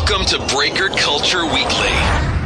[0.00, 1.92] Welcome to Breaker Culture Weekly.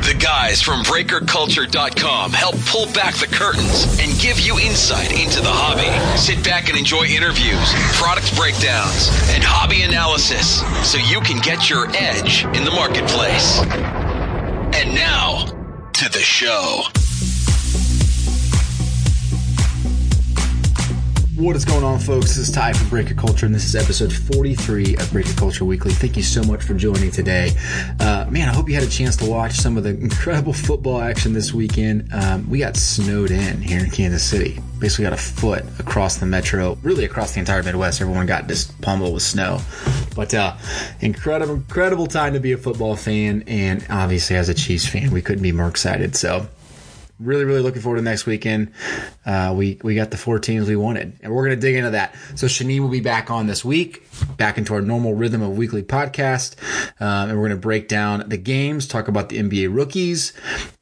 [0.02, 5.52] The guys from BreakerCulture.com help pull back the curtains and give you insight into the
[5.52, 6.18] hobby.
[6.18, 11.86] Sit back and enjoy interviews, product breakdowns, and hobby analysis so you can get your
[11.94, 13.60] edge in the marketplace.
[14.74, 15.46] And now,
[15.92, 16.82] to the show.
[21.36, 22.28] What is going on, folks?
[22.28, 25.90] This is Ty from Breaker Culture, and this is episode 43 of Breaker Culture Weekly.
[25.90, 27.50] Thank you so much for joining today.
[27.98, 31.00] Uh, man, I hope you had a chance to watch some of the incredible football
[31.00, 32.08] action this weekend.
[32.12, 34.60] Um, we got snowed in here in Kansas City.
[34.78, 38.00] Basically, got a foot across the metro, really across the entire Midwest.
[38.00, 39.58] Everyone got just pummeled with snow.
[40.14, 40.54] But uh,
[41.00, 45.20] incredible, incredible time to be a football fan, and obviously, as a Chiefs fan, we
[45.20, 46.14] couldn't be more excited.
[46.14, 46.46] So,
[47.24, 48.72] really, really looking forward to next weekend.
[49.24, 51.90] Uh, we we got the four teams we wanted, and we're going to dig into
[51.90, 52.14] that.
[52.34, 55.82] So Shani will be back on this week, back into our normal rhythm of weekly
[55.82, 56.56] podcast,
[57.00, 60.32] um, and we're going to break down the games, talk about the NBA rookies,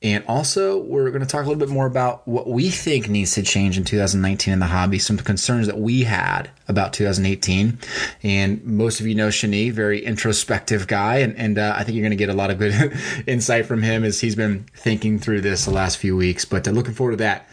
[0.02, 3.34] and also we're going to talk a little bit more about what we think needs
[3.34, 7.78] to change in 2019 in the hobby, some concerns that we had about 2018.
[8.22, 12.02] And most of you know Shani, very introspective guy, and and uh, I think you're
[12.02, 12.92] going to get a lot of good
[13.26, 16.44] insight from him as he's been thinking through this the last few weeks.
[16.44, 17.48] But uh, looking forward to that.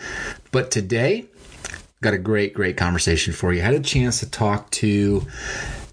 [0.52, 1.27] But today,
[2.02, 3.61] got a great, great conversation for you.
[3.61, 5.25] I had a chance to talk to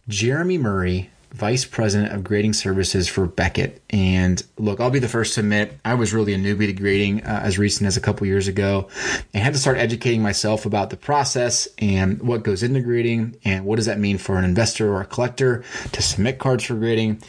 [0.09, 3.83] Jeromy Murray, Vice President of Grading Services for Beckett.
[3.91, 7.25] And look, I'll be the first to admit I was really a newbie to grading
[7.25, 8.89] uh, as recent as a couple years ago
[9.35, 13.67] and had to start educating myself about the process and what goes into grading and
[13.67, 17.21] what does that mean for an investor or a collector to submit cards for grading.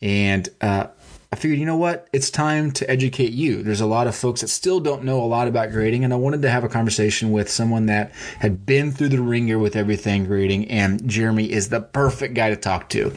[0.00, 0.88] And, uh,
[1.32, 2.08] I figured, you know what?
[2.12, 3.62] It's time to educate you.
[3.62, 6.16] There's a lot of folks that still don't know a lot about grading, and I
[6.16, 10.26] wanted to have a conversation with someone that had been through the wringer with everything
[10.26, 13.12] grading, and Jeromy is the perfect guy to talk to.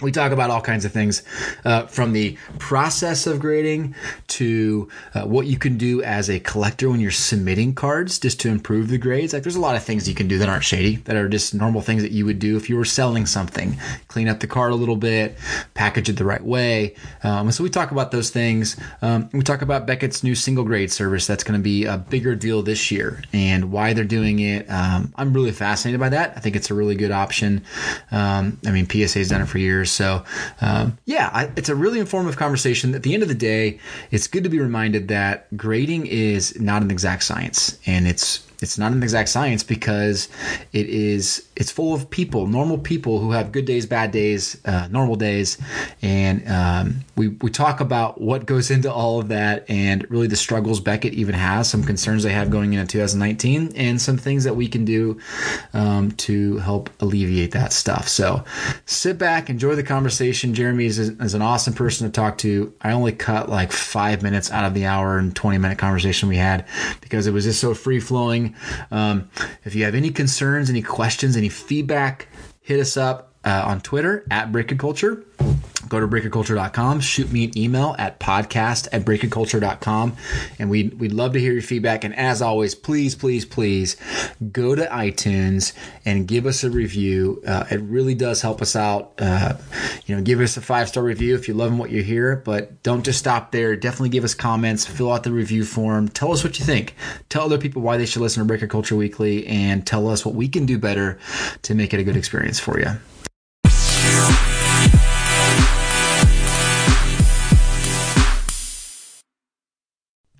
[0.00, 1.24] We talk about all kinds of things
[1.64, 3.96] uh, from the process of grading
[4.28, 8.48] to uh, what you can do as a collector when you're submitting cards just to
[8.48, 9.32] improve the grades.
[9.32, 11.52] Like, there's a lot of things you can do that aren't shady, that are just
[11.52, 13.76] normal things that you would do if you were selling something.
[14.06, 15.36] Clean up the card a little bit,
[15.74, 16.94] package it the right way.
[17.24, 18.76] Um, so we talk about those things.
[19.02, 22.34] Um, we talk about Beckett's new single grade service that's going to be a bigger
[22.34, 24.66] deal this year and why they're doing it.
[24.70, 26.34] Um, I'm really fascinated by that.
[26.36, 27.62] I think it's a really good option.
[28.10, 29.90] Um, I mean, PSA's done it for years.
[29.90, 30.24] So,
[30.60, 32.94] um, yeah, I, it's a really informative conversation.
[32.94, 33.78] At the end of the day,
[34.10, 38.76] it's good to be reminded that grading is not an exact science and it's it's
[38.78, 40.28] not an exact science because
[40.72, 44.88] it is it's full of people normal people who have good days bad days uh,
[44.90, 45.58] normal days.
[46.02, 50.36] And um, we, we talk about what goes into all of that and really the
[50.36, 54.54] struggles beckett even has some concerns they have going into 2019 and some things that
[54.54, 55.18] we can do
[55.74, 58.08] um, to help alleviate that stuff.
[58.08, 58.44] So
[58.86, 60.54] sit back enjoy the conversation.
[60.54, 62.72] Jeromy is, is an awesome person to talk to.
[62.80, 66.36] I only cut like five minutes out of the hour and 20 minute conversation we
[66.36, 66.66] had
[67.00, 68.54] because it was just so free flowing.
[68.92, 69.28] Um,
[69.64, 72.28] if you have any concerns, any questions, any feedback,
[72.60, 75.24] hit us up uh, on Twitter at Breaker Culture.
[75.88, 80.16] Go to breakerculture.com, shoot me an email at podcast at breakerculture.com,
[80.58, 82.04] and we'd, we'd love to hear your feedback.
[82.04, 83.96] And as always, please, please, please
[84.52, 85.72] go to iTunes
[86.04, 87.42] and give us a review.
[87.46, 89.12] Uh, it really does help us out.
[89.18, 89.54] Uh,
[90.06, 92.82] you know, give us a five star review if you love what you hear, but
[92.82, 93.76] don't just stop there.
[93.76, 96.94] Definitely give us comments, fill out the review form, tell us what you think,
[97.28, 100.34] tell other people why they should listen to Breaker Culture Weekly, and tell us what
[100.34, 101.18] we can do better
[101.62, 104.47] to make it a good experience for you.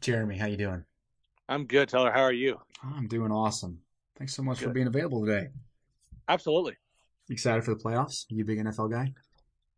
[0.09, 0.83] Jeromy, how you doing?
[1.51, 2.11] I'm good, Tyler.
[2.11, 2.59] How are you?
[2.83, 3.79] I'm doing awesome.
[4.17, 4.69] Thanks so much good.
[4.69, 5.49] for being available today.
[6.29, 6.77] Absolutely.
[7.29, 8.25] Excited for the playoffs?
[8.31, 9.13] You big NFL guy?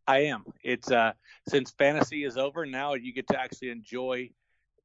[0.06, 0.44] I am.
[0.62, 1.14] It's uh
[1.48, 4.30] since fantasy is over, now you get to actually enjoy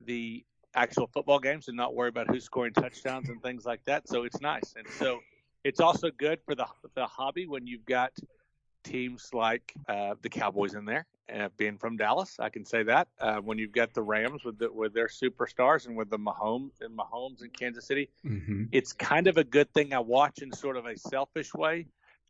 [0.02, 4.08] the actual football games and not worry about who's scoring touchdowns and things like that.
[4.08, 4.74] So it's nice.
[4.76, 5.20] And so
[5.64, 8.14] it's also good for the the hobby when you've got
[8.84, 11.06] teams like uh, the Cowboys in there.
[11.34, 14.60] Uh, being from Dallas, I can say that uh, when you've got the Rams with
[14.60, 18.66] the, with their superstars and with the Mahomes and Mahomes in Kansas City, mm-hmm.
[18.72, 19.92] it's kind of a good thing.
[19.92, 21.88] I watch in sort of a selfish way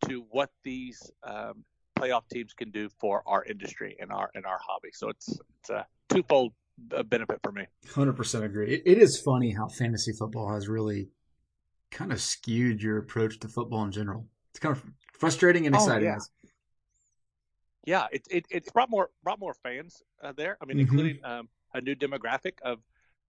[0.07, 1.65] to what these um,
[1.99, 4.89] playoff teams can do for our industry and our and our hobby.
[4.93, 6.53] So it's it's a twofold
[6.95, 7.65] uh, benefit for me.
[7.93, 8.75] Hundred percent agree.
[8.75, 11.09] It, it is funny how fantasy football has really
[11.91, 14.25] kind of skewed your approach to football in general.
[14.51, 16.07] It's kind of frustrating and exciting.
[16.07, 16.19] Oh, yeah
[17.85, 20.57] yeah, it, it it's brought more brought more fans uh, there.
[20.61, 20.81] I mean, mm-hmm.
[20.81, 22.79] including um, a new demographic of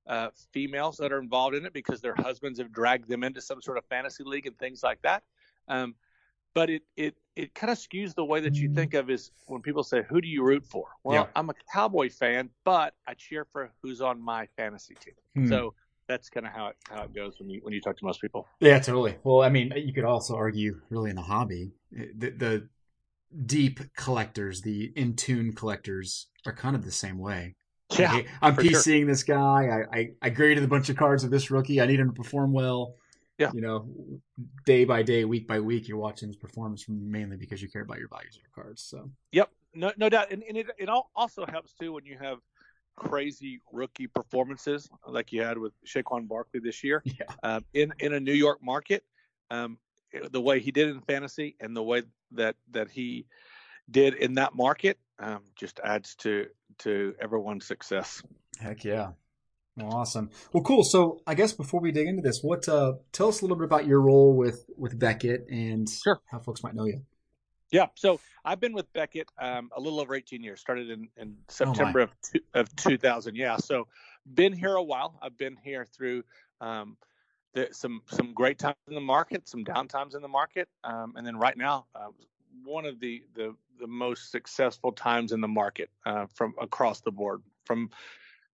[0.06, 3.60] uh, females that are involved in it because their husbands have dragged them into some
[3.60, 5.24] sort of fantasy league and things like that.
[5.68, 5.94] Um,
[6.54, 9.60] but it it it kind of skews the way that you think of is when
[9.60, 11.26] people say, "Who do you root for?" Well, Yeah.
[11.36, 15.14] I'm a Cowboy fan, but I cheer for who's on my fantasy team.
[15.34, 15.48] Hmm.
[15.48, 15.74] So
[16.06, 18.22] that's kind of how it how it goes when you when you talk to most
[18.22, 18.46] people.
[18.60, 19.16] Yeah, totally.
[19.22, 22.68] Well, I mean, you could also argue, really, in the hobby, the, the
[23.44, 27.54] deep collectors, the in tune collectors, are kind of the same way.
[27.98, 28.80] Yeah, Like, I'm for sure.
[28.80, 29.84] PCing this guy.
[29.92, 31.80] I, I I graded a bunch of cards of this rookie.
[31.80, 32.94] I need him to perform well.
[33.38, 33.52] Yeah.
[33.52, 33.88] You know,
[34.64, 37.98] day by day, week by week, you're watching his performance mainly because you care about
[37.98, 38.82] your values of your cards.
[38.82, 42.38] So Yep, no, no doubt, and, and it it also helps too when you have
[42.96, 48.14] crazy rookie performances like you had with Saquon Barkley this year yeah, um, in in
[48.14, 49.04] a New York market.
[49.50, 49.78] Um,
[50.30, 52.02] the way he did in fantasy and the way
[52.32, 53.26] that that he
[53.90, 56.46] did in that market um, just adds to
[56.78, 58.22] to everyone's success.
[58.58, 59.10] heck yeah.
[59.78, 60.30] Awesome.
[60.54, 60.84] Well, cool.
[60.84, 63.64] So I guess before we dig into this, what uh, tell us a little bit
[63.64, 66.18] about your role with with Beckett and Sure.
[66.26, 67.02] how folks might know you.
[67.70, 70.60] Yeah, so I've been with Beckett um, a little over 18 years.
[70.60, 73.34] Started in, in September of two, of 2000.
[73.34, 73.88] Yeah, so
[74.24, 75.18] been here a while.
[75.20, 76.22] I've been here through
[76.60, 76.96] um,
[77.56, 81.14] the, some some great times in the market, some down times in the market, um,
[81.16, 82.08] and then right now, uh,
[82.64, 87.10] one of the, the the most successful times in the market uh, from across the
[87.10, 87.90] board, from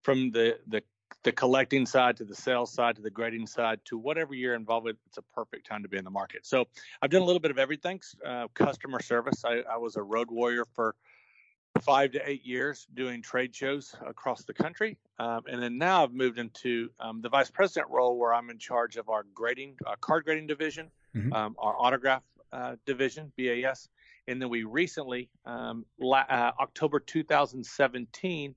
[0.02, 0.82] from the the
[1.24, 4.84] the collecting side to the sales side to the grading side to whatever you're involved
[4.84, 4.96] with.
[5.08, 6.46] It's a perfect time to be in the market.
[6.46, 6.64] So
[7.02, 8.00] I've done a little bit of everything.
[8.24, 9.44] Uh, customer service.
[9.44, 10.94] I, I was a road warrior for
[11.84, 16.12] five to eight years doing trade shows across the country, um, and then now I've
[16.12, 19.96] moved into um, the vice president role where I'm in charge of our grading, uh,
[20.00, 21.32] card grading division, Mhm.
[21.32, 23.88] um, our autograph uh, division, BAS,
[24.28, 28.54] and then we recently, um, la- uh, October 2017,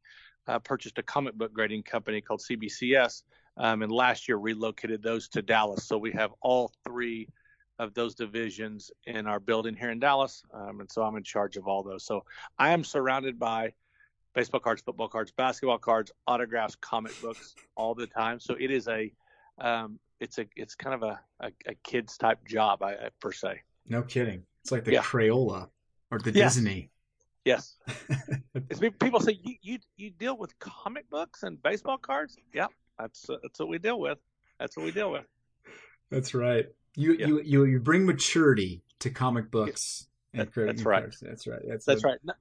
[0.48, 3.24] uh, purchased a comic book grading company called CBCS,
[3.58, 5.86] um, and last year relocated those to Dallas.
[5.86, 7.28] So we have all three
[7.80, 11.58] of those divisions in our building here in Dallas, um, and so I'm in charge
[11.58, 12.04] of all those.
[12.06, 12.24] So
[12.58, 13.74] I am surrounded by
[14.34, 18.40] baseball cards, football cards, basketball cards, autographs, comic books all the time.
[18.40, 19.12] So it is a
[19.60, 23.62] um, it's a it's kind of a, a, a kids type job, I, per se.
[23.88, 24.44] No kidding.
[24.62, 25.02] It's like the Yeah.
[25.04, 25.70] Crayola
[26.12, 26.46] or the Yeah.
[26.46, 26.90] Disney.
[27.44, 27.76] Yes.
[29.00, 32.38] People say you, you you deal with comic books and baseball cards.
[32.54, 34.18] Yep, that's uh, that's what we deal with.
[34.60, 35.26] That's what we deal with.
[36.10, 36.66] That's right.
[36.96, 37.28] You Yeah.
[37.28, 40.08] you you you bring maturity to comic books.
[40.34, 41.14] and That- that's right.
[41.22, 41.62] That's right.
[41.68, 42.20] That's That's right.
[42.24, 42.34] No,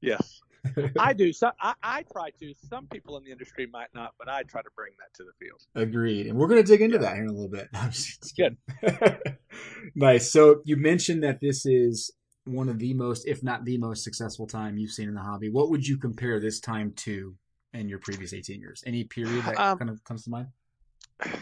[0.00, 0.40] yes,
[0.98, 1.32] I do.
[1.32, 2.54] So I, I try to.
[2.68, 5.32] Some people in the industry might not, but I try to bring that to the
[5.44, 5.60] field.
[5.74, 6.26] Agreed.
[6.26, 7.02] And we're going to dig into Yeah.
[7.02, 7.68] that here in a little bit.
[7.90, 8.56] Just Good.
[9.94, 10.30] nice.
[10.32, 12.10] So you mentioned that this is
[12.44, 15.48] one of the most, if not the most successful time you've seen in the hobby.
[15.50, 17.34] What would you compare this time to
[17.72, 18.82] in your previous 18 years?
[18.86, 20.48] Any period that Um, kind of comes to mind?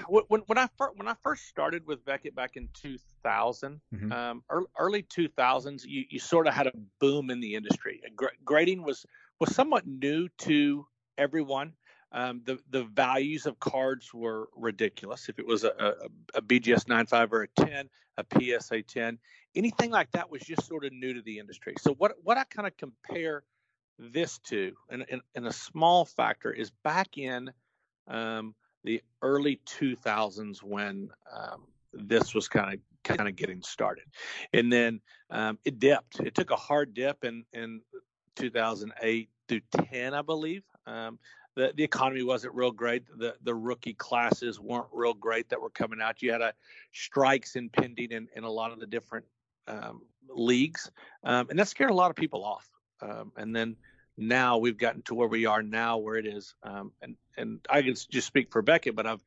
[0.09, 4.13] When when, when I first when I first started with Beckett back in 2000, Mhm.
[4.13, 8.01] um, early, early 2000s, you, you sort of had a boom in the industry.
[8.15, 9.05] Gra- grading was
[9.41, 10.87] was somewhat new to
[11.19, 11.75] everyone.
[12.13, 15.29] Um, the the values of cards were ridiculous.
[15.29, 19.19] If it was a, a, a BGS 95 or a 10, a PSA 10,
[19.57, 21.75] anything like that was just sort of new to the industry.
[21.81, 23.45] So what what I kind of compare
[23.99, 27.53] this to, and, and, and a small factor is back in
[28.09, 28.55] um,
[28.85, 34.05] the early 2000s when um, this was kind of kind of getting started,
[34.53, 35.01] and then
[35.31, 36.21] um, it dipped.
[36.21, 37.81] It took a hard dip in in
[38.37, 39.61] 2008 through
[39.91, 40.63] 10, I believe.
[40.87, 41.19] Um,
[41.57, 43.05] the the economy wasn't real great.
[43.19, 46.23] The the rookie classes weren't real great that were coming out.
[46.23, 46.53] You had a
[46.93, 49.25] strikes impending in, in a lot of the different
[49.69, 50.91] um, leagues,
[51.23, 52.69] um, and that scared a lot of people off.
[53.01, 53.77] Um, and then
[54.17, 57.83] now we've gotten to where we are now, where it is, um, and and I
[57.83, 59.25] can just speak for Beckett, but I've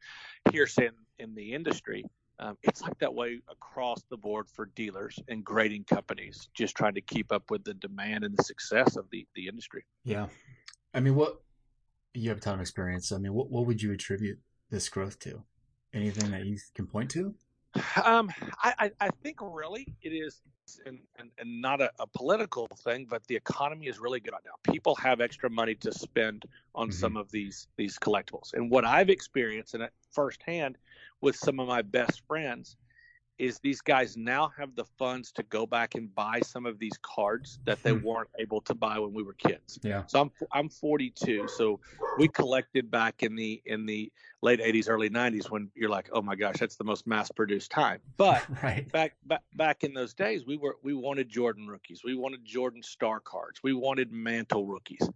[0.51, 2.05] hearsay in, in the industry.
[2.39, 6.93] Um, it's like that way across the board for dealers and grading companies, just trying
[6.93, 9.85] to keep up with the demand and the success of the the industry.
[10.03, 10.27] Yeah.
[10.93, 11.41] I mean, what
[12.13, 13.11] you have a ton of experience.
[13.11, 14.39] I mean, what, what would you attribute
[14.69, 15.43] this growth to?
[15.93, 17.33] Anything that you can point to?
[18.03, 18.31] Um,
[18.63, 20.41] I, I, I think really it is,
[20.85, 24.41] and, and, and not a, a political thing, but the economy is really good right
[24.45, 24.71] now.
[24.71, 26.45] People have extra money to spend
[26.75, 26.93] on Mhm.
[26.93, 30.77] some of these these collectibles, and what I've experienced and firsthand
[31.21, 32.75] with some of my best friends
[33.39, 36.97] is these guys now have the funds to go back and buy some of these
[37.01, 38.03] cards that they Hmm.
[38.03, 39.79] weren't able to buy when we were kids.
[39.83, 40.03] Yeah.
[40.07, 41.47] So I'm I'm 42.
[41.47, 41.79] So
[42.17, 46.21] we collected back in the in the late 80s, early 90s when you're like, oh
[46.21, 47.99] my gosh, that's the most mass-produced time.
[48.17, 48.91] But Right.
[48.91, 52.81] back back back in those days, we were we wanted Jordan rookies, we wanted Jordan
[52.81, 55.07] star cards, we wanted Mantle rookies,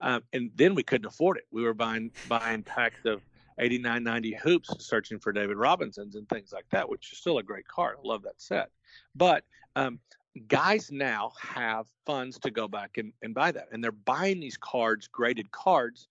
[0.00, 1.44] um, and then we couldn't afford it.
[1.50, 3.22] We were buying buying packs of
[3.60, 7.42] 89, 90 hoops, searching for David Robinsons and things like that, which is still a
[7.42, 7.96] great card.
[7.98, 8.70] I love that set,
[9.14, 9.44] but
[9.76, 10.00] um,
[10.48, 13.68] guys now have funds to go back and, and buy that.
[13.72, 16.08] And they're buying these cards, graded cards,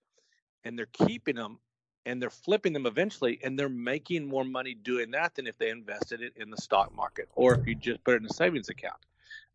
[0.63, 1.59] and they're keeping them
[2.05, 5.69] and they're flipping them eventually and they're making more money doing that than if they
[5.69, 8.69] invested it in the stock market or if you just put it in a savings
[8.69, 8.99] account.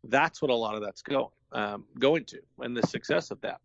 [0.04, 3.60] That's what a lot of that's going um, going to and the success of that.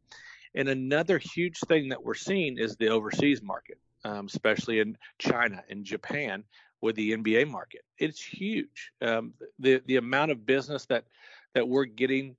[0.55, 5.63] And another huge thing that we're seeing is the overseas market, um, especially in China
[5.69, 6.43] and Japan
[6.81, 7.81] with the NBA market.
[7.97, 8.91] It's huge.
[9.01, 11.05] Um, the the amount of business that
[11.53, 12.35] that we're getting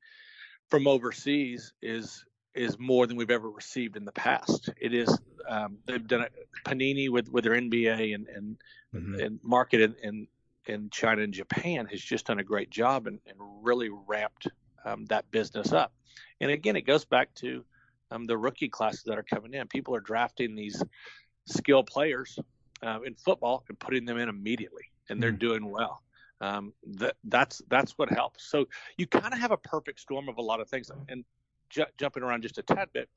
[0.68, 2.24] from overseas is
[2.54, 4.70] is more than we've ever received in the past.
[4.80, 6.32] It is um, they've done it,
[6.64, 8.56] Panini with with their NBA and and
[8.94, 9.20] mm-hmm.
[9.20, 10.26] and market in, in,
[10.66, 14.48] in China and Japan has just done a great job and, and really ramped
[14.84, 15.92] um, that business up.
[16.40, 17.64] And again, it goes back to
[18.10, 19.66] um, the rookie classes that are coming in.
[19.68, 20.82] People are drafting these
[21.46, 22.38] skill players
[22.82, 25.38] uh, in football and putting them in immediately, and they're mm-hmm.
[25.38, 26.02] doing well.
[26.40, 28.50] Um, that that's that's what helps.
[28.50, 28.66] So
[28.96, 30.90] you kind of have a perfect storm of a lot of things.
[31.08, 31.24] And
[31.70, 33.08] ju- jumping around just a tad bit,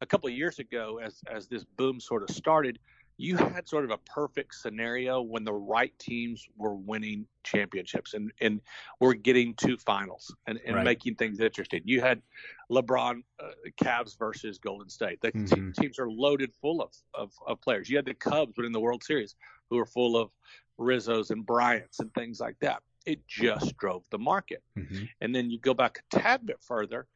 [0.00, 2.78] a couple of years ago, as as this boom sort of started,
[3.16, 8.32] you had sort of a perfect scenario when the right teams were winning championships and
[8.40, 8.60] and
[9.00, 10.84] were getting to finals and, and right.
[10.84, 11.82] making things interesting.
[11.84, 12.22] You had
[12.70, 13.50] LeBron uh,
[13.82, 15.20] Cavs versus Golden State.
[15.20, 15.70] The mm-hmm.
[15.70, 17.88] te- teams are loaded full of, of, of players.
[17.88, 19.36] You had the Cubs winning the World Series,
[19.70, 20.30] who were full of
[20.78, 22.82] Rizzos and Bryants and things like that.
[23.04, 24.62] It just drove the market.
[24.78, 25.04] Mm-hmm.
[25.20, 27.06] And then you go back a tad bit further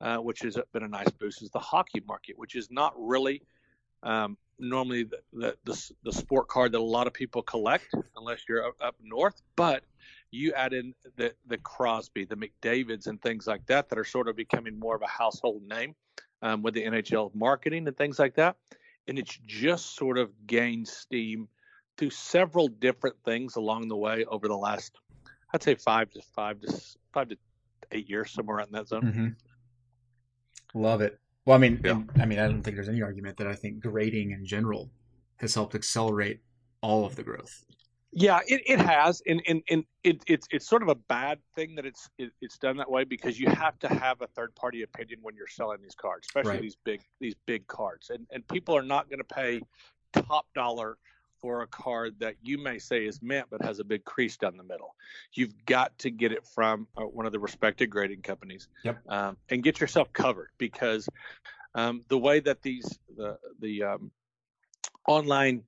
[0.00, 3.42] uh, which has been a nice boost, is the hockey market, which is not really
[4.02, 8.40] um, normally the, the, the, the, sport card that a lot of people collect unless
[8.48, 9.40] you're up, north.
[9.56, 9.84] But
[10.30, 14.28] you add in the, the Crosby, the McDavids, and things like that that are sort
[14.28, 15.94] of becoming more of a household name
[16.42, 18.56] um, with the NHL marketing and things like that.
[19.06, 21.48] And it's just sort of gained steam
[21.96, 24.92] through several different things along the way over the last,
[25.52, 26.80] I'd say five to five to
[27.12, 27.36] five to
[27.92, 29.02] eight years, somewhere in that zone.
[29.02, 29.28] Mm-hmm.
[30.80, 31.20] Love it.
[31.46, 31.92] Well, I mean, yeah.
[31.92, 34.90] and, I mean, I don't think there's any argument that I think grading in general
[35.36, 36.40] has helped accelerate
[36.80, 37.64] all of the growth.
[38.16, 41.74] Yeah, it, it has, and and, and it, it's it's sort of a bad thing
[41.74, 44.82] that it's it, it's done that way because you have to have a third party
[44.82, 46.62] opinion when you're selling these cards, especially right.
[46.62, 49.60] these big these big cards, and and people are not going to pay
[50.12, 50.96] top dollar
[51.44, 54.56] for a card that you may say is mint but has a big crease down
[54.56, 54.94] the middle.
[55.34, 58.98] You've got to get it from uh, one of the respected grading companies yep.
[59.10, 61.06] um, and get yourself covered because
[61.74, 64.10] um, the way that these the the um,
[65.06, 65.64] online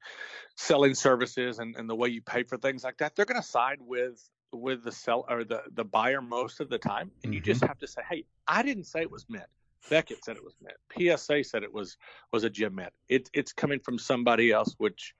[0.54, 3.46] selling services and, and the way you pay for things like that, they're going to
[3.46, 7.32] side with with the sell or the the buyer most of the time, and mm-hmm.
[7.34, 7.68] you just mm-hmm.
[7.68, 9.44] have to say, hey, I didn't say it was mint.
[9.90, 11.18] Beckett said it was mint.
[11.18, 11.98] PSA said it was
[12.32, 12.94] was a gem mint.
[13.10, 15.14] It, it's coming from somebody else, which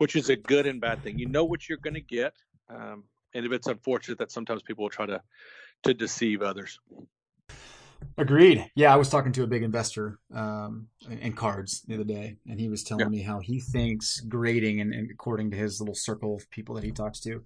[0.00, 1.18] which is a good and bad thing.
[1.18, 2.32] You know what you're going to get,
[2.70, 3.04] um,
[3.34, 5.20] and if it's unfortunate that sometimes people will try to
[5.82, 6.80] to deceive others.
[8.16, 8.70] Agreed.
[8.74, 12.58] Yeah, I was talking to a big investor um, in cards the other day, and
[12.58, 13.18] he was telling yeah.
[13.18, 16.84] me how he thinks grading, and, and, according to his little circle of people that
[16.84, 17.42] he talks to,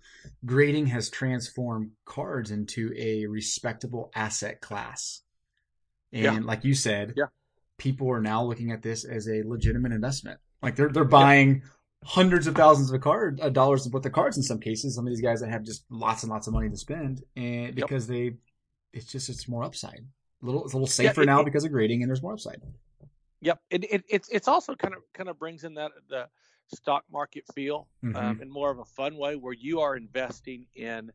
[0.46, 5.22] grading has transformed cards into a respectable asset class.
[6.12, 6.38] And yeah.
[6.44, 7.26] like you said, yeah.
[7.78, 10.38] people are now looking at this as a legitimate investment.
[10.62, 11.62] Like they're they're buying
[12.04, 14.94] hundreds of thousands of card uh, dollars worth of cards in some cases.
[14.94, 17.74] Some of these guys that have just lots and lots of money to spend, and
[17.74, 18.16] because yep.
[18.16, 20.04] they, it's just it's more upside.
[20.42, 22.22] A little, it's a little safer yeah, it, now it, because of grading, and there's
[22.22, 22.60] more upside.
[23.40, 26.28] Yep, it, it it's it's also kind of kind of brings in that the
[26.72, 28.16] stock market feel mm-hmm.
[28.16, 31.10] um, in more of a fun way, where you are investing in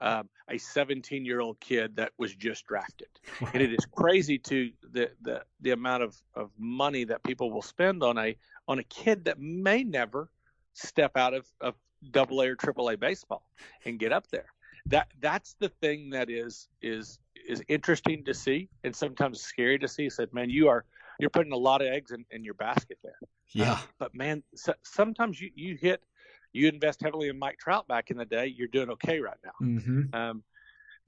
[0.00, 3.08] um, a 17 year old kid that was just drafted.
[3.52, 7.62] And it is crazy to the, the, the amount of, of money that people will
[7.62, 8.36] spend on a,
[8.68, 10.30] on a kid that may never
[10.72, 11.74] step out of, of
[12.10, 13.46] double A or triple A baseball
[13.84, 14.46] and get up there.
[14.86, 17.18] That that's the thing that is is
[17.48, 20.10] is interesting to see and sometimes scary to see.
[20.10, 20.84] Said, man, you are
[21.18, 23.18] you're putting a lot of eggs in, in your basket there.
[23.52, 23.72] Yeah.
[23.72, 26.02] Uh, but man, so, sometimes you, you hit
[26.54, 29.66] you invest heavily in Mike Trout back in the day, you're doing okay right now.
[29.66, 30.14] Mm-hmm.
[30.14, 30.42] Um,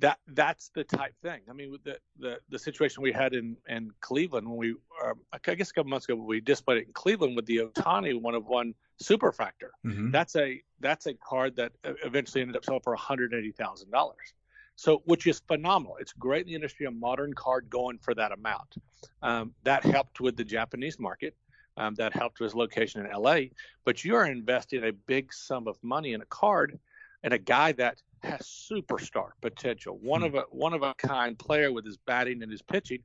[0.01, 1.41] that that's the type thing.
[1.49, 4.75] I mean, the the, the situation we had in, in Cleveland when we,
[5.05, 8.21] um, I guess a couple months ago, we displayed it in Cleveland with the Ohtani
[8.21, 9.71] one of one superfractor.
[9.87, 10.11] Mm-hmm.
[10.11, 13.91] That's a that's a card that eventually ended up selling for one hundred eighty thousand
[13.91, 14.35] dollars.
[14.79, 15.97] So, which is phenomenal.
[15.99, 18.75] It's great in the industry, a modern card going for that amount.
[19.23, 21.35] Um, that helped with the Japanese market
[21.77, 23.41] um, that helped with his location in LA.
[23.85, 26.79] But you are investing a big sum of money in a card
[27.23, 30.27] and a guy that has superstar potential, one hmm.
[30.27, 33.01] of a one of a kind player with his batting and his pitching,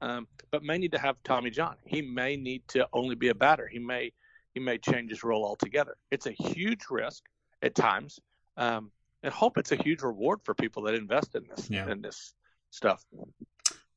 [0.00, 1.76] um, but may need to have Tommy John.
[1.84, 3.66] He may need to only be a batter.
[3.66, 4.12] He may
[4.54, 5.96] he may change his role altogether.
[6.10, 7.22] It's a huge risk
[7.62, 8.18] at times,
[8.56, 8.90] um,
[9.22, 11.90] and hope it's a huge reward for people that invest in this Yeah.
[11.90, 12.34] in this
[12.70, 13.04] stuff.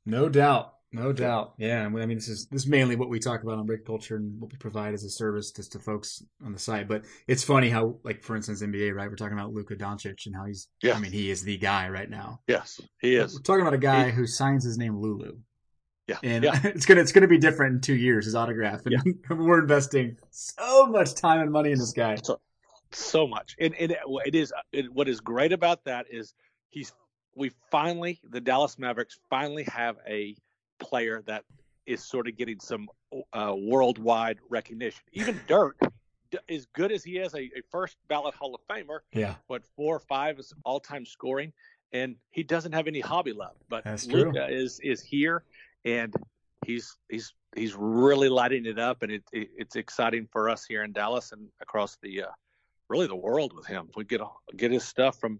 [0.05, 0.75] No doubt.
[0.91, 1.53] No doubt.
[1.57, 1.85] Yeah.
[1.85, 4.39] I mean, this is this is mainly what we talk about on break culture and
[4.41, 6.87] what we provide as a service to, to folks on the site.
[6.87, 9.07] But it's funny how, like, for instance, NBA, right?
[9.07, 10.95] We're talking about Luka Doncic and how he's, Yeah.
[10.95, 12.39] I mean, he is the guy right now.
[12.47, 13.35] Yes, he is.
[13.35, 15.37] We're talking about a guy He- who signs his name Lulu.
[16.07, 16.59] Yeah, And yeah.
[16.63, 18.81] it's gonna it's gonna be different in two years, his autograph.
[18.87, 18.95] And
[19.29, 22.17] we're investing so much time and money in this guy.
[22.91, 23.55] so much.
[23.59, 26.33] And, and it, it is it, what is great about that is
[26.69, 26.91] he's
[27.35, 30.35] we finally the Dallas Mavericks finally have a
[30.79, 31.43] player that
[31.85, 32.87] is sort of getting some
[33.33, 35.01] uh, worldwide recognition.
[35.13, 35.77] Even Dirk,
[36.47, 39.35] as good as he is, a, a first ballot Hall of Famer, Yeah.
[39.47, 41.51] but four or five is all time scoring,
[41.91, 43.57] and he doesn't have any hobby left.
[43.69, 44.25] But That's true.
[44.25, 45.43] Luka is is here,
[45.85, 46.13] and
[46.65, 50.83] he's he's he's really lighting it up, and it, it it's exciting for us here
[50.83, 52.27] in Dallas and across the uh,
[52.89, 53.89] really the world with him.
[53.95, 54.21] We get
[54.57, 55.39] get his stuff from.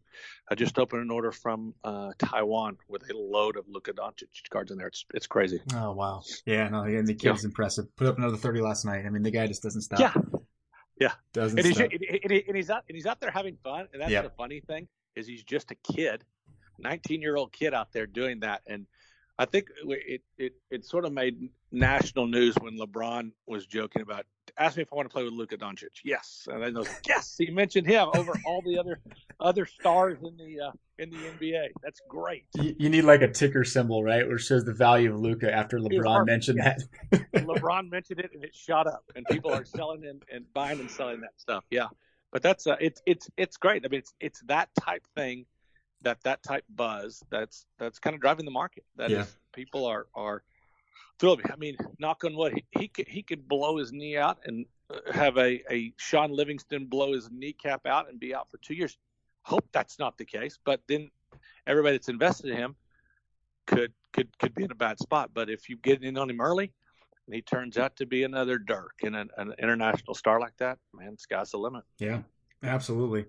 [0.50, 4.72] I just opened an order from uh, Taiwan with a load of Luka Doncic cards
[4.72, 4.88] in there.
[4.88, 5.62] It's it's crazy.
[5.76, 6.22] Oh wow.
[6.46, 6.70] Yeah.
[6.70, 6.84] No.
[6.84, 7.86] And the kid's impressive.
[7.96, 9.06] Put up another thirty last night.
[9.06, 10.00] I mean, the guy just doesn't stop.
[11.00, 11.12] Yeah.
[11.34, 11.90] Doesn't and he's, stop.
[11.92, 14.24] and, he- and he's out and he's out there having fun and that's Yep.
[14.26, 16.24] the funny thing is he's just a kid
[16.78, 18.86] 19 year old kid out there doing that and
[19.38, 24.26] i think it, it it sort of made national news when lebron was joking about
[24.60, 26.00] ask me if i want to play with Luka Doncic.
[26.04, 26.48] Yes.
[26.52, 27.36] And i was like yes.
[27.38, 29.00] He mentioned him over all the other
[29.40, 32.46] other stars in the uh, in the nba that's great.
[32.56, 35.80] You, you need like a ticker symbol, right, it shows the value of Luka after
[35.80, 36.82] LeBron mentioned that.
[37.34, 40.92] lebron mentioned it and it shot up and people are selling and, and buying and
[40.92, 41.64] selling that stuff.
[41.72, 41.88] Yeah.
[42.32, 43.86] But that's uh, it's it's it's great.
[43.86, 45.46] I mean it's it's that type thing
[46.02, 48.84] that that type buzz that's that's kind of driving the market.
[48.98, 49.26] That is Yeah.
[49.54, 50.44] people are are
[51.20, 54.40] thrilled i mean knock on wood he, he could he could blow his knee out
[54.46, 58.58] and uh, have a a shaun livingston blow his kneecap out and be out for
[58.58, 58.98] two years
[59.44, 61.10] hope that's not the case but then
[61.68, 62.76] everybody that's invested in him
[63.68, 66.42] could could could be in a bad spot but if you get in on him
[66.42, 66.72] early
[67.30, 70.80] and he turns out to be another Dirk and an, an international star like that,
[70.96, 71.84] man, sky's the limit.
[72.00, 72.22] Yeah,
[72.64, 73.26] absolutely.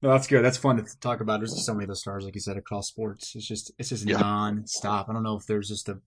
[0.00, 0.42] No, that's good.
[0.42, 1.40] That's fun to talk about.
[1.40, 3.34] There's so many of those stars, like you said, across sports.
[3.34, 4.16] It's just it's just Yeah.
[4.16, 5.10] non-stop.
[5.10, 6.00] I don't know if there's just a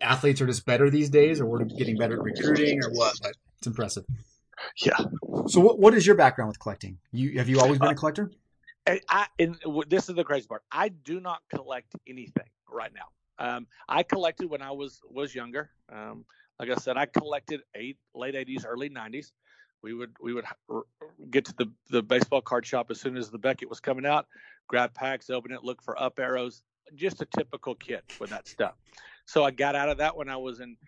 [0.00, 3.14] athletes are just better these days, or we're getting better at recruiting, or what.
[3.22, 4.04] But it's impressive.
[4.76, 4.96] Yeah.
[5.46, 6.98] So, what what is your background with collecting?
[7.12, 8.30] You have you always been a collector?
[8.86, 9.56] And I and
[9.88, 10.62] this is the crazy part.
[10.72, 13.08] I do not collect anything right now.
[13.38, 15.70] Um, I collected when I was was younger.
[15.92, 16.24] Um,
[16.58, 19.32] like I said, I collected eight, late '80s, early '90s.
[19.82, 20.44] We would we would
[21.30, 24.26] get to the the baseball card shop as soon as the Beckett was coming out,
[24.66, 26.62] grab packs, open it, look for up arrows.
[26.94, 28.74] Just a typical kid with that stuff.
[29.28, 30.78] So I got out of that when I was in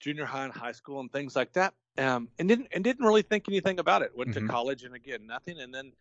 [0.00, 1.72] junior high and high school and things like that.
[1.96, 4.14] Um, and didn't and didn't really think anything about it.
[4.14, 4.34] Went Mhm.
[4.34, 5.58] to college and again nothing.
[5.58, 5.92] And then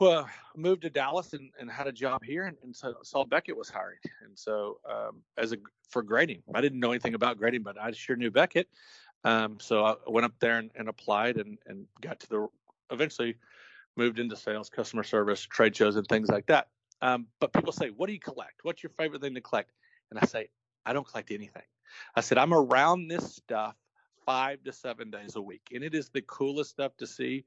[0.00, 3.56] well, moved to Dallas and, and had a job here, and, and so saw Beckett
[3.56, 5.56] was hiring, and so um, as a
[5.88, 8.68] for grading, I didn't know anything about grading, but I sure knew Beckett.
[9.24, 12.48] Um, so I went up there and, and applied, and, and got to the
[12.90, 13.36] eventually
[13.96, 16.68] moved into sales, customer service, trade shows, and things like that.
[17.00, 18.64] Um, but people say, "What do you collect?
[18.64, 19.70] What's your favorite thing to collect?"
[20.10, 20.48] And I say,
[20.86, 21.64] "I don't collect anything."
[22.14, 23.76] I said, "I'm around this stuff
[24.26, 27.46] five to seven days a week, and it is the coolest stuff to see."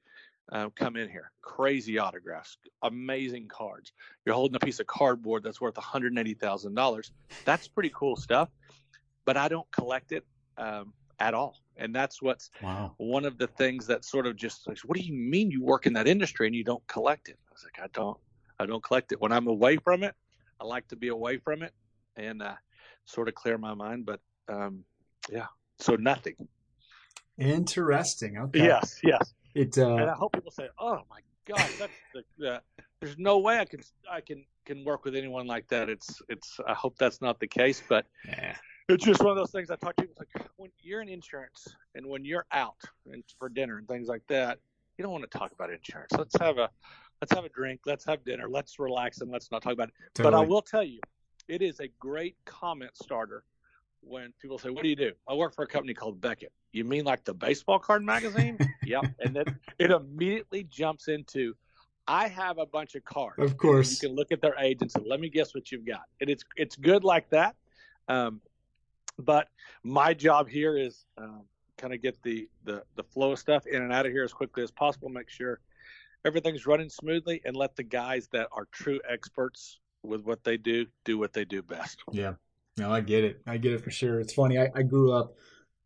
[0.52, 1.32] uh, come in here.
[1.41, 3.93] Crazy autographs, amazing cards.
[4.25, 7.12] You're holding a piece of cardboard that's worth $180,000.
[7.45, 8.49] That's pretty cool stuff,
[9.25, 10.25] but I don't collect it
[10.58, 11.58] um, at all.
[11.78, 12.95] And that's what's Wow.
[12.97, 15.86] one of the things that sort of just like, what do you mean you work
[15.86, 17.38] in that industry and you don't collect it?
[17.49, 18.19] I was like, I don't,
[18.60, 19.21] I don't collect it.
[19.21, 20.15] When I'm away from it,
[20.60, 21.73] I like to be away from it
[22.15, 22.56] and uh,
[23.09, 24.05] sort of clear my mind.
[24.05, 24.83] But um,
[25.29, 25.47] yeah,
[25.79, 26.35] so nothing.
[27.37, 28.37] Interesting.
[28.37, 28.63] Okay.
[28.63, 29.33] Yes, yes.
[29.55, 32.61] It and uh, I hope people say, "Oh my God, that's the, the
[33.01, 36.59] there's no way I can I can can work with anyone like that." It's it's
[36.67, 38.55] I hope that's not the case, but yeah.
[38.87, 41.67] it's just one of those things I talk to people like when you're in insurance
[41.95, 42.77] and when you're out
[43.11, 44.59] and for dinner and things like that,
[44.97, 46.11] you don't want to talk about insurance.
[46.15, 46.69] Let's have a
[47.21, 49.93] let's have a drink, let's have dinner, let's relax and let's not talk about it.
[50.15, 50.99] But I will tell you,
[51.49, 53.43] it is a great comment starter
[54.01, 56.53] when people say, "What do you do?" I work for a company called Beckett.
[56.71, 58.57] You mean like the baseball card magazine?
[58.85, 59.05] yep.
[59.19, 61.55] And then it immediately jumps into,
[62.07, 63.39] I have a bunch of cards.
[63.39, 63.91] Of course.
[63.91, 66.29] You can look at their age and say, "Let me guess what you've got." And
[66.29, 67.55] it's it's good like that.
[68.07, 68.41] Um,
[69.17, 69.49] but
[69.83, 71.43] my job here is um,
[71.77, 74.33] kind of get the, the the flow of stuff in and out of here as
[74.33, 75.09] quickly as possible.
[75.09, 75.59] Make sure
[76.25, 80.85] everything's running smoothly, and let the guys that are true experts with what they do
[81.05, 81.99] do what they do best.
[82.12, 82.33] Yeah.
[82.77, 83.41] No, I get it.
[83.45, 84.19] I get it for sure.
[84.19, 84.57] It's funny.
[84.57, 85.35] I, I grew up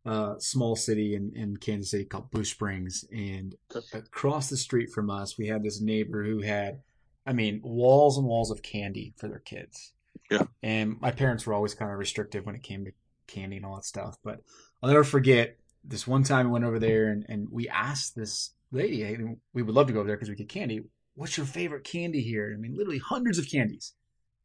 [0.06, 3.54] uh small city in, in Kansas City called Blue Springs and
[3.94, 6.82] across the street from us we had this neighbor who had
[7.26, 9.92] I mean, walls and walls of candy for their kids.
[10.30, 10.44] Yeah.
[10.62, 12.92] And my parents were always kind of restrictive when it came to
[13.26, 14.18] candy and all that stuff.
[14.22, 14.40] But
[14.82, 18.50] I'll never forget this one time we went over there and, and we asked this
[18.72, 19.18] lady, hey,
[19.52, 20.82] we would love to go over there because we get candy.
[21.14, 22.52] What's your favorite candy here?
[22.54, 23.92] I mean, literally hundreds of candies.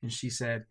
[0.01, 0.65] And she said,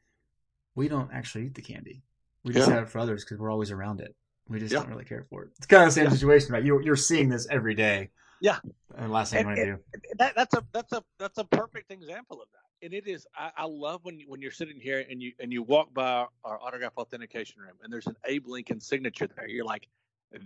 [0.74, 2.02] we don't actually eat the candy.
[2.44, 2.74] We just Yeah.
[2.74, 4.14] have it for others because we're always around it.
[4.48, 4.80] We just Yeah.
[4.80, 5.50] don't really care for it.
[5.58, 6.10] It's kind of the same Yeah.
[6.10, 6.64] situation, right?
[6.64, 8.10] You, you're seeing this every day.
[8.40, 8.60] Yeah.
[8.96, 10.14] And last thing And- I want to do.
[10.18, 13.50] that, that's a that's a that's a perfect example of that and it is I,
[13.56, 16.92] I love when when you're sitting here and you and you walk by our autograph
[16.96, 19.88] authentication room and there's an abe lincoln signature there you're like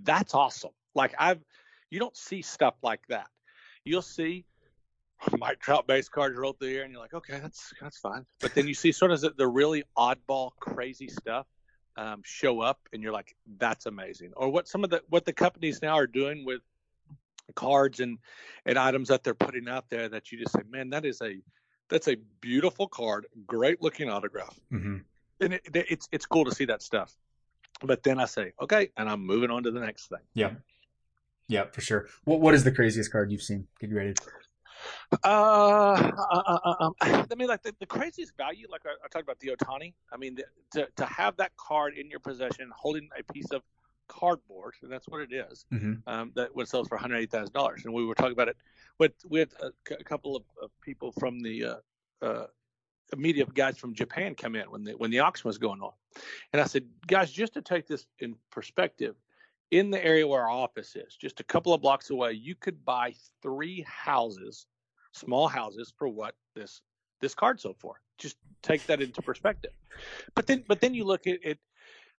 [0.04, 1.44] that's awesome like i've
[1.90, 3.28] you don't see stuff like that
[3.84, 4.46] you'll see
[5.38, 8.54] mike trout base cards roll through here and you're like okay that's that's fine but
[8.54, 11.46] then you see sort of the, the really oddball crazy stuff
[11.96, 15.32] um, show up and you're like that's amazing or what some of the what the
[15.32, 16.60] companies now are doing with
[17.54, 18.18] cards and
[18.64, 21.38] and items that they're putting out there that you just say, man, that is a
[21.88, 24.98] that's a beautiful card, great looking autograph, hmm
[25.40, 27.12] and it, it- it's it's cool to see that stuff.
[27.82, 30.20] But then I say, okay, and I'm moving on to the next thing.
[30.34, 30.52] Yeah.
[31.48, 32.08] Yeah, for sure.
[32.24, 33.66] What What is the craziest card you've seen?
[33.80, 34.14] Get you ready.
[35.24, 39.08] Uh, uh, uh, uh, um, I mean, like the, the craziest value, like I, I
[39.08, 39.94] talked about the Ohtani.
[40.12, 43.62] I mean, the, to to have that card in your possession, holding a piece of
[44.08, 45.64] cardboard, and that's what it is.
[45.70, 47.84] hmm um, that would sell for one hundred eighty thousand dollars.
[47.84, 48.56] And we were talking about it
[48.98, 51.74] with with a, c- a couple of, of people from the uh,
[52.22, 52.46] uh,
[53.16, 55.92] media guys from Japan come in when the when the auction was going on,
[56.52, 59.14] and I said, guys, just to take this in perspective,
[59.70, 62.84] in the area where our office is, just a couple of blocks away, you could
[62.84, 64.66] buy three houses,
[65.12, 66.82] small houses, for what this
[67.20, 68.00] this card sold for.
[68.18, 69.72] Just take that into perspective.
[70.34, 71.58] But then, but then you look at it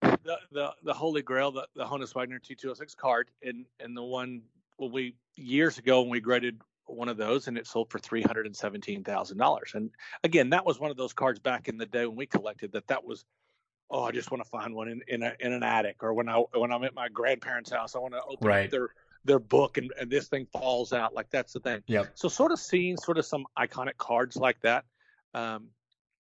[0.00, 4.42] the the the Holy Grail, the, the Honus Wagner T206 card, and and the one
[4.76, 8.22] when we years ago when we graded one of those and it sold for three
[8.22, 9.72] hundred and seventeen thousand dollars.
[9.74, 9.90] And
[10.24, 12.87] again, that was one of those cards back in the day when we collected that.
[12.88, 13.24] That was
[13.90, 16.28] oh, I just want to find one in in, a, in an attic or when
[16.28, 18.64] I when I'm at my grandparents' house, I want to open Right.
[18.64, 18.88] up their
[19.25, 21.15] their book and, and this thing falls out.
[21.15, 21.83] Like that's the thing.
[21.87, 22.05] Yeah.
[22.15, 24.85] So sort of seeing sort of some iconic cards like that.
[25.35, 25.69] Um,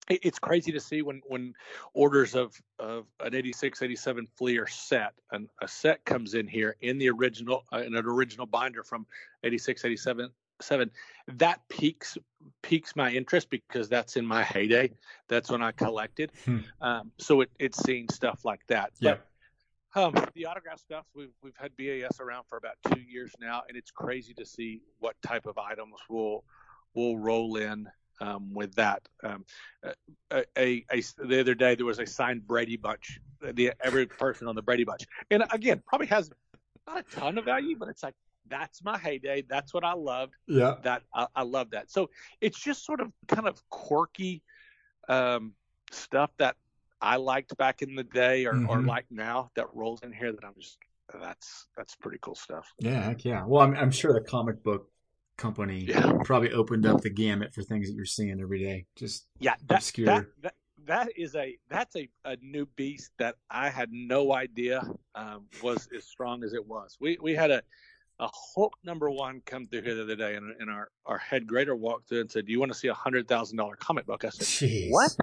[0.09, 1.53] it- it's crazy to see when when
[1.93, 6.97] orders of of an 86 87 Fleer set and a set comes in here in
[6.97, 9.05] the original uh, in an original binder from
[9.43, 10.29] 86 87
[10.61, 10.91] seven
[11.27, 12.17] that piques
[12.61, 14.91] piques my interest because that's in my heyday
[15.27, 16.59] that's when i collected Hmm.
[16.79, 19.11] um, so it, it's seeing stuff like that Yeah.
[19.15, 19.27] but
[19.95, 23.77] um, the autograph stuff we've we've had BAS around for about two years now, and
[23.77, 26.43] it's crazy to see what type of items will
[26.93, 27.87] will roll in
[28.21, 29.07] um, with that.
[29.23, 29.45] Um,
[30.31, 33.19] a, a, a the other day there was a signed Brady bunch.
[33.41, 36.31] The every person on the Brady bunch, and again probably has
[36.87, 38.15] not a ton of value, but it's like
[38.49, 39.43] that's my heyday.
[39.47, 40.33] That's what I loved.
[40.47, 40.75] Yeah.
[40.83, 41.91] That I, I love that.
[41.91, 42.09] So
[42.41, 44.41] it's just sort of kind of quirky
[45.07, 45.53] um,
[45.91, 46.55] stuff that
[47.03, 48.87] I liked back in the day or, or Mhm.
[48.87, 50.77] like now that rolls in here that I'm just
[51.21, 52.65] that's that's pretty cool stuff.
[52.79, 53.01] Yeah.
[53.03, 53.45] Heck yeah.
[53.45, 54.89] Well, I'm, I'm sure the comic book
[55.37, 56.13] company Yeah.
[56.23, 58.85] probably opened up the gamut for things that you're seeing every day.
[58.95, 60.05] Just Yeah, that Obscure.
[60.05, 64.81] that, that that is a that's a, a new beast that I had no idea
[65.13, 66.95] um, was as strong as it was.
[67.01, 67.61] We we had a
[68.19, 71.47] a Hulk number one come through here the other day, and, and our our head
[71.47, 74.05] grader walked through and said, "Do you want to see a hundred thousand dollar comic
[74.05, 74.91] book?" I said, jeez.
[74.91, 75.15] what?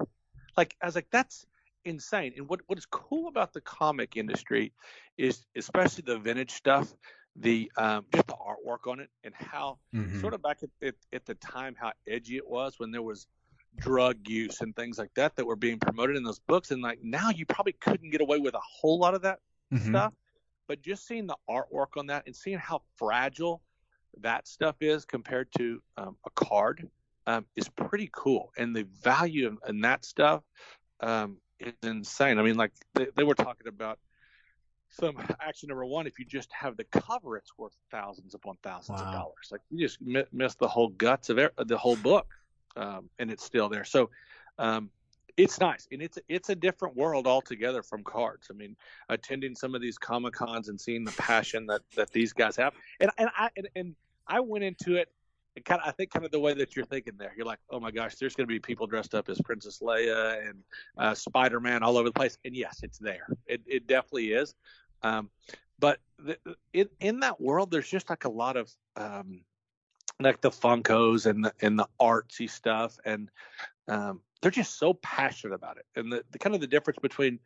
[0.56, 1.46] Like I was like, that's
[1.84, 2.34] insane.
[2.36, 4.72] And what what is cool about the comic industry
[5.16, 6.94] is especially the vintage stuff,
[7.36, 10.20] the um, just the artwork on it and how Mhm.
[10.20, 13.26] sort of back at, at at the time how edgy it was when there was
[13.76, 16.98] drug use and things like that that were being promoted in those books and like
[17.02, 19.38] now you probably couldn't get away with a whole lot of that
[19.70, 19.78] Mhm.
[19.78, 20.12] stuff
[20.66, 23.62] but just seeing the artwork on that and seeing how fragile
[24.20, 26.88] that stuff is compared to um, a card
[27.26, 30.42] um, is pretty cool and the value in, in that stuff
[31.00, 32.38] um, is insane.
[32.38, 33.98] I mean like they, they were talking about
[34.88, 39.00] some action number one if you just have the cover it's worth thousands upon thousands
[39.00, 39.06] Wow.
[39.06, 39.48] of dollars.
[39.52, 42.26] Like you just mi- miss the whole guts of it, the whole book
[42.76, 43.84] um, and it's still there.
[43.84, 44.10] So
[44.58, 44.90] um,
[45.36, 48.48] it's nice and it's it's a different world altogether from cards.
[48.50, 48.76] I mean
[49.08, 52.74] attending some of these comic cons and seeing the passion that that these guys have.
[53.00, 53.94] And and i and, and
[54.26, 55.08] i went into it
[55.56, 57.32] and kind of i think kind of the way that you're thinking there.
[57.36, 60.48] You're like oh my gosh there's going to be people dressed up as princess leia
[60.48, 60.58] and
[60.98, 62.38] uh, spider-man all over the place.
[62.44, 63.26] And yes it's there.
[63.46, 64.54] It, it definitely is.
[65.02, 65.30] Um,
[65.78, 66.36] but the,
[66.72, 69.42] in, in that world there's just like a lot of um,
[70.20, 73.30] like the funkos and the and the artsy stuff and
[73.88, 75.84] um, they're just so passionate about it.
[75.96, 77.38] And the, the kind of the difference between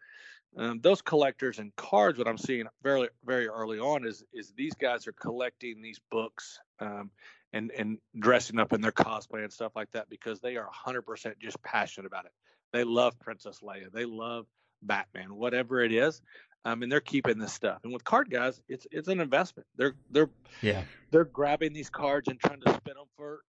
[0.57, 4.75] um, those collectors and cards what i'm seeing very very early on is is these
[4.75, 7.11] guys are collecting these books um,
[7.55, 11.39] and and dressing up in their cosplay and stuff like that because they are 100%
[11.39, 12.33] just passionate about it.
[12.73, 13.91] They love Princess Leia.
[13.93, 14.47] They love
[14.83, 16.21] Batman, whatever it is.
[16.67, 17.79] Um, and they're keeping this stuff.
[17.85, 19.67] And with card guys, it's it's an investment.
[19.77, 20.31] They're they're
[20.63, 23.41] yeah they're grabbing these cards and trying to spin them for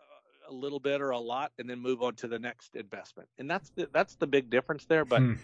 [0.00, 3.28] uh, a little bit or a lot, and then move on to the next investment.
[3.38, 5.04] And that's the that's the big difference there.
[5.04, 5.34] But hmm.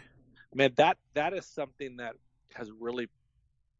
[0.55, 2.15] Man, that that is something that
[2.55, 3.09] has really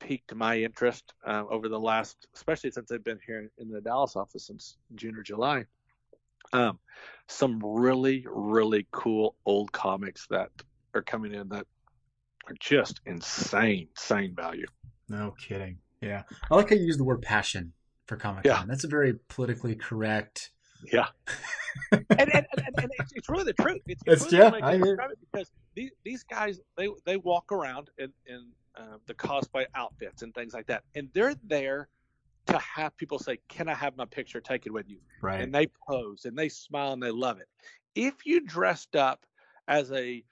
[0.01, 4.17] piqued my interest uh, over the last, especially since I've been here in the Dallas
[4.17, 5.65] office since June or July.
[6.53, 6.79] Um,
[7.27, 10.51] some really, really cool old comics that
[10.95, 11.67] are coming in that
[12.47, 14.67] are just insane, insane value.
[15.09, 15.79] No kidding.
[16.01, 16.23] Yeah.
[16.51, 17.73] I like how you use the word passion
[18.07, 18.53] for Comic Con.
[18.53, 18.65] Yeah.
[18.67, 20.51] That's a very politically correct.
[20.93, 21.07] Yeah.
[21.93, 22.47] and, and, and,
[22.79, 23.83] and it's, it's, really the truth.
[23.87, 24.99] It's, it's, it's yeah, I hear.
[25.33, 30.35] because these, these guys, they, they walk around in, in uh, the cosplay outfits and
[30.35, 30.83] things like that.
[30.97, 31.89] And they're there
[32.47, 35.41] to have people say, "Can I have my picture taken with you?" Right.
[35.41, 37.47] And they pose and they smile and they love it.
[37.95, 39.25] If you dressed up
[39.69, 40.25] as a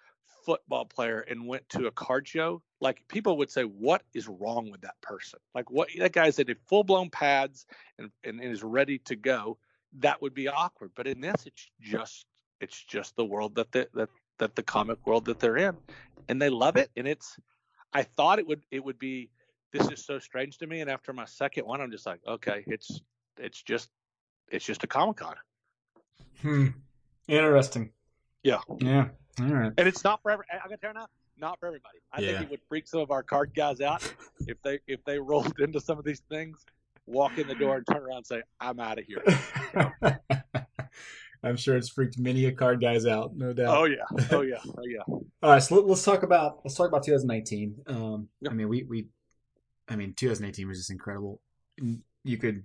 [0.44, 4.70] football player and went to a card show, like people would say, "What is wrong
[4.72, 7.66] with that person?" Like what that guy's in full blown pads
[7.98, 9.58] and, and, and is ready to go.
[9.98, 10.90] That would be awkward.
[10.96, 12.26] But in this, it's just
[12.60, 15.76] it's just the world that the that that the comic world that they're in,
[16.28, 16.90] and they love it.
[16.96, 17.36] And it's
[17.92, 19.30] I thought it would it would be
[19.72, 20.80] this is so strange to me.
[20.80, 23.00] And after my second one, I'm just like, okay, it's
[23.38, 23.90] it's just
[24.48, 25.34] it's just a Comic Con.
[26.42, 26.66] Hmm.
[27.28, 27.90] Interesting.
[28.42, 28.60] Yeah.
[28.78, 29.08] Yeah.
[29.40, 29.72] All right.
[29.76, 30.44] And it's not for every.
[30.52, 31.06] I got to now.
[31.38, 31.98] Not for everybody.
[32.12, 32.32] I yeah.
[32.32, 34.10] think it would freak some of our card guys out
[34.46, 36.64] if they if they rolled into some of these things,
[37.06, 39.22] walk in the door and turn around and say, "I'm out of here."
[41.46, 43.76] I'm sure it's freaked many a card guys out, no doubt.
[43.76, 45.02] Oh yeah, oh yeah, oh yeah.
[45.08, 47.76] All right, so let, us talk about let's talk about 2019.
[47.86, 49.06] Um, I mean, we we,
[49.88, 51.40] I mean, 2018 was just incredible.
[52.24, 52.64] You could,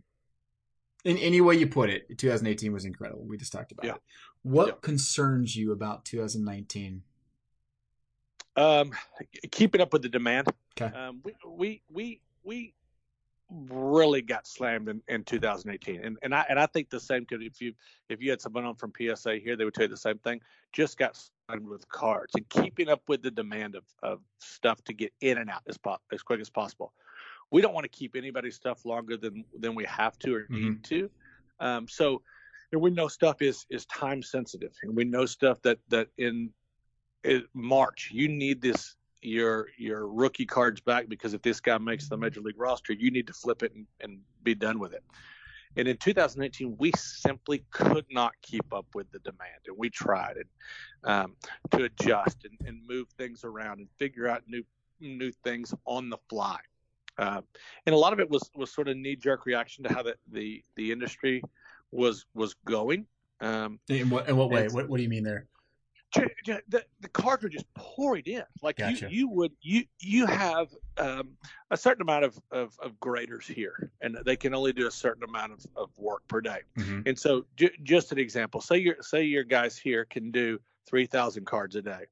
[1.04, 3.24] in any way you put it, 2018 was incredible.
[3.24, 3.94] We just talked about yeah.
[3.94, 4.02] it.
[4.44, 4.74] What yeah.
[4.82, 7.04] concerns you about 2019?
[8.56, 8.92] Um,
[9.52, 10.48] keeping up with the demand.
[10.80, 10.96] Okay.
[10.98, 12.74] Um, we we we we
[13.52, 16.04] really got slammed in, in 2018.
[16.04, 17.74] And and I and I think the same could if you
[18.10, 20.42] if you had someone on from PSA here, they would tell you the same thing.
[20.72, 24.94] Just got slammed with cards and keeping up with the demand of, of stuff to
[24.94, 26.94] get in and out as po- as quick as possible.
[27.52, 30.84] We don't want to keep anybody's stuff longer than than we have to or need
[30.84, 30.96] mm-hmm.
[30.96, 31.10] to.
[31.60, 32.22] Um, so
[32.72, 36.52] we know stuff is is time sensitive, and we know stuff that that in,
[37.24, 42.10] in March you need this your your rookie cards back because if this guy makes
[42.10, 45.04] the major league roster, you need to flip it and, and be done with it.
[45.78, 50.36] And in 2018, we simply could not keep up with the demand, and we tried
[50.38, 50.46] and,
[51.06, 51.36] um,
[51.72, 54.64] to adjust and, and, move things around and figure out new
[55.00, 56.60] new things on the fly.
[57.18, 57.42] Uh,
[57.86, 60.16] and a lot of it was was sort of knee jerk reaction to how the,
[60.32, 61.42] the the industry
[61.92, 63.06] was was going.
[63.40, 64.68] Um, in what in what way?
[64.68, 65.48] What, what do you mean there?
[66.14, 68.44] The, the just pouring in.
[68.62, 69.10] Like gotcha.
[69.10, 71.30] you, you would you you have um,
[71.70, 75.24] a certain amount of, of, of, graders here, and they can only do a certain
[75.24, 76.60] amount of, of work per day.
[76.78, 77.02] Mm-hmm.
[77.08, 81.06] And so, j- just an example, say your say your guys here can do three
[81.06, 82.06] thousand cards a day.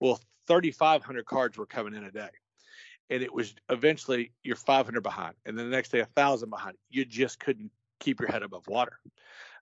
[0.00, 2.30] Well, thirty five hundred cards were coming in a day,
[3.10, 6.50] and it was eventually you're five hundred behind, and then the next day a thousand
[6.50, 6.76] behind.
[6.90, 8.98] You just couldn't keep your head above water.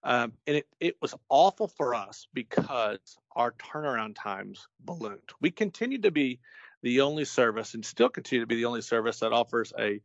[0.05, 2.99] Um, and it, it was awful for us because
[3.35, 5.31] our turnaround times ballooned.
[5.41, 6.41] We continued to be
[6.83, 10.01] the only service and still continue to be the only service that offers a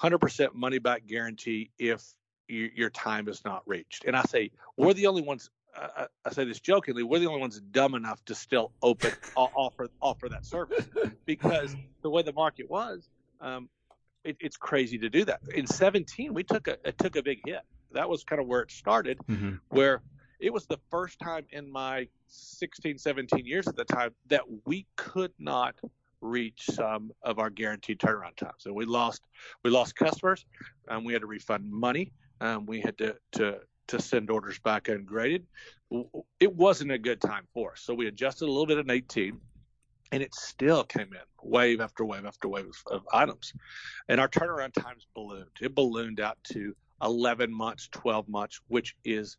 [0.00, 2.02] 100% money back guarantee if
[2.48, 4.06] you, your time is not reached.
[4.06, 5.50] And I say, we're the only ones.
[5.76, 7.02] Uh, I say this jokingly.
[7.02, 10.86] We're the only ones dumb enough to still open offer offer that service
[11.26, 13.08] because the way the market was,
[13.40, 13.68] um,
[14.22, 15.40] it, it's crazy to do that.
[15.52, 17.60] In 17, we took a took a big hit
[17.94, 19.54] that was kind of where it started, mm-hmm.
[19.68, 20.02] where
[20.40, 24.86] it was the first time in my 16, 17 years at the time that we
[24.96, 25.74] could not
[26.20, 28.66] reach some of our guaranteed turnaround times.
[28.66, 29.22] And we lost
[29.62, 30.44] we lost customers,
[30.88, 32.12] and we had to refund money.
[32.40, 35.46] and we had to to to send orders back ungraded.
[36.40, 39.38] It wasn't a good time for us, so we adjusted a little bit in 18,
[40.10, 43.52] and it still came in wave after wave after wave of, of items,
[44.08, 45.50] and our turnaround times ballooned.
[45.60, 49.36] It ballooned out to 11 months, 12 months, which is,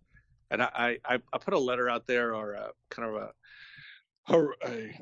[0.51, 4.47] and I, I, I put a letter out there or a, kind of a, a,
[4.65, 4.99] a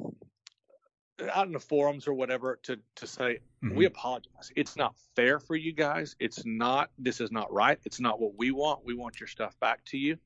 [1.32, 3.76] out in the forums or whatever to to say mm-hmm.
[3.76, 4.52] we apologize.
[4.56, 6.16] It's not fair for you guys.
[6.20, 6.90] It's not.
[6.98, 7.80] This is not right.
[7.86, 8.86] It's not what we want.
[8.86, 10.18] We want your stuff back to you.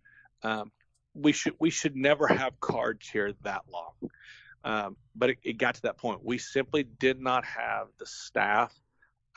[0.43, 0.71] Um,
[1.13, 4.11] we should we should never have cards here that long.
[4.63, 6.23] Um, but it, it, got to that point.
[6.23, 8.73] We simply did not have the staff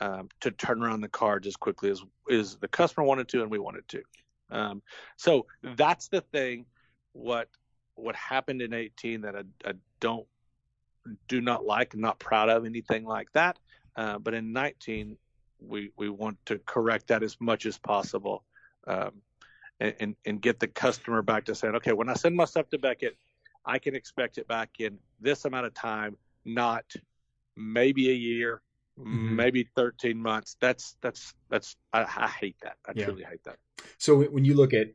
[0.01, 3.51] um, to turn around the cards as quickly as is the customer wanted to and
[3.51, 4.01] we wanted to.
[4.49, 4.81] Um,
[5.15, 6.65] so that's the thing.
[7.13, 7.47] What
[7.95, 10.25] what happened in 18 that I, I don't
[11.27, 13.57] do not like, not proud of anything like that.
[13.95, 15.17] Uh, but in 19,
[15.59, 18.43] we we want to correct that as much as possible,
[18.87, 19.11] um,
[19.79, 22.69] and, and, and get the customer back to saying, okay, when I send my stuff
[22.69, 23.15] to Beckett,
[23.63, 26.85] I can expect it back in this amount of time, not
[27.55, 28.61] maybe a year,
[29.01, 29.35] mm-hmm.
[29.35, 30.57] maybe 13 months.
[30.59, 32.77] That's that's that's I, I hate that.
[32.87, 33.05] I yeah.
[33.05, 33.57] truly hate that.
[33.97, 34.87] So when you look at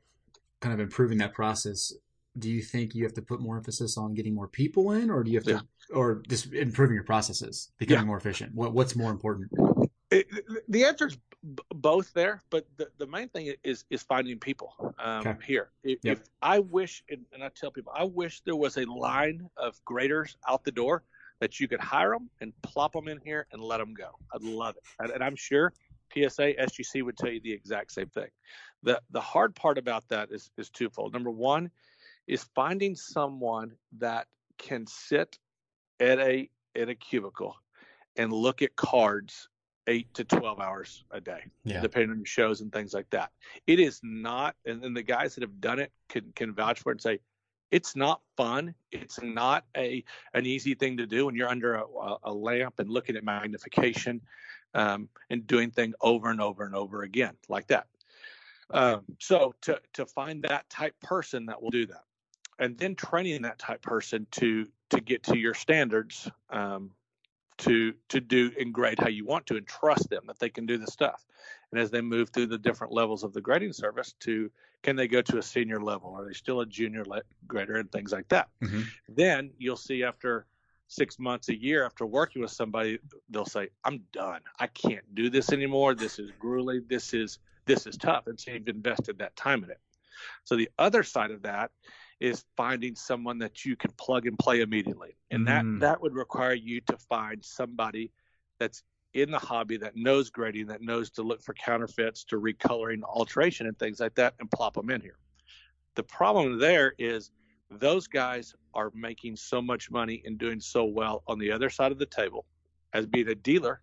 [0.60, 1.92] kind of improving that process,
[2.38, 5.22] do you think you have to put more emphasis on getting more people in, or
[5.22, 5.96] do you have to, yeah.
[5.96, 8.06] or just improving your processes, becoming yeah.
[8.06, 8.54] more efficient?
[8.54, 9.50] What, what's more important?
[10.10, 10.28] It,
[10.68, 14.94] the answer is b- both there, but the, the main thing is is finding people
[14.98, 15.34] um, okay.
[15.44, 15.70] here.
[15.82, 16.18] If, yep.
[16.18, 19.82] if, I wish, and, and I tell people, I wish there was a line of
[19.84, 21.02] graders out the door
[21.40, 24.10] that you could hire them and plop them in here and let them go.
[24.34, 25.72] I'd love it, and, and I'm sure
[26.12, 28.28] PSA, SGC would tell you the exact same thing.
[28.82, 31.12] The the hard part about that is is twofold.
[31.12, 31.70] Number one
[32.26, 34.26] is finding someone that
[34.58, 35.38] can sit
[36.00, 37.56] at a at a cubicle
[38.16, 39.48] and look at cards
[39.88, 41.80] eight to 12 hours a day, yeah.
[41.80, 43.30] depending on your shows and things like that.
[43.66, 46.90] It is not, and, and the guys that have done it can, can vouch for
[46.90, 47.18] it and say,
[47.70, 48.74] it's not fun.
[48.92, 51.84] It's not a an easy thing to do when you're under a,
[52.24, 54.20] a lamp and looking at magnification
[54.74, 57.86] um, and doing things over and over and over again like that.
[58.70, 62.04] Um, so to to find that type person that will do that,
[62.58, 66.90] and then training that type person to to get to your standards um,
[67.58, 70.66] to to do and grade how you want to and trust them that they can
[70.66, 71.24] do the stuff.
[71.72, 74.50] And as they move through the different levels of the grading service to
[74.82, 76.14] can they go to a senior level?
[76.14, 78.48] Are they still a junior le- grader and things like that?
[78.62, 78.82] Mm-hmm.
[79.08, 80.46] then you'll see after
[80.88, 82.98] six months a year after working with somebody
[83.30, 84.40] they'll say i'm done.
[84.60, 85.94] I can't do this anymore.
[85.94, 86.84] This is grueling.
[86.88, 88.26] This is this is tough.
[88.26, 89.80] And so you've invested that time in it.
[90.44, 91.70] So the other side of that
[92.20, 95.16] is finding someone that you can plug and play immediately.
[95.30, 95.80] And that mm.
[95.80, 98.10] that would require you to find somebody
[98.58, 103.00] that's in the hobby that knows grading, that knows to look for counterfeits, to recoloring,
[103.02, 105.18] alteration, and things like that, and plop them in here.
[105.94, 107.30] The problem there is
[107.70, 111.92] those guys are making so much money and doing so well on the other side
[111.92, 112.44] of the table
[112.92, 113.80] as being a dealer.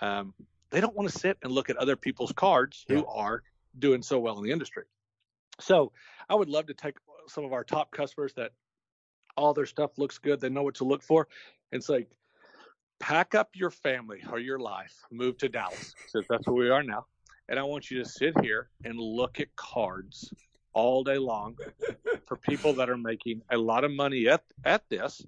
[0.00, 0.34] Um,
[0.70, 2.96] they don't want to sit and look at other people's cards yeah.
[2.96, 3.42] who are
[3.78, 4.84] doing so well in the industry.
[5.60, 5.92] So
[6.28, 6.96] I would love to take
[7.28, 8.52] some of our top customers that
[9.36, 10.40] all their stuff looks good.
[10.40, 11.28] They know what to look for.
[11.72, 12.08] And it's like,
[12.98, 16.82] pack up your family or your life, move to Dallas, because that's where we are
[16.82, 17.06] now.
[17.48, 20.32] And I want you to sit here and look at cards
[20.72, 21.56] all day long
[22.26, 25.24] for people that are making a lot of money at at this.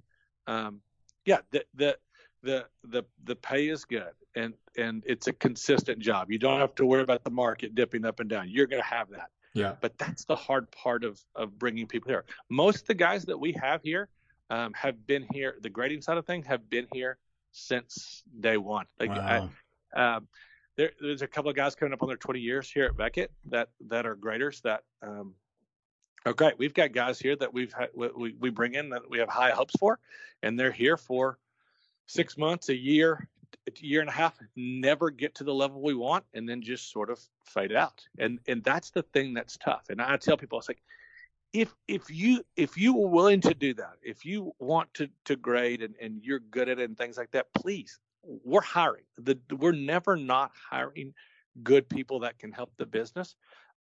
[0.47, 0.81] Um,
[1.25, 1.97] yeah, the the
[2.43, 6.31] the the the pay is good and and it's a consistent job.
[6.31, 8.49] You don't have to worry about the market dipping up and down.
[8.49, 9.29] You're going to have that.
[9.59, 9.75] Yeah.
[9.81, 12.25] But that's the hard part of of bringing people here.
[12.49, 14.09] Most of the guys that we have here
[14.49, 15.55] um, have been here.
[15.61, 17.17] The grading side of things have been here
[17.51, 18.85] since day one.
[18.99, 19.49] Like wow.
[19.95, 20.27] I, um,
[20.77, 23.31] there, there's a couple of guys coming up on their 20 years here at Beckett
[23.49, 25.33] that that are graders that um,
[26.25, 26.57] are great.
[26.57, 29.51] We've got guys here that we've had, we we bring in that we have high
[29.51, 29.99] hopes for,
[30.41, 31.37] and they're here for
[32.07, 33.27] six months, a year,
[33.67, 36.91] a year and a half never get to the level we want and then just
[36.91, 38.05] sort of fade out.
[38.17, 39.85] And and that's the thing that's tough.
[39.89, 40.81] And i tell people it's like
[41.51, 45.35] if if you if you were willing to do that if you want to to
[45.35, 49.03] grade and, and you're good at it and things like that please we're hiring.
[49.17, 51.13] The we're never not hiring
[51.63, 53.35] good people that can help the business.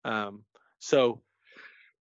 [0.04, 0.44] Um,
[0.78, 1.20] so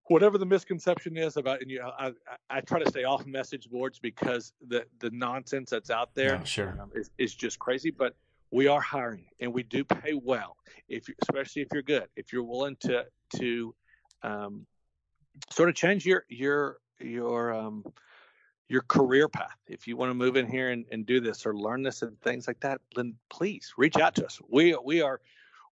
[0.07, 2.11] whatever the misconception is about and you I,
[2.49, 6.45] I try to stay off message boards because the the nonsense that's out there oh,
[6.45, 6.77] sure.
[6.81, 8.15] um, is, is just crazy but
[8.51, 10.57] we are hiring and we do pay well.
[10.87, 13.05] If you, especially if you're good if you're willing to
[13.37, 13.75] to
[14.23, 14.65] um,
[15.51, 17.83] sort of change your your your um,
[18.69, 19.57] your career path.
[19.67, 22.19] If you want to move in here and, and do this or learn this and
[22.21, 24.39] things like that then please reach out to us.
[24.49, 25.19] We we are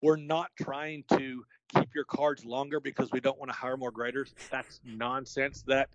[0.00, 3.90] we're not trying to keep your cards longer because we don't want to hire more
[3.90, 4.34] graders.
[4.50, 5.62] That's nonsense.
[5.66, 5.88] That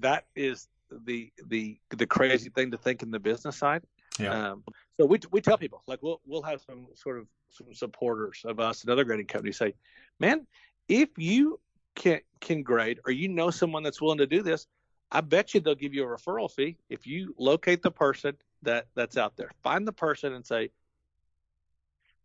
[0.00, 3.82] that is the the the crazy thing to think in the business side.
[4.18, 4.50] Yeah.
[4.50, 4.64] Um,
[4.98, 8.60] so we we tell people like we'll we'll have some sort of some supporters of
[8.60, 9.74] us and other grading companies say,
[10.20, 10.46] man,
[10.88, 11.60] if you
[11.94, 14.66] can can grade or you know someone that's willing to do this,
[15.10, 18.86] I bet you they'll give you a referral fee if you locate the person that
[18.94, 19.50] that's out there.
[19.62, 20.70] Find the person and say,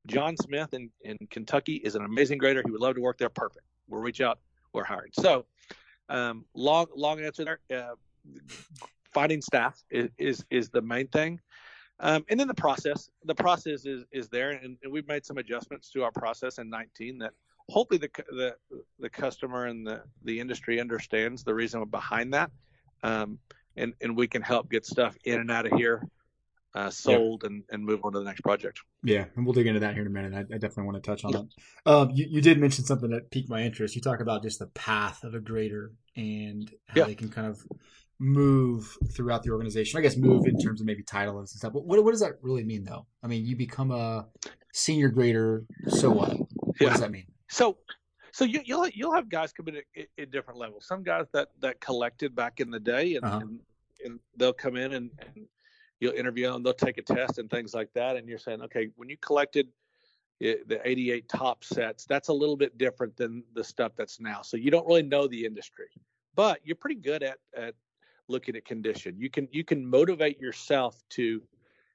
[0.08, 2.62] John Smith in, in Kentucky is an amazing grader.
[2.66, 3.30] He would love to work there.
[3.30, 3.66] Perfect.
[3.88, 4.39] We'll reach out.
[4.74, 5.12] We're hiring.
[5.14, 5.45] So,
[6.10, 7.60] um, long long answer there.
[7.74, 7.95] Uh,
[9.14, 11.39] finding staff is, is, is the main thing.
[11.99, 15.38] Um, and then the process, the process is is there, and, and, we've made some
[15.38, 17.32] adjustments to our process in 19 that
[17.70, 18.56] hopefully the the
[18.99, 22.49] the customer and the the industry understands the reason behind that,
[23.04, 23.38] um,
[23.78, 26.04] and and we can help get stuff in and out of here
[26.74, 28.80] uh, sold and, and move on to the next project.
[29.04, 30.34] Yeah, and we'll dig into that here in a minute.
[30.34, 31.48] I, I definitely want to touch on that.
[31.86, 33.96] Um, you, you did mention something that piqued my interest.
[33.96, 37.04] You talk about just the path of a grader and how yeah.
[37.06, 37.66] they can kind of
[38.20, 39.98] move throughout the organization.
[39.98, 41.74] I guess move in terms of maybe titles and stuff.
[41.74, 43.06] But what, what does that really mean, though?
[43.24, 44.28] I mean, you become a
[44.74, 46.38] senior grader, so what?
[46.38, 46.90] What yeah.
[46.90, 47.26] does that mean?
[47.50, 47.78] So
[48.32, 50.86] so you, will you'll, you'll have guys come in at, at, different levels.
[50.86, 53.40] Some guys that that collected back in the day, and, uh-huh.
[53.42, 53.60] and,
[54.06, 55.46] and, they'll come in and, and
[56.02, 58.18] you'll interview them, they'll take a test and things like that.
[58.18, 59.68] And you're saying, okay, when you collected
[60.39, 64.41] the 88 top sets, that's a little bit different than the stuff that's now.
[64.41, 65.86] So you don't really know the industry,
[66.36, 67.76] but you're pretty good at, at
[68.28, 69.16] looking at condition.
[69.18, 71.43] You can, you can motivate yourself to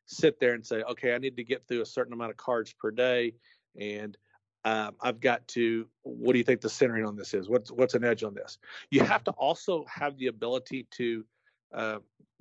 [0.07, 2.72] sit there and say, okay, I need to get through a certain amount of cards
[2.72, 3.34] per day.
[3.78, 4.16] And
[4.64, 7.48] um, I've got to, what do you think the centering on this is?
[7.48, 8.59] What's, what's an edge on this?
[8.90, 11.24] You have to also have the ability to
[11.72, 11.98] uh,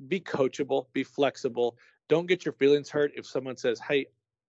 [0.07, 1.77] be coachable, be flexible.
[2.07, 4.07] Don't get your feelings hurt if someone says, "Hey,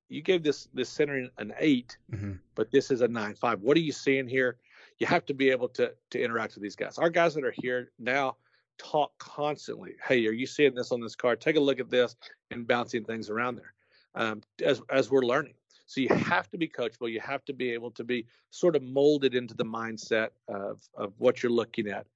[0.08, 2.32] you gave this this center an 8 mm-hmm.
[2.54, 3.60] but this is a nine five.
[3.60, 4.58] What are you seeing here?"
[4.98, 6.98] You have to be able to to interact with these guys.
[6.98, 8.36] Our guys that are here now
[8.78, 9.94] talk constantly.
[10.06, 11.40] Hey, are you seeing this on this card?
[11.40, 12.16] Take a look at this
[12.50, 13.72] and bouncing things around there
[14.14, 15.54] um, as as we're learning.
[15.86, 17.10] So you have to be coachable.
[17.10, 21.12] You have to be able to be sort of molded into the mindset of of
[21.18, 22.06] what you're looking at.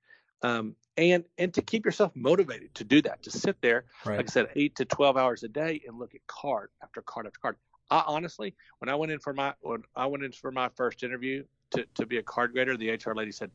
[0.42, 4.16] Um, and and to keep yourself motivated to do that to sit there right.
[4.16, 7.26] like i said eight to 12 hours a day and look at card after card
[7.26, 7.56] after card
[7.90, 11.02] i honestly when i went in for my when i went in for my first
[11.02, 13.50] interview to, to be a card grader the hr lady said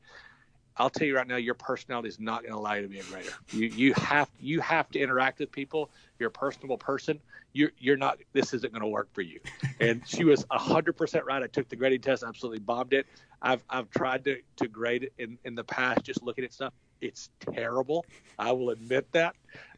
[0.78, 3.00] i'll tell you right now your personality is not going to allow you to be
[3.00, 5.90] a grader you you have you have to interact with people.
[6.20, 7.20] You're a personable person.
[7.54, 9.40] You're you're not this isn't going to work for you.
[9.80, 11.44] And she was 100% right.
[11.44, 13.06] I took the grading test absolutely bombed it.
[13.42, 16.74] I've i've tried to to grade it in in the past just looking at stuff.
[17.02, 18.06] It's terrible.
[18.40, 19.36] I will admit that.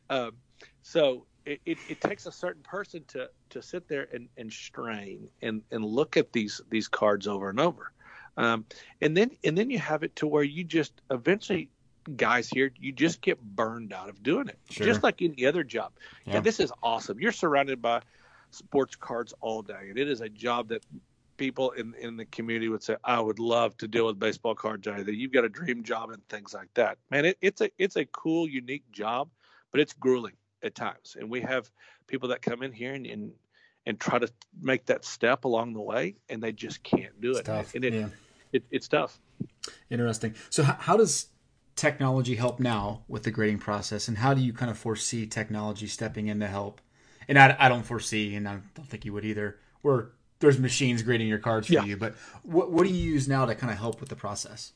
[0.10, 0.34] Um,
[0.82, 5.28] so it, it, it, takes a certain person to to sit there and, and strain
[5.41, 7.91] and, and look at these these cards over and over.
[8.38, 8.66] Um,
[9.02, 11.70] and then and then you have it to where you just eventually
[12.16, 14.86] guys here you just get burned out of doing it sure.
[14.86, 15.92] just like any other job
[16.26, 16.36] yeah.
[16.36, 16.40] yeah.
[16.40, 18.00] this is awesome you're surrounded by
[18.52, 20.82] sports cards all day and it is a job that
[21.38, 24.86] people in in the community would say, "I would love to deal with baseball cards.
[24.86, 27.96] That you've got a dream job and things like that." Man, it, it's a it's
[27.96, 29.30] a cool, unique job,
[29.72, 30.34] but it's grueling
[30.64, 31.16] at times.
[31.20, 31.70] And we have
[32.08, 33.32] people that come in here and and,
[33.86, 34.30] and try to
[34.60, 37.46] make that step along the way, and they just can't do it.
[37.46, 37.76] Tough.
[37.76, 38.08] And it, yeah.
[38.54, 39.20] It, it's tough.
[39.89, 40.36] Interesting.
[40.50, 41.28] So, how, how does
[41.76, 45.88] technology help now with the grading process, and how do you kind of foresee technology
[45.88, 46.82] stepping in to help?
[47.28, 49.58] And I, I don't foresee, and I don't think you would either.
[49.84, 50.08] We're
[50.39, 51.84] there's machines grading your cards for yeah.
[51.84, 51.98] you.
[51.98, 54.74] But what what do you use now to kind of help with the process?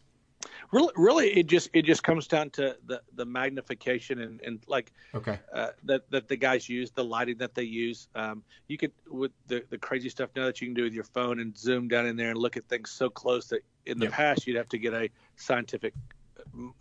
[0.72, 4.93] Really, really, it just it just comes down to the the magnification and, and like
[5.13, 8.07] okay uh, that that the guys use, the lighting that they use.
[8.15, 11.03] Um, you could with the the crazy stuff now that you can do with your
[11.03, 14.05] phone and zoom down in there and look at things so close that in the
[14.05, 14.13] yep.
[14.13, 15.93] past you'd have to get a scientific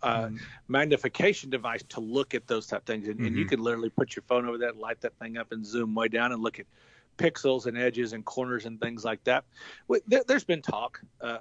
[0.01, 0.39] uh, mm.
[0.67, 3.27] magnification device to look at those type things, and, mm-hmm.
[3.27, 3.49] and you mm-hmm.
[3.49, 6.31] could literally put your phone over that, light that thing up, and zoom way down
[6.31, 6.65] and look at
[7.21, 9.45] pixels and edges and corners and things like that.
[10.07, 11.39] There, has been talk uh,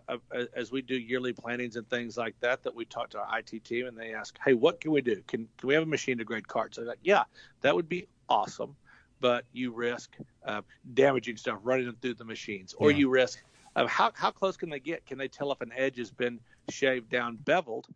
[0.54, 3.64] as we do yearly plannings and things like that that we talk to our IT
[3.64, 5.22] team and they ask, "Hey, what can we do?
[5.26, 7.24] Can can we have a machine to grade carts?" I'm like, "Yeah,
[7.62, 8.76] that would be awesome,
[9.20, 10.62] but you risk uh,
[10.94, 12.98] damaging stuff running them through the machines, or yeah.
[12.98, 13.42] you risk
[13.76, 15.06] uh, how how close can they get?
[15.06, 17.86] Can they tell if an edge has been shaved down, beveled?"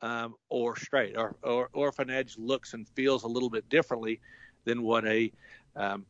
[0.00, 3.68] Um, or straight, or, or or if an edge looks and feels a little bit
[3.68, 4.20] differently
[4.64, 5.30] than what a
[5.76, 6.04] um,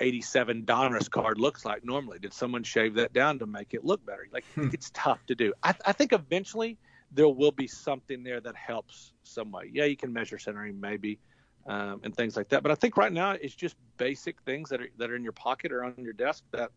[0.00, 2.18] 87 Donruss card looks like normally.
[2.18, 4.26] Did someone shave that down to make it look better?
[4.32, 4.68] Like hmm.
[4.72, 5.52] it's tough to do.
[5.62, 6.78] I, I, think eventually
[7.12, 9.70] there will be something there that helps some way.
[9.72, 11.18] Yeah, you can measure centering maybe
[11.66, 12.62] um, and things like that.
[12.62, 15.32] But I think right now it's just basic things that are that are in your
[15.32, 16.70] pocket or on your desk that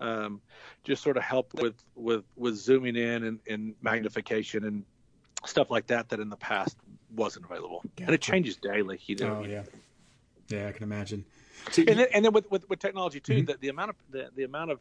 [0.00, 0.40] um,
[0.84, 4.84] just sort of help with with with zooming in and, and magnification and
[5.44, 6.76] stuff like that that in the past
[7.14, 7.82] wasn't available.
[7.98, 9.00] And it changes daily.
[9.06, 9.42] You know.
[9.42, 9.62] Oh yeah.
[10.48, 11.24] Yeah, I can imagine
[11.76, 13.46] and then, and then with, with, with technology too, mm-hmm.
[13.46, 14.80] the, the amount of the, the amount of,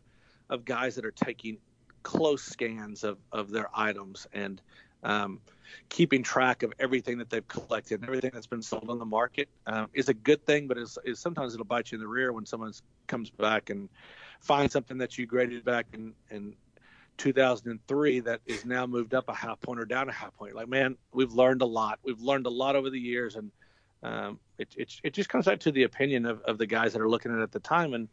[0.49, 1.57] of guys that are taking
[2.03, 4.61] close scans of, of their items and
[5.03, 5.39] um,
[5.89, 9.49] keeping track of everything that they've collected and everything that's been sold on the market
[9.67, 12.31] um, is a good thing, but is, is sometimes it'll bite you in the rear
[12.31, 12.73] when someone
[13.07, 13.89] comes back and
[14.39, 16.53] finds something that you graded back in, in
[17.17, 20.55] 2003 that is now moved up a half point or down a half point.
[20.55, 21.99] Like, man, we've learned a lot.
[22.03, 23.51] We've learned a lot over the years, and
[24.01, 27.01] um, it, it it just comes back to the opinion of, of the guys that
[27.01, 28.07] are looking at it at the time, and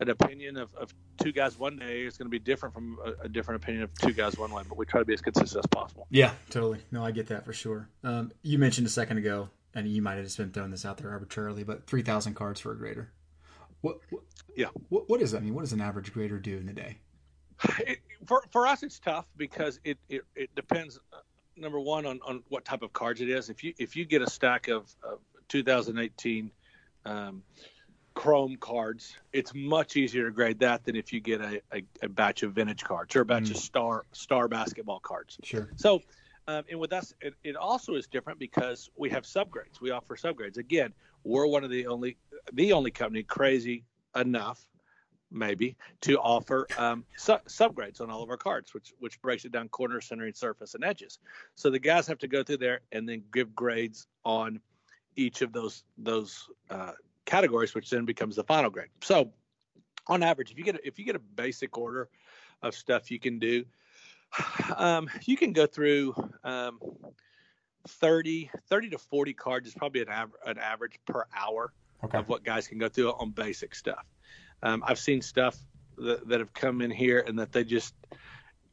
[0.00, 3.24] an opinion of, of two guys one day is going to be different from a,
[3.24, 4.62] a, different opinion of two guys one way.
[4.68, 6.06] But we try to be as consistent as possible.
[6.10, 6.80] Yeah, totally.
[6.90, 7.88] No, I get that for sure.
[8.04, 10.98] Um, you mentioned a second ago, and you might have just been throwing this out
[10.98, 13.12] there arbitrarily, but three thousand cards for a grader.
[13.80, 14.22] What, what?
[14.56, 14.68] Yeah.
[14.88, 15.38] What, what is that?
[15.38, 16.98] I mean, what does an average grader do in a day?
[17.86, 20.98] It, for for us, it's tough because it it, it depends.
[21.12, 21.18] Uh,
[21.56, 23.48] number one on, on what type of cards it is.
[23.48, 26.50] If you if you get a stack of, of 2018
[27.04, 27.42] um,
[28.16, 32.08] Chrome cards, it's much easier to grade that than if you get a, a, a
[32.08, 33.50] batch of vintage cards or a batch mm.
[33.50, 35.38] of star star basketball cards.
[35.42, 35.68] Sure.
[35.76, 36.00] So,
[36.48, 39.82] um, and with us, it, it, also is different because we have subgrades.
[39.82, 40.56] We offer subgrades.
[40.56, 40.94] Again,
[41.24, 42.16] we're one of the only
[42.54, 43.84] the only company crazy
[44.14, 44.66] enough,
[45.30, 49.52] maybe, to offer um, su- subgrades on all of our cards, which which breaks it
[49.52, 51.18] down corner, centering, surface, and edges.
[51.54, 54.60] So the guys have to go through there and then give grades on
[55.16, 56.92] each of those those uh,
[57.24, 58.88] categories, which then becomes the final grade.
[59.02, 59.32] So,
[60.06, 62.08] on average, if you get a, if you get a basic order
[62.62, 63.64] of stuff you can do,
[64.76, 66.14] um, you can go through
[66.44, 66.78] um,
[67.86, 71.72] 30, 30 to 40 cards is probably an, av- an average per hour
[72.04, 72.18] okay.
[72.18, 74.04] of what guys can go through on basic stuff.
[74.62, 75.56] Um, I've seen stuff
[75.98, 77.94] that, that have come in here and that they just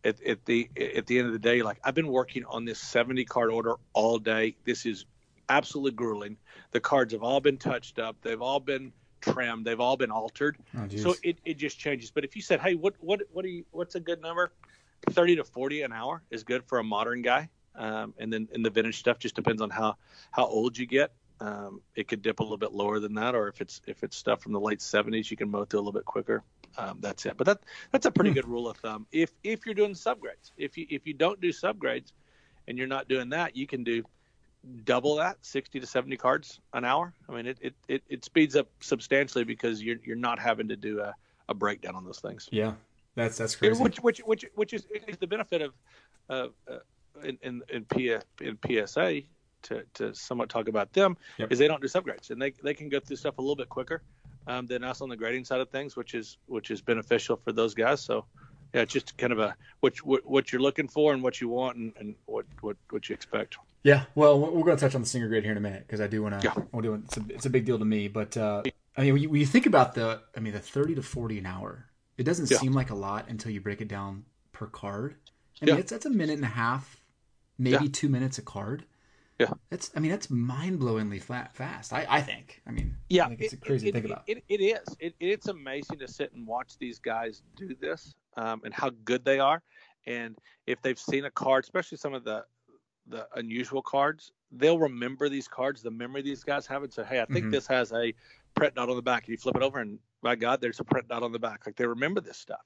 [0.03, 2.79] at, at, the at the end of the day, like I've been working on this
[2.79, 4.55] 70 card order all day.
[4.65, 5.05] This is
[5.49, 6.37] absolutely grueling.
[6.71, 8.15] The cards have all been touched up.
[8.21, 8.91] They've all been
[9.21, 9.65] trimmed.
[9.65, 10.57] They've all been altered.
[10.77, 12.11] Oh, so it, it just changes.
[12.11, 14.51] But if you said, hey, what what what do you what's a good number?
[15.09, 17.49] Thirty to forty an hour is good for a modern guy.
[17.75, 19.97] Um, and then in the vintage stuff just depends on how
[20.31, 21.11] how old you get.
[21.39, 24.15] Um, it could dip a little bit lower than that, or if it's if it's
[24.15, 26.43] stuff from the late '70s, you can mow through a little bit quicker.
[26.77, 27.37] Um, that's it.
[27.37, 27.59] But that
[27.91, 28.35] that's a pretty hmm.
[28.35, 29.07] good rule of thumb.
[29.11, 32.11] If if you're doing subgrades, if you if you don't do subgrades,
[32.67, 34.03] and you're not doing that, you can do
[34.85, 38.55] double that 60 to 70 cards an hour i mean it, it, it, it, speeds
[38.55, 41.13] up substantially because you're, you're not having to do a,
[41.49, 42.73] a breakdown on those things yeah
[43.15, 45.73] that's that's crazy which which which, which is, is the benefit of
[46.29, 46.77] uh, uh,
[47.23, 49.21] in in in, P, in psa
[49.63, 51.51] to, to somewhat talk about them yep.
[51.51, 53.69] is they don't do subgrades and they, they can go through stuff a little bit
[53.69, 54.01] quicker
[54.47, 57.51] um, than us on the grading side of things which is which is beneficial for
[57.51, 58.25] those guys so
[58.73, 61.47] yeah, it's just kind of a what what, what you're looking for and what you
[61.47, 63.57] want and, and what, what what you expect.
[63.83, 65.99] Yeah, well, we're going to touch on the single grade here in a minute because
[65.99, 66.47] I do want to.
[66.47, 66.63] Yeah.
[66.73, 66.93] I do.
[66.93, 68.63] It's a, it's a big deal to me, but uh,
[68.97, 71.37] I mean, when you, when you, think about the, I mean, the thirty to forty
[71.37, 71.85] an hour,
[72.17, 72.57] it doesn't yeah.
[72.57, 74.23] seem like a lot until you break it down
[74.53, 75.15] per card.
[75.61, 75.81] I mean, yeah.
[75.81, 77.01] it's that's a minute and a half,
[77.57, 78.85] maybe two minutes a card.
[79.37, 79.91] Yeah, that's.
[79.95, 81.91] I mean, that's mind blowingly flat fast.
[81.91, 82.61] I, I think.
[82.65, 84.23] I mean, yeah, I think it's it, crazy it, to think about.
[84.27, 84.95] It, it is.
[84.99, 89.25] It, it's amazing to sit and watch these guys do this um, and how good
[89.25, 89.61] they are.
[90.05, 92.43] And if they've seen a card, especially some of the
[93.07, 97.21] the unusual cards, they'll remember these cards, the memory these guys have, and say, "Hey,
[97.21, 97.51] I think mm-hmm.
[97.51, 98.13] this has a
[98.55, 100.83] print dot on the back." And you flip it over, and my God, there's a
[100.83, 101.65] print dot on the back.
[101.65, 102.61] Like they remember this stuff,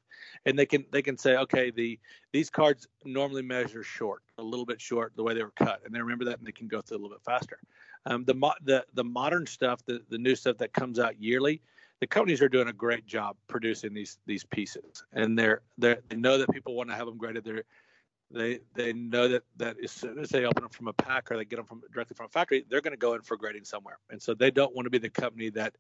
[0.46, 2.00] and they can they can say, "Okay, the
[2.32, 5.94] these cards normally measure short, a little bit short, the way they were cut," and
[5.94, 7.60] they remember that, and they can go through a little bit faster.
[8.06, 8.34] Um, the
[8.64, 11.62] the the modern stuff, the the new stuff that comes out yearly,
[12.00, 16.16] the companies are doing a great job producing these these pieces, and they're they they
[16.16, 17.44] know that people want to have them graded.
[17.44, 17.64] They're
[18.32, 21.38] they they know that that as soon as they open them from a pack or
[21.38, 23.64] they get them from directly from a factory, they're going to go in for grading
[23.66, 25.76] somewhere, and so they don't want to be the company that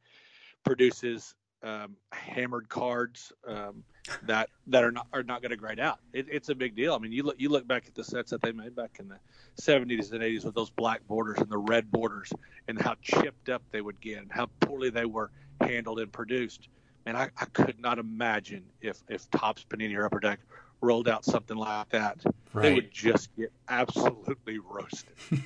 [0.63, 3.83] produces um, hammered cards um,
[4.23, 5.99] that that are not are not going to grade out.
[6.13, 6.93] It, it's a big deal.
[6.93, 9.09] I mean, you look you look back at the sets that they made back in
[9.09, 9.19] the
[9.61, 12.31] 70s and 80s with those black borders and the red borders,
[12.67, 15.31] and how chipped up they would get, and how poorly they were
[15.61, 16.69] handled and produced.
[17.05, 20.39] And I, I could not imagine if if Topps Panini or Upper Deck
[20.81, 22.23] rolled out something like that,
[22.53, 22.63] right.
[22.63, 25.15] they would just get absolutely roasted.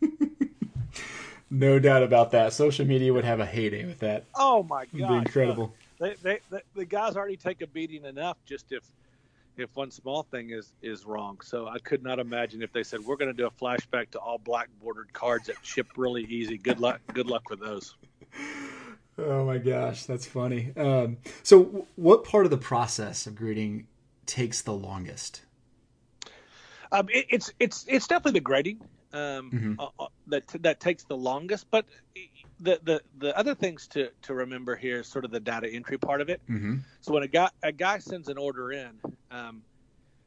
[1.50, 2.52] no doubt about that.
[2.52, 4.24] Social media would have a heyday with that.
[4.34, 5.74] Oh my god, be incredible.
[6.00, 8.82] They, they, they, the guys already take a beating enough just if
[9.56, 11.40] if one small thing is is wrong.
[11.42, 14.18] So I could not imagine if they said we're going to do a flashback to
[14.18, 16.58] all black bordered cards that ship really easy.
[16.58, 17.00] Good luck.
[17.12, 17.94] Good luck with those.
[19.16, 20.72] Oh my gosh, that's funny.
[20.76, 23.86] Um, so, what part of the process of grading
[24.26, 25.42] takes the longest?
[26.92, 28.80] Um, it, it's it's it's definitely the grading
[29.12, 29.74] um, mm-hmm.
[29.78, 31.66] uh, uh, that that takes the longest.
[31.70, 31.86] But
[32.60, 35.98] the, the the other things to to remember here is sort of the data entry
[35.98, 36.40] part of it.
[36.48, 36.76] Mm-hmm.
[37.00, 38.90] So when a guy a guy sends an order in,
[39.30, 39.62] um,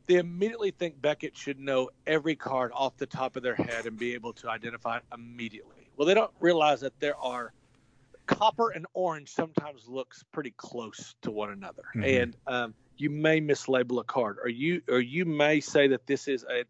[0.07, 3.97] they immediately think Beckett should know every card off the top of their head and
[3.97, 5.89] be able to identify it immediately.
[5.95, 7.53] Well, they don't realize that there are
[8.25, 12.03] copper and orange sometimes looks pretty close to one another, mm-hmm.
[12.03, 16.27] and um, you may mislabel a card, or you or you may say that this
[16.27, 16.63] is a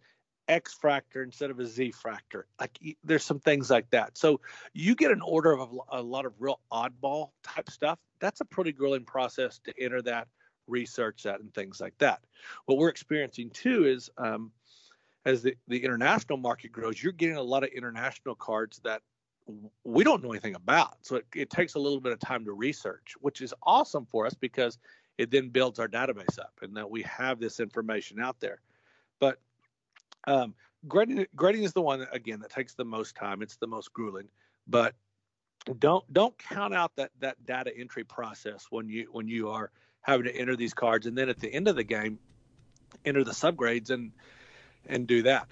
[0.48, 2.44] X fractor instead of a Z fractor.
[2.60, 4.18] Like there's some things like that.
[4.18, 4.40] So
[4.74, 8.00] you get an order of a, a lot of real oddball type stuff.
[8.20, 10.28] That's a pretty grueling process to enter that,
[10.68, 12.22] research that, and things like that.
[12.66, 14.52] What we're experiencing too is um,
[15.26, 19.02] as the, the international market grows, you're getting a lot of international cards that
[19.84, 20.98] we don't know anything about.
[21.02, 24.26] So it, it takes a little bit of time to research, which is awesome for
[24.26, 24.78] us because
[25.18, 28.62] it then builds our database up and that we have this information out there.
[29.20, 29.40] But
[30.26, 30.54] um,
[30.88, 33.42] grading, grading is the one again that takes the most time.
[33.42, 34.28] It's the most grueling,
[34.68, 34.94] but
[35.80, 40.26] don't don't count out that that data entry process when you when you are having
[40.26, 42.20] to enter these cards, and then at the end of the game,
[43.06, 44.12] enter the subgrades and
[44.86, 45.48] and do that.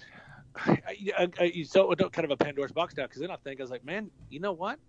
[0.57, 3.63] I, I, I, so kind of a Pandora's box now because then I think I
[3.63, 4.79] was like, man, you know what?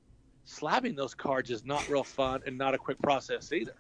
[0.47, 3.75] Slabbing those cards is not real fun and not a quick process either,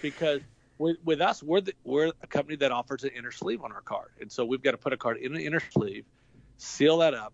[0.00, 0.40] because
[0.78, 3.80] with, with us, we're the, we're a company that offers an inner sleeve on our
[3.80, 6.04] card, and so we've got to put a card in an inner sleeve,
[6.58, 7.32] seal that up,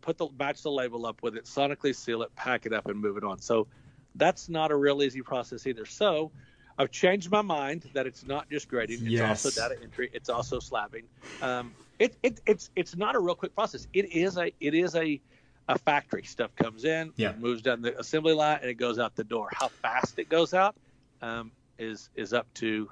[0.00, 3.00] put the match the label up with it, sonically seal it, pack it up, and
[3.00, 3.40] move it on.
[3.40, 3.66] So
[4.14, 5.86] that's not a real easy process either.
[5.86, 6.30] So
[6.78, 9.44] I've changed my mind that it's not just grading; it's yes.
[9.44, 11.04] also data entry, it's also slabbing.
[11.40, 13.86] Um, it, it it's it's not a real quick process.
[13.92, 15.20] It is a it is a
[15.68, 16.24] a factory.
[16.24, 17.32] Stuff comes in, yeah.
[17.38, 19.48] moves down the assembly line, and it goes out the door.
[19.52, 20.76] How fast it goes out
[21.22, 22.88] um, is is up to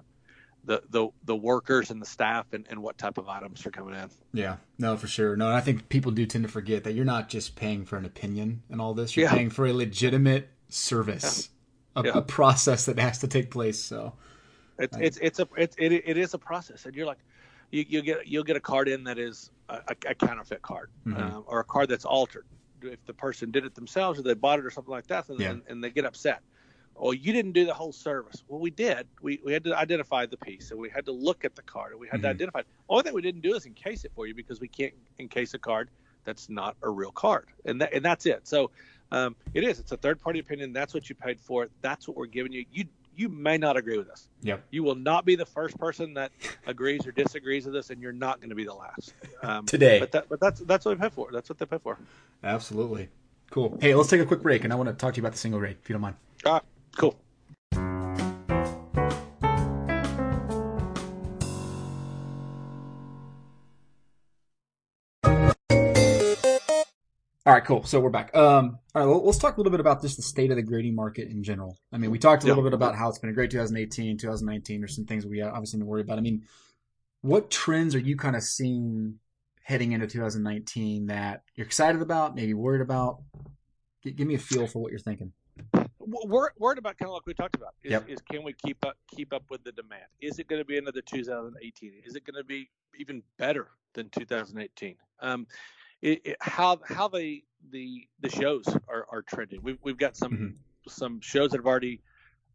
[0.65, 3.95] the the the workers and the staff and, and what type of items are coming
[3.95, 4.09] in.
[4.33, 5.37] Yeah, no, for sure.
[5.37, 7.97] No, and I think people do tend to forget that you're not just paying for
[7.97, 9.17] an opinion and all this.
[9.17, 9.35] You're yeah.
[9.35, 11.51] paying for a legitimate service,
[11.97, 12.03] yeah.
[12.03, 12.19] A, yeah.
[12.19, 13.83] a, process that has to take place.
[13.83, 14.15] So
[14.79, 17.19] it's I, it's it's a it's, it, it is a process, and you're like,
[17.71, 21.21] you you get you'll get a card in that is a, a counterfeit card mm-hmm.
[21.21, 22.47] um, or a card that's altered.
[22.83, 25.41] If the person did it themselves or they bought it or something like that, and,
[25.41, 26.43] and, and they get upset
[26.97, 28.45] oh, you didn't do the whole service.
[28.49, 29.07] Well, we did.
[29.21, 31.93] We, we had to identify the piece and we had to look at the card
[31.93, 32.25] and we had mm-hmm.
[32.25, 32.67] to identify it.
[32.89, 35.59] Only thing we didn't do is encase it for you because we can't encase a
[35.59, 35.91] card
[36.25, 37.47] that's not a real card.
[37.65, 38.47] And that, and that's it.
[38.47, 38.71] So
[39.11, 39.79] um, it is.
[39.79, 40.73] It's a third party opinion.
[40.73, 41.69] That's what you paid for.
[41.81, 42.65] That's what we're giving you.
[42.73, 44.27] You you may not agree with us.
[44.43, 44.65] Yep.
[44.71, 46.33] You will not be the first person that
[46.67, 49.13] agrees or disagrees with us, and you're not going to be the last
[49.43, 50.01] um, today.
[50.01, 51.29] But that, but that's that's what they pay for.
[51.31, 51.99] That's what they pay for.
[52.43, 53.11] Absolutely.
[53.51, 53.77] Cool.
[53.83, 55.39] Hey, let's take a quick break, and I want to talk to you about the
[55.39, 56.17] single rate, if you don't mind.
[56.47, 56.63] All right.
[56.97, 57.19] Cool.
[67.45, 67.83] All right, cool.
[67.85, 68.35] So we're back.
[68.37, 70.63] Um, all right, well, let's talk a little bit about just the state of the
[70.63, 71.77] grading market in general.
[71.93, 74.81] I mean, we talked a little bit about how it's been a great 2018, 2019.
[74.81, 76.19] There's some things we obviously need to worry about.
[76.19, 76.45] I mean,
[77.21, 79.19] what trends are you kind of seeing
[79.65, 83.23] heading into 2019 that you're excited about, maybe worried about?
[84.05, 85.33] G- give me a feel for what you're thinking.
[86.25, 88.09] We're worried about kind of like we talked about is, yep.
[88.09, 90.05] is can we keep up keep up with the demand?
[90.21, 91.93] Is it going to be another 2018?
[92.05, 94.97] Is it going to be even better than 2018?
[95.21, 95.47] Um,
[96.03, 99.61] it, it, how how the the the shows are, are trending.
[99.63, 100.47] We've we've got some mm-hmm.
[100.89, 102.01] some shows that have already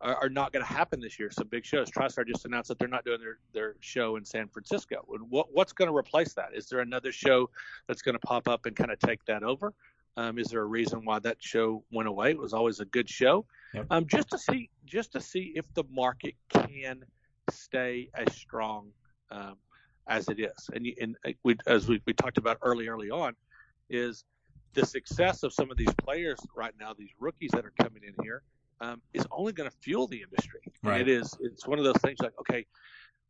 [0.02, 1.32] are, are not going to happen this year.
[1.32, 1.90] Some big shows.
[1.90, 5.04] TriStar just announced that they're not doing their their show in San Francisco.
[5.08, 6.50] What what's going to replace that?
[6.54, 7.50] Is there another show
[7.88, 9.74] that's going to pop up and kind of take that over?
[10.18, 12.32] Um, is there a reason why that show went away?
[12.32, 13.46] It was always a good show.
[13.74, 13.86] Yep.
[13.92, 17.04] Um, just to see just to see if the market can
[17.52, 18.90] stay as strong
[19.32, 19.56] um,
[20.08, 20.70] as it is.
[20.74, 23.34] And, and uh, we, as we, we talked about early, early on,
[23.90, 24.24] is
[24.74, 28.14] the success of some of these players right now, these rookies that are coming in
[28.24, 28.42] here,
[28.82, 30.62] um, is only going to fuel the industry.
[30.84, 31.02] Right.
[31.02, 31.36] it is.
[31.40, 32.66] It's one of those things like, okay,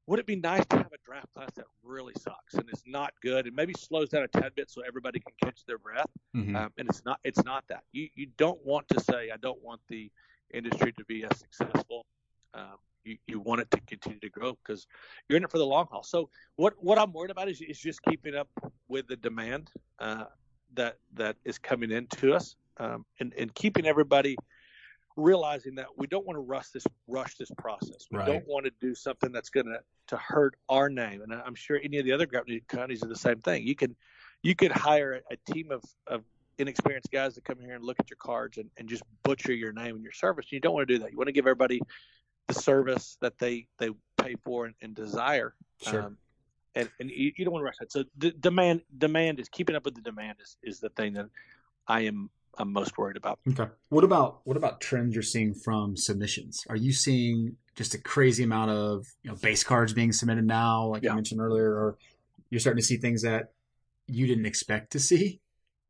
[0.08, 3.14] would it be nice to have a draft class that really sucks and is not
[3.22, 6.10] good and maybe slows down a tad bit so everybody can catch their breath?
[6.36, 6.56] Mm-hmm.
[6.56, 7.20] Um, and it's not.
[7.24, 7.84] It's not that.
[7.92, 10.10] You you don't want to say I don't want the
[10.54, 12.06] industry to be as successful.
[12.54, 14.88] Um, you, you want it to continue to grow because
[15.28, 16.04] you're in it for the long haul.
[16.04, 18.50] So what what I'm worried about is, is just keeping up
[18.88, 20.26] with the demand uh,
[20.74, 24.38] that that is coming into us um, and and keeping everybody
[25.18, 28.06] realizing that we don't want to rush this rush this process.
[28.12, 28.28] We right.
[28.28, 31.22] don't want to do something that's going to to hurt our name.
[31.22, 33.68] And I'm sure any of the other companies are the same thing.
[33.68, 33.96] You can
[34.44, 36.24] you could hire a, a team of, of
[36.60, 39.74] inexperienced guys to come here and look at your cards and, and just butcher your
[39.74, 40.52] name and your service.
[40.52, 41.12] You don't want to do that.
[41.12, 41.82] You want to give everybody
[42.48, 45.56] the service that they they pay for and, and desire.
[45.82, 46.04] Sure.
[46.04, 46.18] Um,
[46.76, 47.92] and and you, you, don't want to rush that.
[47.92, 51.28] So the demand demand is keeping up with the demand is, is the thing that
[51.88, 52.30] I am
[52.60, 53.40] I'm most worried about.
[53.50, 53.68] Okay.
[53.90, 56.66] What about what about trends you're seeing from submissions?
[56.70, 60.86] Are you seeing just a crazy amount of you know base cards being submitted now,
[60.88, 61.12] like yeah.
[61.12, 61.98] you mentioned earlier, or
[62.50, 63.52] you're starting to see things that
[64.08, 65.40] you didn't expect to see?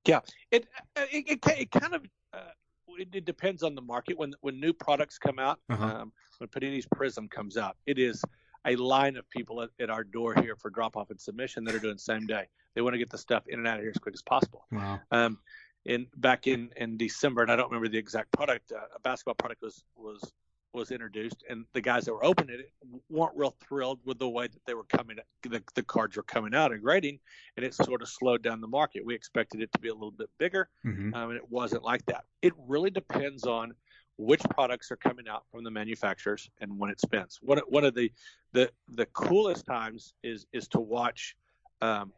[0.05, 0.19] Yeah,
[0.51, 2.51] it it, it, it kind of uh,
[2.97, 4.17] it, it, depends on the market.
[4.17, 5.85] When when new products come out, uh-huh.
[5.85, 8.23] um, when Panini's Prism comes out, it is
[8.65, 11.73] a line of people at, at our door here for drop off and submission that
[11.73, 12.45] are doing same day.
[12.75, 14.65] they want to get the stuff in and out of here as quick as possible.
[14.71, 14.99] Wow.
[15.11, 15.39] Um,
[15.87, 18.71] in back in in December, and I don't remember the exact product.
[18.71, 20.31] Uh, a basketball product was was
[20.73, 22.71] was introduced, and the guys that were opening it
[23.09, 26.53] weren't real thrilled with the way that they were coming, the, the cards were coming
[26.53, 27.17] out and grading,
[27.55, 29.03] and it sort of slowed down the market.
[29.03, 31.13] We expected it to be a little bit bigger, mm-hmm.
[31.15, 32.25] um, and it wasn't like that.
[32.41, 33.73] It really depends on
[34.17, 37.39] which products are coming out from the manufacturers and when it spends.
[37.41, 38.11] One one of the
[38.51, 41.35] the the coolest times is is to watch.
[41.79, 42.11] Um,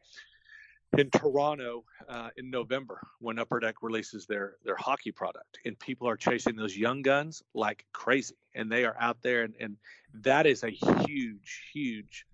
[0.97, 6.07] in Toronto uh, in November when Upper Deck releases their their hockey product, and people
[6.07, 9.77] are chasing those young guns like crazy, and they are out there, and, and
[10.13, 12.25] that is a huge, huge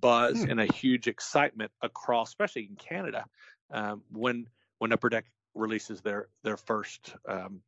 [0.00, 0.50] buzz hmm.
[0.50, 3.24] and a huge excitement across, especially in Canada,
[3.70, 4.46] um, when
[4.78, 7.60] when Upper Deck releases their their first um,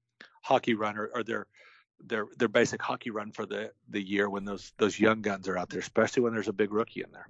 [0.42, 1.46] hockey run or, or their
[2.04, 5.58] their their basic hockey run for the the year when those those young guns are
[5.58, 7.26] out there, especially when there's a big rookie in there.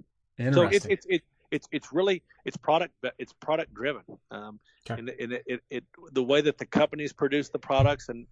[0.53, 4.03] So it's it's it, it's it's really it's product it's product driven.
[4.31, 4.99] Um, okay.
[4.99, 8.27] and, and it, it, it, the way that the companies produce the products and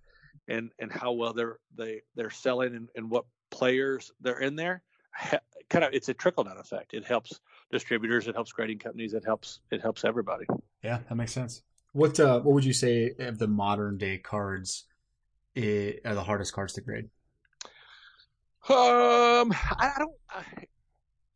[0.48, 4.84] and and how well they're they they're selling and, and what players they're in there
[5.70, 6.94] kind of it's a trickle down effect.
[6.94, 7.40] It helps
[7.72, 10.46] distributors it helps grading companies it helps it helps everybody.
[10.84, 11.64] Yeah that makes sense.
[11.94, 14.86] What uh what would you say of the modern day cards
[15.58, 15.62] are
[16.04, 17.10] the hardest cards to grade?
[18.68, 20.44] Um i, I don't I,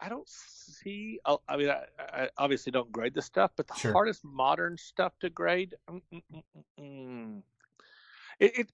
[0.01, 1.19] I don't see.
[1.25, 3.91] I mean, I, I obviously don't grade the stuff, but the sure.
[3.91, 6.43] hardest modern stuff to grade, mm, mm,
[6.79, 7.41] mm,
[8.39, 8.71] it, it,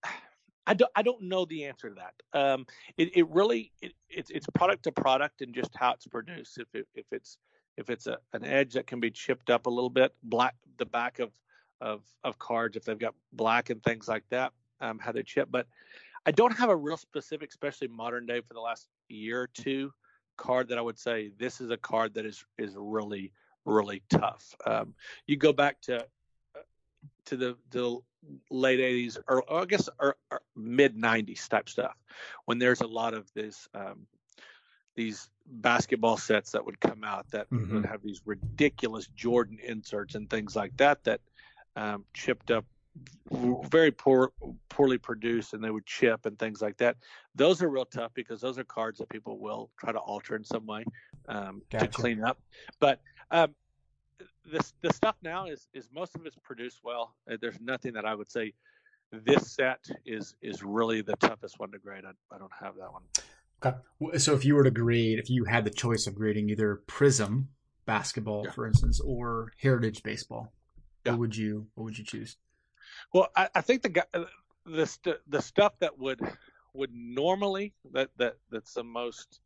[0.67, 2.39] I don't, I don't know the answer to that.
[2.39, 2.67] Um,
[2.97, 6.59] it, it really, it, it's, it's product to product and just how it's produced.
[6.59, 7.37] If it, if it's,
[7.77, 10.85] if it's a, an edge that can be chipped up a little bit, black, the
[10.85, 11.31] back of,
[11.81, 15.49] of, of cards, if they've got black and things like that, um, how they chip.
[15.51, 15.67] But
[16.25, 19.91] I don't have a real specific, especially modern day for the last year or two
[20.37, 23.31] card that I would say this is a card that is is really
[23.65, 24.55] really tough.
[24.65, 24.93] Um,
[25.27, 26.59] you go back to uh,
[27.25, 27.99] to the the
[28.49, 31.95] late 80s or, or I guess or, or mid 90s type stuff
[32.45, 34.07] when there's a lot of this um,
[34.95, 37.75] these basketball sets that would come out that mm-hmm.
[37.75, 41.21] would have these ridiculous Jordan inserts and things like that that
[41.75, 42.65] um, chipped up
[43.31, 44.31] very poor,
[44.69, 46.97] poorly produced, and they would chip and things like that.
[47.33, 50.43] Those are real tough because those are cards that people will try to alter in
[50.43, 50.85] some way
[51.27, 51.87] um, gotcha.
[51.87, 52.39] to clean up.
[52.79, 53.55] But um,
[54.51, 57.15] the the stuff now is is most of it's produced well.
[57.29, 58.53] Uh, there's nothing that I would say
[59.11, 62.03] this set is is really the toughest one to grade.
[62.05, 63.03] I, I don't have that one.
[63.63, 64.17] Okay.
[64.17, 67.49] So if you were to grade, if you had the choice of grading either Prism
[67.85, 68.51] basketball, yeah.
[68.51, 70.51] for instance, or Heritage baseball,
[71.05, 71.13] yeah.
[71.13, 72.37] what would you what would you choose?
[73.13, 74.25] Well, I, I think the guy, uh,
[74.65, 76.19] the st- the stuff that would
[76.73, 79.39] would normally that that that's the most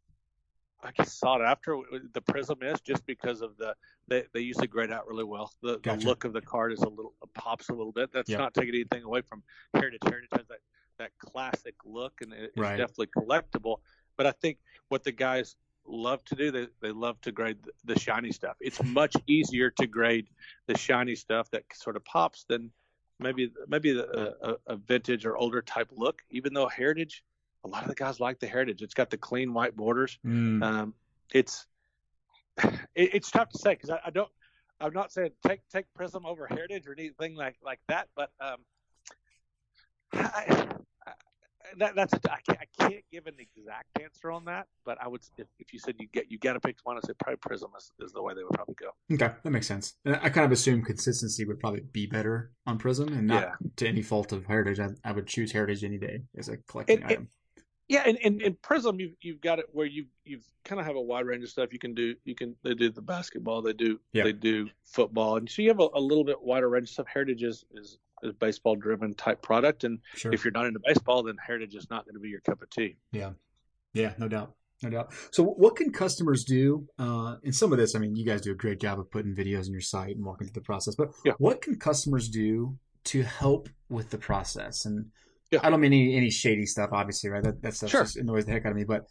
[0.81, 1.77] I guess sought after
[2.13, 3.75] the prism is just because of the
[4.07, 5.51] they, they usually grade out really well.
[5.61, 5.99] The, gotcha.
[5.99, 8.11] the look of the card is a little pops a little bit.
[8.13, 8.39] That's yep.
[8.39, 9.43] not taking anything away from
[9.73, 9.99] Heritage.
[10.03, 10.59] Heritage has that
[10.97, 12.77] that classic look and it's right.
[12.77, 13.77] definitely collectible.
[14.17, 14.57] But I think
[14.89, 15.55] what the guys
[15.87, 18.55] love to do they, they love to grade the, the shiny stuff.
[18.59, 20.27] It's much easier to grade
[20.67, 22.71] the shiny stuff that sort of pops than
[23.19, 26.21] maybe maybe a, a, vintage or older type look.
[26.29, 27.23] Even though heritage,
[27.63, 28.81] a lot of the guys like the heritage.
[28.81, 30.17] It's got the clean white borders.
[30.25, 30.63] Mm.
[30.63, 30.93] Um,
[31.33, 31.65] it's
[32.63, 34.29] it, it's tough to say because I, I, don't.
[34.79, 38.57] I'm not saying take take Prism over heritage or anything like like that, but um,
[40.13, 40.67] I,
[41.77, 45.07] that, that's a, I, can't, I can't give an exact answer on that, but I
[45.07, 47.37] would if, if you said you get you got to pick one, I say probably
[47.37, 48.89] Prism is, is, the way they would probably go.
[49.13, 49.95] Okay, that makes sense.
[50.05, 53.67] I kind of assume consistency would probably be better on Prism, and not yeah.
[53.77, 54.79] to any fault of Heritage.
[54.79, 57.27] I, I, would choose Heritage any day as a collecting item.
[57.87, 60.95] yeah, and, and, and Prism, you've you've got it where you you've kind of have
[60.95, 62.15] a wide range of stuff you can do.
[62.25, 64.23] You can they do the basketball, they do yeah.
[64.23, 67.07] they do football, and so you have a, a little bit wider range of stuff.
[67.07, 67.99] Heritage is is
[68.39, 69.83] baseball driven type product.
[69.83, 70.33] And sure.
[70.33, 72.69] if you're not into baseball, then Heritage is not going to be your cup of
[72.69, 72.97] tea.
[73.11, 73.31] Yeah.
[73.93, 74.53] Yeah, no doubt.
[74.81, 75.13] No doubt.
[75.31, 76.87] So, what can customers do?
[76.97, 79.35] Uh, in some of this, I mean, you guys do a great job of putting
[79.35, 80.95] videos on your site and walking through the process.
[80.95, 81.33] But yeah.
[81.37, 84.85] what can customers do to help with the process?
[84.85, 85.07] And
[85.51, 85.59] yeah.
[85.63, 87.43] I don't mean any, any shady stuff, obviously, right?
[87.43, 88.03] That that stuff sure.
[88.03, 88.85] just annoys the heck out of me.
[88.85, 89.05] But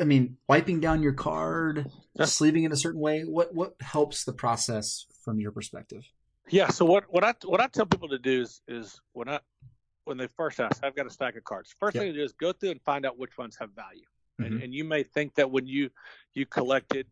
[0.00, 2.24] I mean, wiping down your card, yeah.
[2.24, 3.22] sleeving it a certain way.
[3.22, 6.04] What what helps the process from your perspective?
[6.50, 6.68] Yeah.
[6.68, 9.40] So what what I what I tell people to do is is when I
[10.04, 11.74] when they first ask, I've got a stack of cards.
[11.78, 12.02] First yep.
[12.02, 14.02] thing to do is go through and find out which ones have value.
[14.40, 14.52] Mm-hmm.
[14.52, 15.90] And, and you may think that when you
[16.34, 17.06] you collected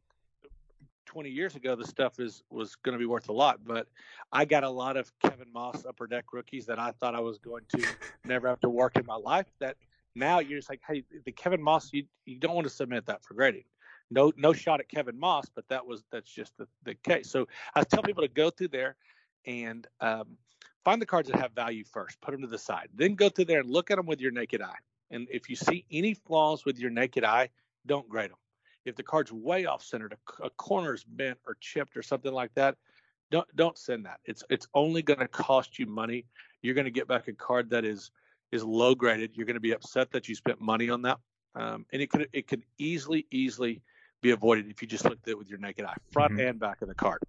[1.07, 3.61] 20 years ago, the stuff is was going to be worth a lot.
[3.65, 3.87] But
[4.33, 7.39] I got a lot of Kevin Maas upper deck rookies that I thought I was
[7.39, 7.85] going to
[8.25, 9.47] never have to work in my life.
[9.61, 9.77] That
[10.15, 13.25] now you're just like, hey, the Kevin Maas, you you don't want to submit that
[13.25, 13.65] for grading.
[14.13, 17.31] No, no shot at Kevin Maas, but that was that's just the, the case.
[17.31, 18.97] So I tell people to go through there
[19.47, 20.37] and um,
[20.85, 23.47] find the cards that have value first, put them to the side, then go through
[23.47, 24.79] there and look at them with your naked eye.
[25.11, 27.51] And if you see any flaws with your naked eye,
[27.87, 28.39] don't grade them.
[28.85, 32.55] If the card's way off centered, a, a corner's bent or chipped or something like
[32.55, 32.77] that,
[33.31, 34.21] don't don't send that.
[34.25, 36.27] It's it's only going to cost you money.
[36.63, 38.11] You're going to get back a card that is
[38.51, 39.33] is low graded.
[39.35, 41.19] You're going to be upset that you spent money on that,
[41.55, 43.83] um, and it could it could easily easily
[44.21, 46.49] be avoided if you just looked at it with your naked eye, front mm-hmm.
[46.49, 47.23] and back of the card.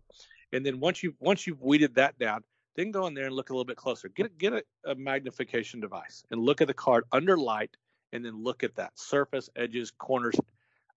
[0.54, 2.44] And then once you once you've weeded that down,
[2.76, 4.10] then go in there and look a little bit closer.
[4.10, 7.76] Get get a, a magnification device and look at the card under light,
[8.14, 10.36] and then look at that surface, edges, corners,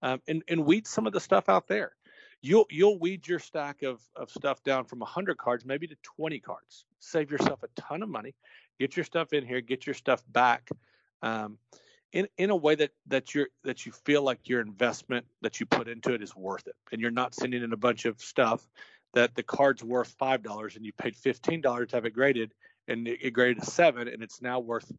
[0.02, 1.94] um, and and weed some of the stuff out there.
[2.42, 6.40] You'll you'll weed your stack of of stuff down from 100 cards maybe to 20
[6.40, 6.86] cards.
[7.00, 8.36] Save yourself a ton of money.
[8.80, 9.62] Get your stuff in here.
[9.62, 10.70] Get your stuff back.
[11.22, 11.58] Um,
[12.12, 15.66] in in a way that that you're that you feel like your investment that you
[15.66, 18.68] put into it is worth it, and you're not sending in a bunch of stuff
[19.14, 22.54] that the card's worth five dollars and you paid fifteen dollars to have it graded,
[22.88, 24.92] and it, graded a seven, and it's now worth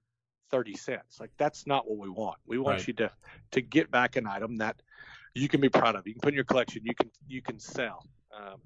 [0.50, 1.20] thirty cents.
[1.20, 2.38] Like that's not what we want.
[2.46, 2.88] We want right.
[2.88, 3.10] you to
[3.52, 4.80] to get back an item that
[5.34, 6.06] you can be proud of.
[6.06, 6.82] You can put in your collection.
[6.84, 8.04] You can you can sell.
[8.36, 8.60] Um,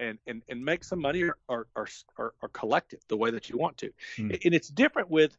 [0.00, 3.48] and, and, and make some money or, or, or, or, collect it the way that
[3.48, 3.90] you want to.
[4.16, 4.44] Mm.
[4.44, 5.36] And it's different with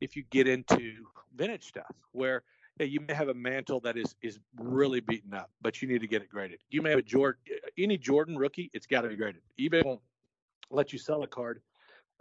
[0.00, 0.92] if you get into
[1.34, 2.42] vintage stuff where
[2.84, 6.06] you may have a Mantle that is is really beaten up, but you need to
[6.06, 6.60] get it graded.
[6.70, 7.40] You may have a Jordan,
[7.78, 9.42] any Jordan rookie, it's got to be graded.
[9.58, 10.00] eBay won't
[10.70, 11.62] let you sell a card,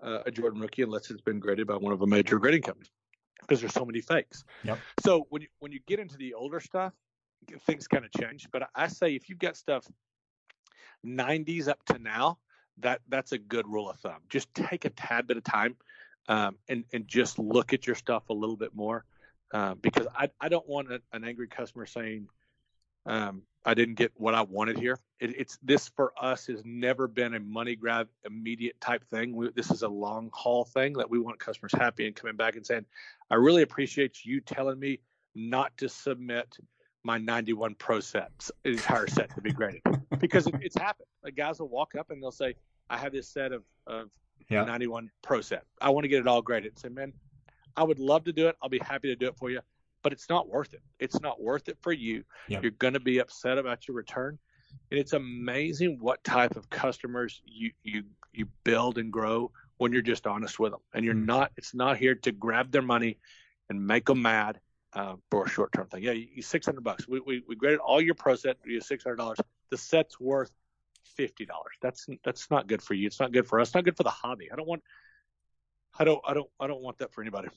[0.02, 2.92] uh, a Jordan rookie, unless it's been graded by one of the major grading companies,
[3.42, 4.44] because there's so many fakes.
[4.64, 4.80] Yep.
[5.04, 6.94] So when you when you get into the older stuff,
[7.66, 8.48] things kind of change.
[8.52, 9.86] But I say if you've got stuff
[11.06, 12.38] 90s up to now,
[12.78, 14.22] that that's a good rule of thumb.
[14.30, 15.76] Just take a tad bit of time
[16.30, 19.06] um, and and just look at your stuff a little bit more
[19.54, 22.28] uh, because I I don't want a, an angry customer saying
[23.06, 25.00] um, I didn't get what I wanted here.
[25.20, 29.36] It, it's this for us has never been a money grab immediate type thing.
[29.36, 32.56] We, this is a long haul thing that we want customers happy and coming back
[32.56, 32.86] and saying,
[33.30, 35.00] I really appreciate you telling me
[35.36, 36.58] not to submit
[37.04, 39.82] my 91 pro sets entire set to be graded
[40.20, 41.08] because it, it's happened.
[41.24, 42.56] Like guys will walk up and they'll say,
[42.90, 44.10] I have this set of, of
[44.50, 44.64] yeah.
[44.64, 45.64] 91 Pro set.
[45.82, 46.74] I want to get it all graded.
[46.74, 47.14] And say, man,
[47.78, 48.56] I would love to do it.
[48.62, 49.62] I'll be happy to do it for you,
[50.04, 50.82] but it's not worth it.
[51.00, 52.24] It's not worth it for you.
[52.50, 52.64] Yep.
[52.64, 54.38] You're going to be upset about your return.
[54.92, 58.04] And it's amazing what type of customers you, you,
[58.34, 60.82] you build and grow when you're just honest with them.
[60.94, 61.26] And you're mm.
[61.26, 63.18] not, it's not here to grab their money
[63.70, 64.60] and make them mad
[64.94, 66.04] uh, for a short term thing.
[66.04, 67.08] Yeah, you, 600 bucks.
[67.08, 69.36] We, we, we graded all your pro set, you $600.
[69.72, 70.52] The set's worth
[71.16, 71.76] fifty dollars.
[71.82, 73.08] That's that's not good for you.
[73.08, 73.70] It's not good for us.
[73.70, 74.52] It's not good for the hobby.
[74.52, 74.84] I don't want.
[75.98, 76.22] I don't.
[76.28, 76.50] I don't.
[76.60, 77.50] I don't want that for anybody.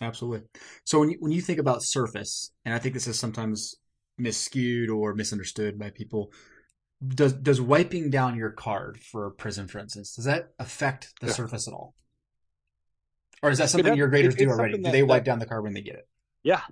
[0.00, 0.46] Absolutely.
[0.84, 3.76] So when you, when you think about surface, and I think this is sometimes
[4.20, 6.32] miscued or misunderstood by people,
[7.06, 11.32] does does wiping down your card for Prism, for instance, does that affect the yeah.
[11.32, 11.94] surface at all?
[13.42, 14.76] Or is that something your graders it, do already?
[14.78, 16.08] That, do they wipe that, down the card when they get it?
[16.42, 16.62] Yeah,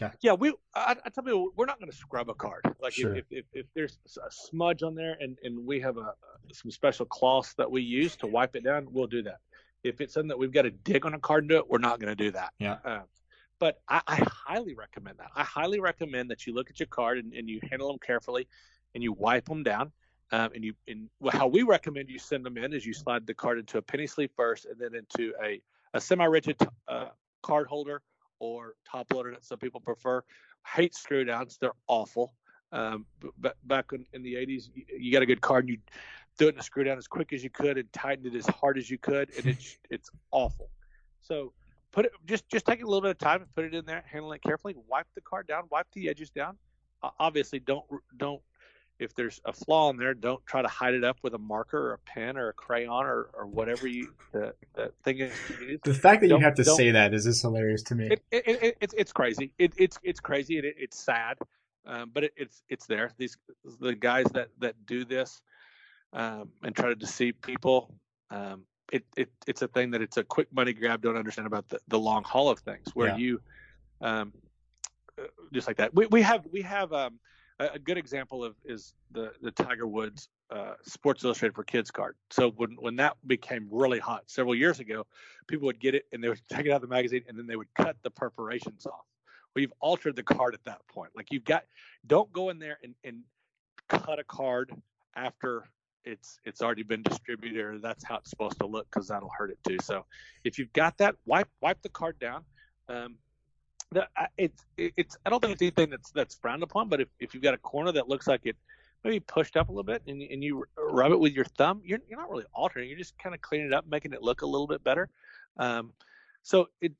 [0.00, 0.14] Okay.
[0.20, 0.54] Yeah, we.
[0.74, 2.62] I, I tell you, we're not going to scrub a card.
[2.80, 3.16] Like sure.
[3.16, 6.14] if, if, if there's a smudge on there, and and we have a
[6.52, 9.38] some special cloths that we use to wipe it down, we'll do that.
[9.82, 11.78] If it's something that we've got to dig on a card and do it, we're
[11.78, 12.52] not going to do that.
[12.58, 12.76] Yeah.
[12.84, 13.00] Uh,
[13.58, 15.30] but I, I, highly recommend that.
[15.36, 18.48] I highly recommend that you look at your card and, and you handle them carefully,
[18.94, 19.92] and you wipe them down.
[20.32, 23.26] Um, and you and well, how we recommend you send them in is you slide
[23.26, 25.60] the card into a penny sleeve first, and then into a
[25.92, 26.56] a semi-rigid
[26.88, 27.08] uh,
[27.42, 28.00] card holder
[28.38, 30.22] or top loader that some people prefer.
[30.66, 32.32] hate screw downs; they're awful.
[32.72, 33.06] Um,
[33.38, 35.78] but back in, in the 80s, you, you, got a good card and you
[36.40, 38.46] do it in a screw down as quick as you could and tighten it as
[38.46, 40.70] hard as you could, and it's it's awful.
[41.20, 41.52] So
[41.92, 44.02] put it just just take a little bit of time and put it in there,
[44.10, 46.56] handle it carefully, wipe the card down, wipe the edges down.
[47.02, 47.84] Uh, obviously, don't
[48.16, 48.40] don't
[48.98, 51.78] if there's a flaw in there, don't try to hide it up with a marker
[51.78, 55.32] or a pen or a crayon or, or whatever you the, the thing is.
[55.84, 58.08] The fact that don't, you have to say that is just hilarious to me.
[58.08, 59.52] It, it, it, it's it's crazy.
[59.58, 61.36] it's it's crazy and it's sad,
[61.84, 63.12] um, but it's it's there.
[63.18, 63.36] These
[63.78, 65.42] the guys that that do this
[66.12, 67.94] um, and try to deceive people.
[68.30, 71.02] Um, it, it it's a thing that it's a quick money grab.
[71.02, 73.16] Don't understand about the, the long haul of things where yeah.
[73.16, 73.40] you,
[74.00, 74.32] um,
[75.18, 75.94] uh, just like that.
[75.94, 77.18] We we have we have um
[77.60, 82.16] a good example of is the the Tiger Woods uh, Sports Illustrated for Kids card.
[82.30, 85.06] So when when that became really hot several years ago,
[85.46, 87.46] people would get it and they would take it out of the magazine and then
[87.46, 89.04] they would cut the perforations off.
[89.54, 91.10] We've altered the card at that point.
[91.14, 91.64] Like you've got,
[92.06, 93.22] don't go in there and, and
[93.88, 94.72] cut a card
[95.16, 95.64] after
[96.04, 99.58] it's it's already been distributed that's how it's supposed to look because that'll hurt it
[99.66, 99.78] too.
[99.82, 100.04] So
[100.44, 102.44] if you've got that, wipe wipe the card down.
[102.88, 103.16] Um,
[103.92, 106.88] the, it's it's I don't think it's anything that's that's frowned upon.
[106.88, 108.56] But if, if you've got a corner that looks like it
[109.04, 112.00] maybe pushed up a little bit and, and you rub it with your thumb, you're
[112.08, 112.88] you're not really altering.
[112.88, 115.08] You're just kind of cleaning it up, making it look a little bit better.
[115.56, 115.92] Um,
[116.42, 116.92] so it,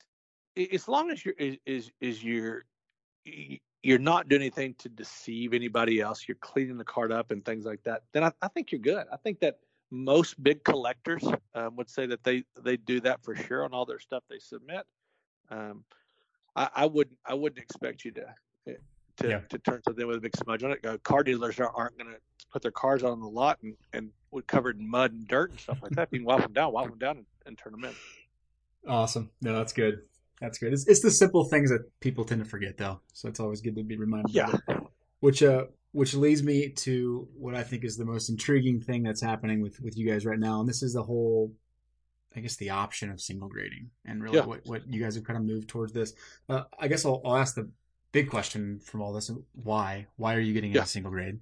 [0.57, 2.65] it as long as you're is is, is you're
[3.83, 6.29] you're not doing anything to deceive anybody else.
[6.29, 8.03] You're cleaning the card up and things like that.
[8.13, 9.07] Then I, I think you're good.
[9.13, 9.59] I think that
[9.91, 11.25] most big collectors
[11.55, 14.39] um, would say that they they do that for sure on all their stuff they
[14.39, 14.87] submit.
[15.51, 15.85] Um,
[16.55, 18.35] I, I wouldn't I wouldn't expect you to
[18.69, 18.75] eh,
[19.17, 19.41] to, yeah.
[19.49, 20.85] to turn something with a big smudge on it.
[20.85, 22.21] Uh, car dealers are, aren't going to
[22.53, 25.59] put their cars on the lot and and would covered in mud and dirt and
[25.59, 26.09] stuff like that.
[26.13, 27.95] You can wipe them down, wipe them down, and, and turn them in.
[28.87, 29.31] Awesome.
[29.43, 30.03] No, that's good.
[30.41, 30.73] That's good.
[30.73, 33.01] It's, it's the simple things that people tend to forget, though.
[33.13, 34.35] So it's always good to be reminded.
[34.35, 34.57] Yeah.
[35.21, 39.21] Which uh, which leads me to what I think is the most intriguing thing that's
[39.21, 41.53] happening with with you guys right now, and this is the whole,
[42.35, 44.47] I guess, the option of single grading, and really yeah.
[44.47, 46.15] what what you guys have kind of moved towards this.
[46.49, 47.71] Uh, I guess I'll, I'll ask the
[48.13, 50.07] big question from all this: Why?
[50.17, 50.79] Why are you getting yeah.
[50.79, 51.39] into single grade?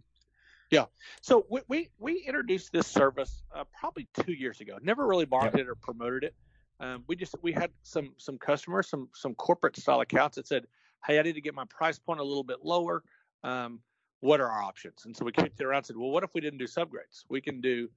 [0.71, 0.87] Yeah.
[1.21, 4.79] So we we, we introduced this service uh, probably two years ago.
[4.83, 5.69] Never really marketed yep.
[5.69, 6.35] or promoted it.
[6.81, 10.67] Um, we just we had some some customers, some some corporate style accounts that said,
[11.05, 13.03] "Hey, I need to get my price point a little bit lower.
[13.43, 13.81] Um,
[14.21, 16.31] what are our options?" And so we kicked it around and said, "Well, what if
[16.35, 17.25] we didn't do subgrades?
[17.29, 17.89] We can do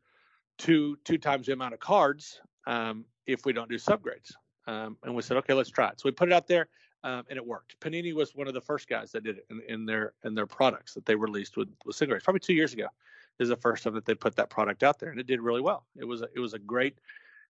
[0.58, 4.34] two two times the amount of cards um, if we don't do subgrades."
[4.68, 6.68] Um, and we said, "Okay, let's try it." So we put it out there,
[7.04, 7.80] um, and it worked.
[7.80, 10.48] Panini was one of the first guys that did it in, in their in their
[10.48, 12.24] products that they released with with grades.
[12.24, 12.88] Probably two years ago
[13.40, 15.62] is the first time that they put that product out there, and it did really
[15.62, 15.86] well.
[15.96, 16.98] It was a, it was a great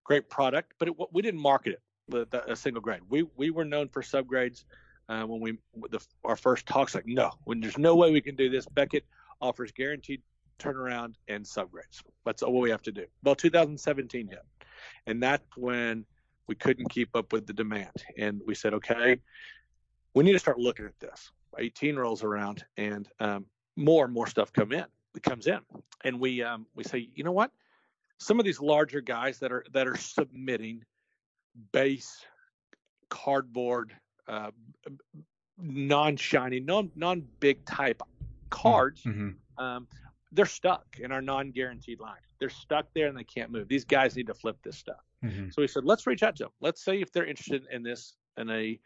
[0.03, 3.01] great product, but it, we didn't market it with a single grade.
[3.09, 4.65] We we were known for subgrades
[5.09, 5.57] uh, when we
[5.89, 6.95] the, our first talks.
[6.95, 8.65] Like, no, when there's no way we can do this.
[8.65, 9.05] Beckett
[9.41, 10.21] offers guaranteed
[10.59, 12.01] turnaround and subgrades.
[12.25, 13.05] That's all we have to do.
[13.23, 14.39] Well, 2017 hit,
[15.07, 16.05] and that's when
[16.47, 19.19] we couldn't keep up with the demand, and we said, okay,
[20.13, 21.31] we need to start looking at this.
[21.57, 23.45] 18 rolls around, and um,
[23.75, 24.85] more and more stuff come in.
[25.15, 25.59] It comes in,
[26.05, 27.51] and we um, we say, you know what?
[28.21, 30.83] Some of these larger guys that are that are submitting
[31.71, 32.23] base
[33.09, 33.93] cardboard
[34.27, 34.51] uh,
[35.57, 38.01] non-shiny non non big type
[38.49, 39.31] cards mm-hmm.
[39.63, 39.87] um,
[40.31, 44.15] they're stuck in our non-guaranteed line they're stuck there and they can't move these guys
[44.15, 45.49] need to flip this stuff mm-hmm.
[45.49, 48.15] so we said let's reach out to them let's see if they're interested in this
[48.37, 48.79] in a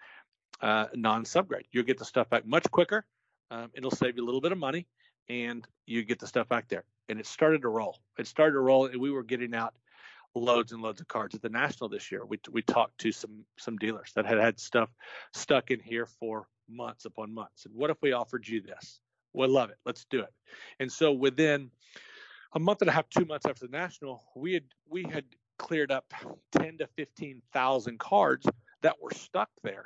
[0.61, 3.05] uh, non-subgrade you'll get the stuff back much quicker
[3.51, 4.87] um, it'll save you a little bit of money
[5.29, 6.83] and you get the stuff back there.
[7.09, 7.99] And it started to roll.
[8.17, 9.73] It started to roll, and we were getting out
[10.33, 12.25] loads and loads of cards at the national this year.
[12.25, 14.89] We we talked to some some dealers that had had stuff
[15.33, 17.65] stuck in here for months upon months.
[17.65, 18.99] And what if we offered you this?
[19.33, 19.77] We'll love it.
[19.85, 20.33] Let's do it.
[20.79, 21.69] And so within
[22.53, 25.25] a month and a half, two months after the national, we had we had
[25.57, 26.13] cleared up
[26.51, 28.47] ten to fifteen thousand cards
[28.81, 29.85] that were stuck there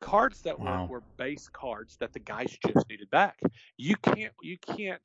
[0.00, 0.86] cards that wow.
[0.86, 3.38] were, were base cards that the guys just needed back.
[3.76, 5.02] You can't you can't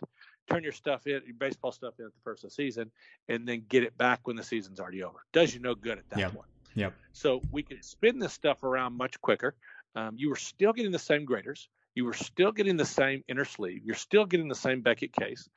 [0.49, 2.91] turn your stuff in your baseball stuff in at the first of the season
[3.27, 5.25] and then get it back when the season's already over.
[5.33, 6.33] Does you no good at that yep.
[6.33, 6.47] point.
[6.75, 6.93] Yep.
[7.13, 9.55] So we could spin this stuff around much quicker.
[9.95, 11.69] Um, you were still getting the same graders.
[11.95, 13.81] You were still getting the same inner sleeve.
[13.85, 15.47] You're still getting the same Beckett case,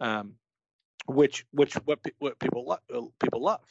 [0.00, 0.34] um,
[1.06, 3.64] which which what, what people lo- people love.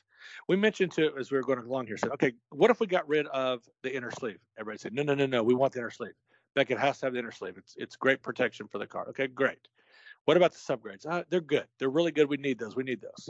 [0.50, 3.08] We mentioned to as we were going along here, said, okay, what if we got
[3.08, 4.40] rid of the inner sleeve?
[4.60, 6.14] Everybody said, no, no, no, no, we want the inner sleeve.
[6.54, 7.58] Beckett has to have the inner sleeve.
[7.58, 9.08] It's it's great protection for the car.
[9.10, 9.60] Okay, great.
[10.28, 11.06] What about the subgrades?
[11.10, 11.68] Uh, they're good.
[11.80, 12.28] They're really good.
[12.28, 12.76] We need those.
[12.76, 13.30] We need those.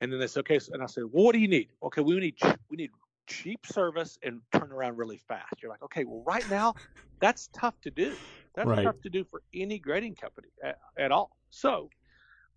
[0.00, 0.58] And then they said, okay.
[0.72, 1.68] And I said, well, what do you need?
[1.80, 2.34] Okay, we need
[2.68, 2.90] we need
[3.28, 5.62] cheap service and turn around really fast.
[5.62, 6.74] You're like, okay, well, right now,
[7.20, 8.16] that's tough to do.
[8.56, 8.82] That's right.
[8.82, 11.36] tough to do for any grading company at, at all.
[11.50, 11.88] So,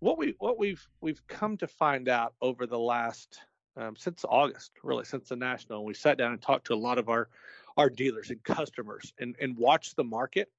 [0.00, 3.38] what we what we've we've come to find out over the last
[3.76, 5.84] um, since August, really since the national.
[5.84, 7.28] We sat down and talked to a lot of our
[7.76, 10.50] our dealers and customers and and watched the market.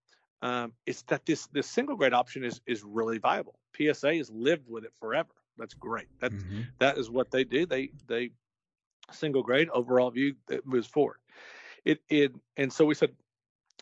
[0.41, 3.59] Um, it's that this this single grade option is is really viable.
[3.75, 5.29] PSA has lived with it forever.
[5.57, 6.07] That's great.
[6.19, 6.61] That's mm-hmm.
[6.79, 7.65] that is what they do.
[7.65, 8.31] They they
[9.11, 11.17] single grade overall view that moves forward.
[11.83, 13.11] It it and so we said,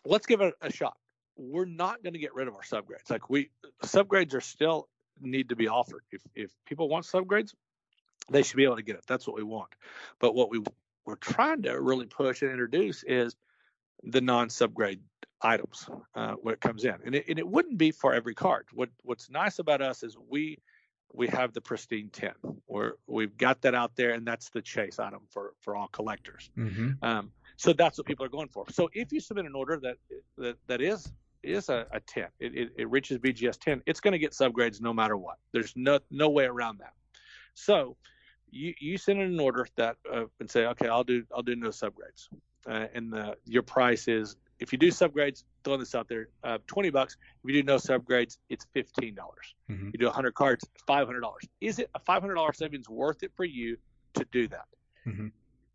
[0.04, 0.96] let's give it a shot.
[1.36, 3.08] We're not going to get rid of our subgrades.
[3.08, 3.50] Like we
[3.84, 4.88] subgrades are still
[5.20, 6.02] need to be offered.
[6.10, 7.54] If if people want subgrades,
[8.30, 9.04] they should be able to get it.
[9.06, 9.70] That's what we want.
[10.18, 10.62] But what we
[11.04, 13.34] we're trying to really push and introduce is
[14.02, 15.00] the non-subgrade
[15.42, 18.66] items uh, when it comes in, and it, and it wouldn't be for every card.
[18.72, 20.58] What what's nice about us is we
[21.12, 22.32] we have the pristine 10
[22.66, 26.50] where we've got that out there and that's the chase item for for all collectors.
[26.56, 27.02] Mm-hmm.
[27.02, 28.64] um, so that's what people are going for.
[28.70, 29.96] So if you submit an order that
[30.36, 31.10] that, that is
[31.42, 34.80] is a, a 10 it, it, it reaches bgs 10 it's going to get subgrades
[34.80, 35.36] no matter what.
[35.52, 36.92] There's no no way around that.
[37.54, 37.96] So
[38.50, 41.56] you you send in an order that uh, and say okay I'll do I'll do
[41.56, 42.28] no subgrades.
[42.66, 46.58] Uh, and the, your price is if you do subgrades, throwing this out there, uh,
[46.66, 47.16] twenty bucks.
[47.44, 49.54] If you do no subgrades, it's fifteen dollars.
[49.70, 49.90] Mm-hmm.
[49.92, 51.44] You do hundred cards, five hundred dollars.
[51.60, 53.76] Is it a five hundred dollar savings worth it for you
[54.14, 54.66] to do that?
[55.06, 55.28] Mm-hmm.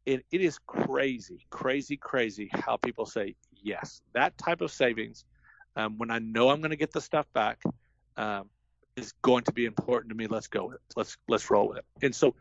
[0.05, 4.01] It, it is crazy, crazy, crazy how people say yes.
[4.13, 5.23] That type of savings,
[5.77, 7.61] um, when I know I'm going to get the stuff back,
[8.17, 8.49] um,
[8.97, 10.27] is going to be important to me.
[10.27, 10.81] Let's go with it.
[10.97, 11.85] Let's let's roll with it.
[12.01, 12.35] And so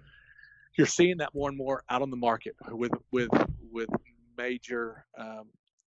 [0.76, 3.30] you're seeing that more and more out on the market with with
[3.70, 3.88] with
[4.36, 5.46] major um,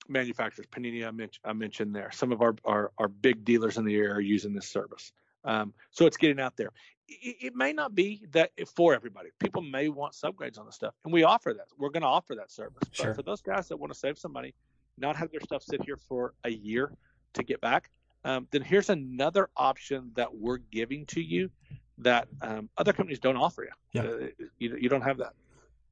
[0.09, 0.67] manufacturers.
[0.69, 2.11] Panini, I, mentioned, I mentioned there.
[2.13, 5.13] Some of our, our, our big dealers in the area are using this service.
[5.45, 6.71] Um, so it's getting out there.
[7.07, 9.29] It, it, may not be that for everybody.
[9.39, 11.67] People may want subgrades on the stuff, and we offer that.
[11.79, 12.83] We're going to offer that service.
[12.93, 13.09] Sure.
[13.09, 14.55] But for those guys that want to save some money,
[14.97, 16.93] not have their stuff sit here for a year
[17.35, 17.91] to get back,
[18.25, 21.51] um, then here's another option that we're giving to you
[21.99, 23.71] that um, other companies don't offer you.
[23.93, 24.11] Yeah.
[24.11, 24.77] Uh, you.
[24.77, 25.35] You don't have that.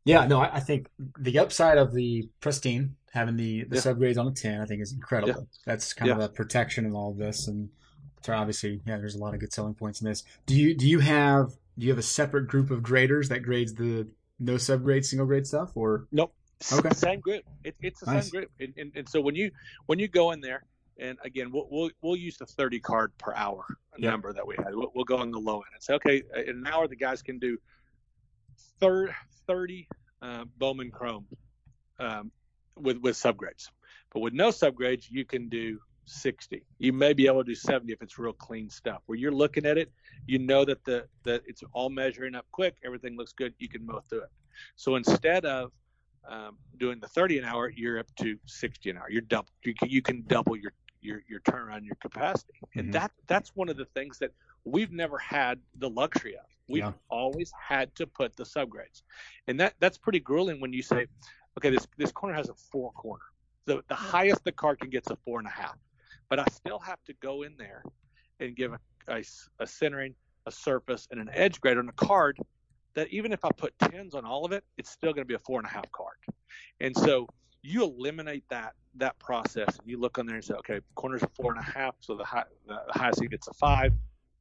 [0.04, 0.88] Yeah, no, I, I, think
[1.18, 3.82] the upside of the pristine having the the yeah.
[3.82, 5.42] subgrades on a ten, I think, is incredible.
[5.42, 5.46] Yeah.
[5.64, 6.14] That's kind yeah.
[6.16, 7.68] of a protection in all of this, and
[8.22, 10.24] so obviously, yeah, there's a lot of good selling points in this.
[10.46, 13.74] Do you do you have do you have a separate group of graders that grades
[13.74, 14.08] the
[14.40, 16.34] no subgrade single grade stuff, or nope?
[16.72, 17.42] Okay, same group.
[17.64, 18.24] It, it's the nice.
[18.24, 19.50] same group, and, and, and so when you
[19.86, 20.64] when you go in there,
[20.98, 23.64] and again, we'll we'll, we'll use the 30 card per hour
[23.98, 24.74] number that we had.
[24.74, 27.22] We'll, we'll, go on the low end and say, okay, in an hour the guys
[27.22, 27.58] can do
[28.80, 29.14] thir-
[29.46, 29.88] 30
[30.20, 31.26] uh, Bowman Chrome
[31.98, 32.30] um,
[32.76, 33.68] with with subgrades,
[34.12, 36.64] but with no subgrades you can do 60.
[36.78, 39.02] You may be able to do 70 if it's real clean stuff.
[39.06, 39.92] Where you're looking at it,
[40.26, 43.84] you know that the that it's all measuring up quick, everything looks good, you can
[43.86, 44.30] mow through it.
[44.76, 45.72] So instead of
[46.28, 49.10] um, doing the 30 an hour, you're up to 60 an hour.
[49.10, 49.48] You're double.
[49.64, 52.92] You can, you can double your your your turnaround, your capacity, and mm-hmm.
[52.92, 54.30] that that's one of the things that
[54.64, 56.44] we've never had the luxury of.
[56.68, 56.92] We've yeah.
[57.08, 59.02] always had to put the subgrades,
[59.48, 61.06] and that that's pretty grueling when you say,
[61.58, 63.24] okay, this this corner has a four corner.
[63.66, 65.76] The the highest the card can get is a four and a half,
[66.30, 67.82] but I still have to go in there
[68.40, 69.22] and give a, a,
[69.58, 70.14] a centering,
[70.46, 72.38] a surface, and an edge grade on a card
[72.94, 75.34] that even if I put tens on all of it, it's still going to be
[75.34, 76.16] a four and a half card.
[76.80, 77.26] And so
[77.62, 81.52] you eliminate that that process you look on there and say, okay, corners are four
[81.52, 83.92] and a half, so the, high, the highest seed gets a five.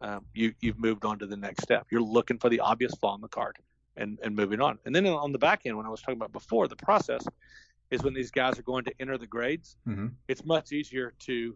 [0.02, 1.88] Um, you you've moved on to the next step.
[1.92, 3.58] You're looking for the obvious flaw in the card
[3.98, 4.80] and and moving on.
[4.86, 7.24] And then on the back end, when I was talking about before, the process
[7.92, 9.78] is when these guys are going to enter the grades.
[9.88, 10.08] Mm-hmm.
[10.28, 11.56] It's much easier to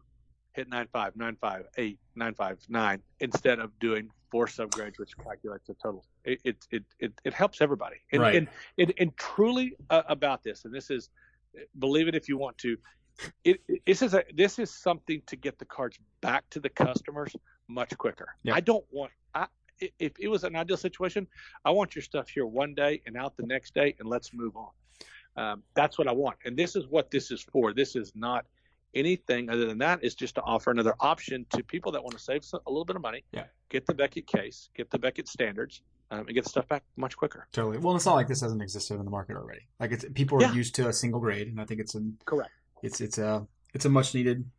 [0.54, 5.18] hit nine five, nine five, eight, nine five, nine instead of doing four subgrades, which
[5.18, 6.06] calculates the total.
[6.24, 7.98] It it it it, it helps everybody.
[8.12, 8.36] And, right.
[8.36, 11.10] and, and, and truly uh, about this, and this is
[11.80, 12.78] believe it if you want to.
[13.46, 16.70] It, it, this is a this is something to get the cards back to the
[16.70, 17.34] customers
[17.68, 18.36] much quicker.
[18.52, 19.48] I don't want I
[19.80, 21.28] if it was an ideal situation,
[21.66, 24.56] I want your stuff here one day and out the next day, and let's move
[24.56, 24.70] on.
[25.38, 27.74] Um, that's what I want, and this is what this is for.
[27.74, 28.46] This is not
[28.94, 30.00] anything other than that.
[30.02, 32.96] It's just to offer another option to people that want to save a little bit
[32.96, 33.24] of money.
[33.34, 33.44] Yeah.
[33.70, 37.48] Get the Beckett case, get the Beckett standards, um, and get stuff back much quicker.
[37.52, 37.78] Totally.
[37.78, 39.68] Well, it's not like this hasn't existed in the market already.
[39.80, 40.54] Like it's people are yeah.
[40.54, 42.52] used to a single grade, and I think it's a correct.
[42.82, 44.50] It's it's a it's a much needed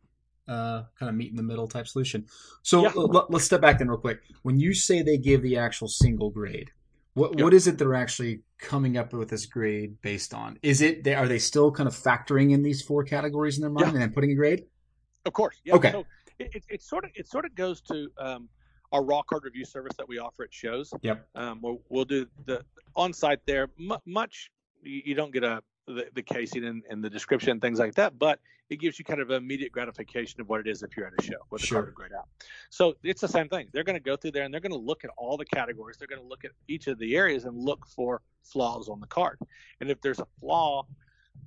[0.47, 2.25] uh, kind of meet in the middle type solution.
[2.61, 2.91] So yeah.
[2.95, 4.21] l- let's step back then real quick.
[4.43, 6.71] When you say they give the actual single grade,
[7.13, 7.43] what yep.
[7.43, 10.59] what is it they're actually coming up with this grade based on?
[10.61, 13.71] Is it they are they still kind of factoring in these four categories in their
[13.71, 13.93] mind yeah.
[13.93, 14.65] and then putting a grade?
[15.25, 15.59] Of course.
[15.63, 15.75] Yeah.
[15.75, 15.91] Okay.
[15.91, 16.05] So
[16.39, 18.49] it, it, it, sort of it sort of goes to um,
[18.91, 20.93] our raw card review service that we offer at shows.
[21.01, 21.27] Yep.
[21.35, 22.63] Um, we'll, we'll do the
[22.95, 23.69] on site there.
[23.79, 24.49] M- much
[24.81, 27.95] you, you, don't get a the, the casing and, and, the description and things like
[27.95, 31.07] that, but it gives you kind of immediate gratification of what it is if you're
[31.07, 31.83] at a show with sure.
[31.83, 32.27] card grade out.
[32.69, 33.67] So it's the same thing.
[33.71, 35.97] They're going to go through there and they're going to look at all the categories.
[35.97, 39.07] They're going to look at each of the areas and look for flaws on the
[39.07, 39.39] card.
[39.79, 40.85] And if there's a flaw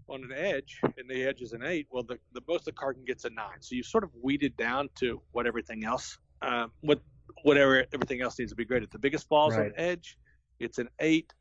[0.09, 2.97] on an edge and the edge is an eight, well, the, the most the card
[2.97, 3.61] can gets a nine.
[3.61, 7.01] So you sort of weeded down to what everything else, um, what
[7.43, 8.91] whatever everything else needs to be graded.
[8.91, 9.67] The biggest flaws right.
[9.67, 10.19] on edge,
[10.59, 11.33] it's an eight.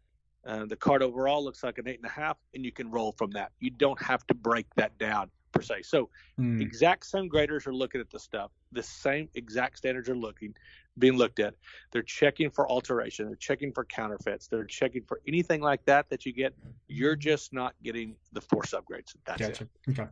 [0.46, 3.12] Uh, the card overall looks like an eight and a half, and you can roll
[3.12, 3.52] from that.
[3.60, 5.82] You don't have to break that down per se.
[5.84, 6.10] So,
[6.40, 6.62] mm.
[6.62, 8.52] exact same graders are looking at the stuff.
[8.72, 10.54] The same exact standards are looking,
[10.98, 11.56] being looked at.
[11.92, 13.26] They're checking for alteration.
[13.28, 14.48] They're checking for counterfeits.
[14.48, 16.54] They're checking for anything like that that you get.
[16.88, 19.16] You're just not getting the four subgrades.
[19.26, 19.68] That's gotcha.
[19.88, 19.92] it.
[19.92, 20.10] Okay.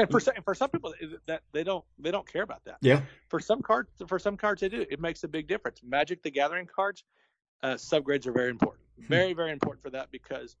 [0.00, 0.94] And for some, for some people
[1.26, 2.78] that they don't they don't care about that.
[2.80, 3.02] Yeah.
[3.28, 4.86] For some cards, for some cards they do.
[4.90, 5.82] It makes a big difference.
[5.84, 7.04] Magic the Gathering cards,
[7.62, 8.82] uh, subgrades are very important.
[9.00, 9.06] Hmm.
[9.06, 10.56] Very very important for that because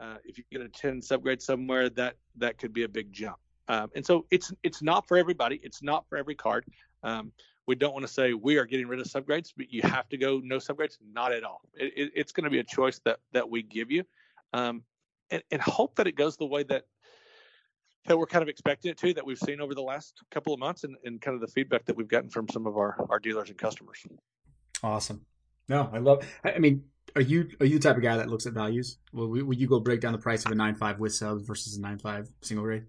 [0.00, 3.38] uh, if you get a ten subgrade somewhere, that that could be a big jump.
[3.68, 5.60] Um, and so it's it's not for everybody.
[5.62, 6.66] It's not for every card.
[7.02, 7.32] Um,
[7.66, 10.18] we don't want to say we are getting rid of subgrades, but you have to
[10.18, 10.98] go no subgrades.
[11.12, 11.62] Not at all.
[11.74, 14.04] It, it, it's going to be a choice that that we give you,
[14.52, 14.82] um,
[15.30, 16.84] and, and hope that it goes the way that
[18.06, 20.60] that we're kind of expecting it to that we've seen over the last couple of
[20.60, 23.18] months and, and kind of the feedback that we've gotten from some of our, our
[23.18, 24.06] dealers and customers.
[24.82, 25.24] Awesome.
[25.70, 26.26] No, I love.
[26.44, 26.84] I mean,
[27.16, 28.98] are you are you the type of guy that looks at values?
[29.12, 31.76] Will, will you go break down the price of a nine five with subs versus
[31.76, 32.84] a nine five single grade?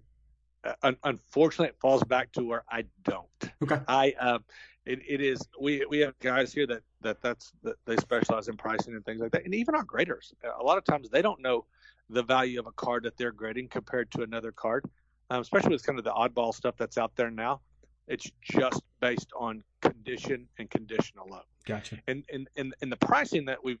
[0.82, 3.26] Uh, unfortunately, it falls back to where I don't.
[3.62, 3.80] Okay.
[3.86, 4.38] I uh,
[4.84, 8.56] it, it is we we have guys here that that that's that they specialize in
[8.56, 10.34] pricing and things like that, and even our graders.
[10.58, 11.66] A lot of times they don't know
[12.10, 14.84] the value of a card that they're grading compared to another card,
[15.30, 17.60] um, especially with kind of the oddball stuff that's out there now.
[18.08, 21.42] It's just based on condition and condition alone.
[21.64, 21.98] Gotcha.
[22.06, 23.80] And and and, and the pricing that we've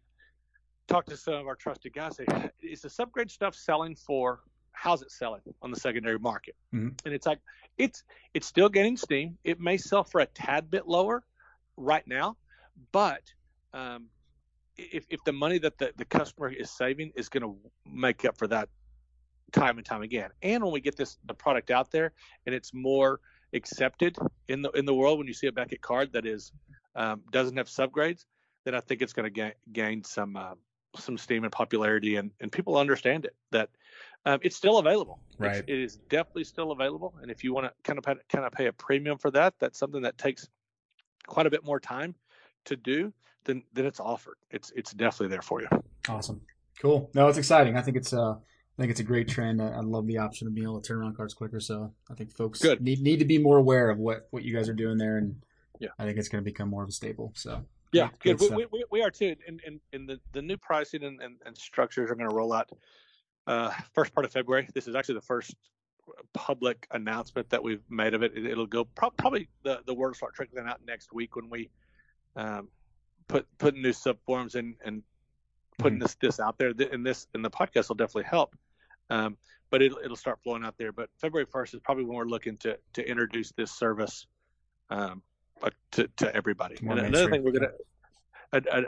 [0.88, 2.26] talked to some of our trusted guys, say,
[2.62, 4.40] is the subgrade stuff selling for
[4.72, 6.54] how's it selling on the secondary market?
[6.74, 6.88] Mm-hmm.
[7.04, 7.40] And it's like
[7.78, 8.04] it's
[8.34, 9.38] it's still getting steam.
[9.44, 11.24] It may sell for a tad bit lower
[11.76, 12.36] right now,
[12.92, 13.22] but
[13.72, 14.06] um,
[14.76, 17.56] if if the money that the, the customer is saving is going to
[17.90, 18.68] make up for that
[19.52, 22.12] time and time again, and when we get this the product out there
[22.44, 23.20] and it's more
[23.54, 24.16] accepted
[24.48, 26.52] in the in the world when you see a Beckett card that is
[26.94, 28.24] um, doesn't have subgrades,
[28.64, 30.54] then I think it's going to gain, gain some uh,
[31.00, 33.70] some steam and popularity, and, and people understand it that
[34.24, 35.20] um, it's still available.
[35.38, 35.56] Right.
[35.56, 38.44] It's, it is definitely still available, and if you want to kind of pay, kind
[38.44, 40.48] of pay a premium for that, that's something that takes
[41.26, 42.14] quite a bit more time
[42.64, 43.12] to do.
[43.44, 44.36] Then then it's offered.
[44.50, 45.68] It's it's definitely there for you.
[46.08, 46.40] Awesome.
[46.80, 47.10] Cool.
[47.14, 47.76] No, it's exciting.
[47.76, 49.62] I think it's uh I think it's a great trend.
[49.62, 51.60] I, I love the option of being able to turn around cards quicker.
[51.60, 52.80] So I think folks Good.
[52.80, 55.40] need need to be more aware of what what you guys are doing there, and
[55.78, 55.90] Yeah.
[55.98, 57.32] I think it's going to become more of a staple.
[57.36, 58.54] So Yeah, Great- good.
[58.54, 59.36] We, we, we are too.
[59.46, 62.52] And, and, and the, the new pricing and, and, and structures are going to roll
[62.52, 62.70] out
[63.46, 64.68] uh, first part of February.
[64.74, 65.54] This is actually the first
[66.32, 68.36] public announcement that we've made of it.
[68.36, 71.48] it will go pro- probably the, the word will start trickling out next week when
[71.50, 71.70] we
[72.36, 72.68] um,
[73.28, 75.02] put put new sub forms in and
[75.78, 76.72] putting this this out there.
[76.72, 78.54] Th- And this and the podcast will definitely help.
[79.10, 79.36] Um,
[79.70, 80.92] but it'll it'll start flowing out there.
[80.92, 84.26] But February first is probably when we're looking to to introduce this service
[84.90, 85.22] um,
[85.92, 86.76] to to everybody.
[86.82, 87.72] More and another thing we're gonna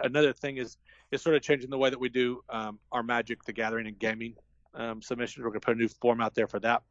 [0.05, 0.77] another thing is
[1.11, 3.99] is sort of changing the way that we do um, our Magic the Gathering and
[3.99, 4.35] gaming
[4.74, 5.45] um, submissions.
[5.45, 6.82] We're gonna put a new form out there for that.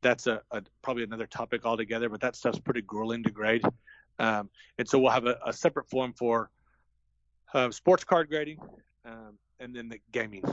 [0.00, 3.64] That's a, a probably another topic altogether, but that stuff's pretty grueling to grade.
[4.18, 4.48] Um,
[4.78, 6.50] and so we'll have a, a separate form for
[7.54, 8.58] uh, sports card grading,
[9.04, 10.44] um, and then the gaming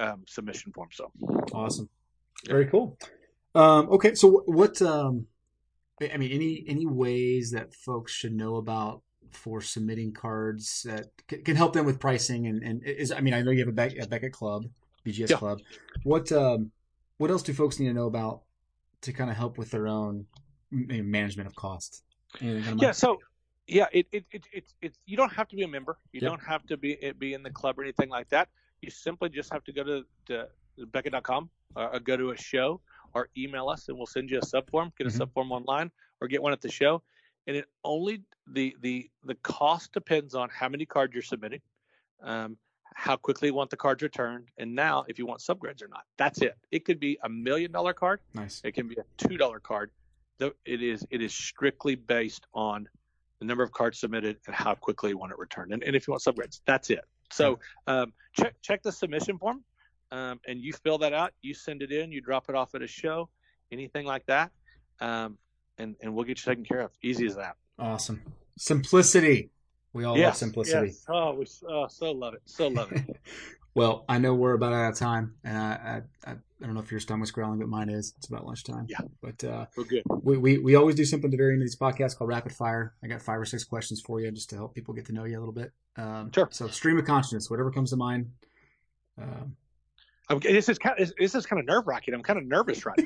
[0.00, 0.88] um, submission form.
[0.92, 1.10] So
[1.52, 1.88] awesome.
[2.46, 2.98] Very cool.
[3.54, 5.26] Um, okay, so what, what um,
[6.00, 11.38] I mean, any any ways that folks should know about for submitting cards that c-
[11.38, 13.72] can help them with pricing and, and is I mean I know you have a,
[13.72, 14.64] Beck, a Beckett Club,
[15.04, 15.36] BGS Yeah.
[15.36, 15.58] Club.
[16.04, 16.70] What um,
[17.18, 18.42] what else do folks need to know about
[19.02, 20.26] to kind of help with their own
[20.70, 22.02] management of cost?
[22.40, 23.18] Yeah, so
[23.66, 25.98] yeah, it it, it it's it's you don't have to be a member.
[26.12, 26.30] You Yep.
[26.30, 28.48] don't have to be it be in the club or anything like that.
[28.82, 30.46] You simply just have to go to, to
[30.86, 32.80] Beckett.com or, or go to a show
[33.14, 34.92] or email us and we'll send you a sub form.
[34.98, 35.16] Get a Mhm.
[35.18, 35.90] sub form online
[36.20, 37.02] or get one at the show.
[37.46, 41.62] And it only the the the cost depends on how many cards you're submitting,
[42.22, 42.58] um,
[42.94, 46.04] how quickly you want the cards returned, and now if you want subgrades or not.
[46.18, 46.56] That's it.
[46.70, 48.20] It could be a million dollar card.
[48.34, 48.60] nice.
[48.64, 49.90] It can be a two dollar card.
[50.38, 52.88] Though it is it is strictly based on
[53.38, 55.72] the number of cards submitted and how quickly you want it returned.
[55.72, 57.04] And, and if you want subgrades, that's it.
[57.30, 59.64] So um, check check the submission form,
[60.10, 61.32] um, and you fill that out.
[61.42, 62.12] You send it in.
[62.12, 63.28] You drop it off at a show,
[63.72, 64.50] anything like that,
[65.00, 65.38] um,
[65.78, 66.90] and and we'll get you taken care of.
[67.02, 67.56] Easy as that.
[67.78, 68.22] Awesome.
[68.56, 69.50] Simplicity.
[69.92, 70.88] We all love simplicity.
[70.88, 71.04] yes.
[71.08, 72.42] Oh, we oh, so love it.
[72.44, 73.04] So love it.
[73.74, 76.80] Well, I know we're about out of time, and I, I, I I don't know
[76.80, 78.12] if your stomach's growling, but mine is.
[78.18, 78.86] It's about lunchtime.
[78.88, 78.98] Yeah.
[79.22, 80.02] But uh, We're good.
[80.22, 82.52] we, we we always do something at the very end of these podcasts called rapid
[82.52, 82.94] fire.
[83.04, 85.24] I got five or six questions for you just to help people get to know
[85.24, 85.70] you a little bit.
[85.96, 86.48] Um, Sure.
[86.50, 88.32] So stream of consciousness, whatever comes to mind.
[89.20, 89.54] Um,
[90.30, 92.14] I'm, this is kind of this is kind of nerve wracking.
[92.14, 92.98] I'm kind of nervous right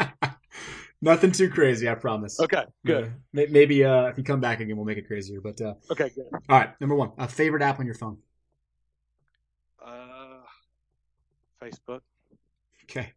[0.00, 0.30] now.
[1.02, 2.40] nothing too crazy, I promise.
[2.40, 3.12] Okay, good.
[3.32, 5.40] May- maybe uh, if you come back again, we'll make it crazier.
[5.40, 6.26] But uh, Okay, good.
[6.32, 8.16] all right, number one, a favorite app on your phone.
[9.84, 10.38] Uh,
[11.60, 12.00] Facebook.
[12.84, 13.12] Okay.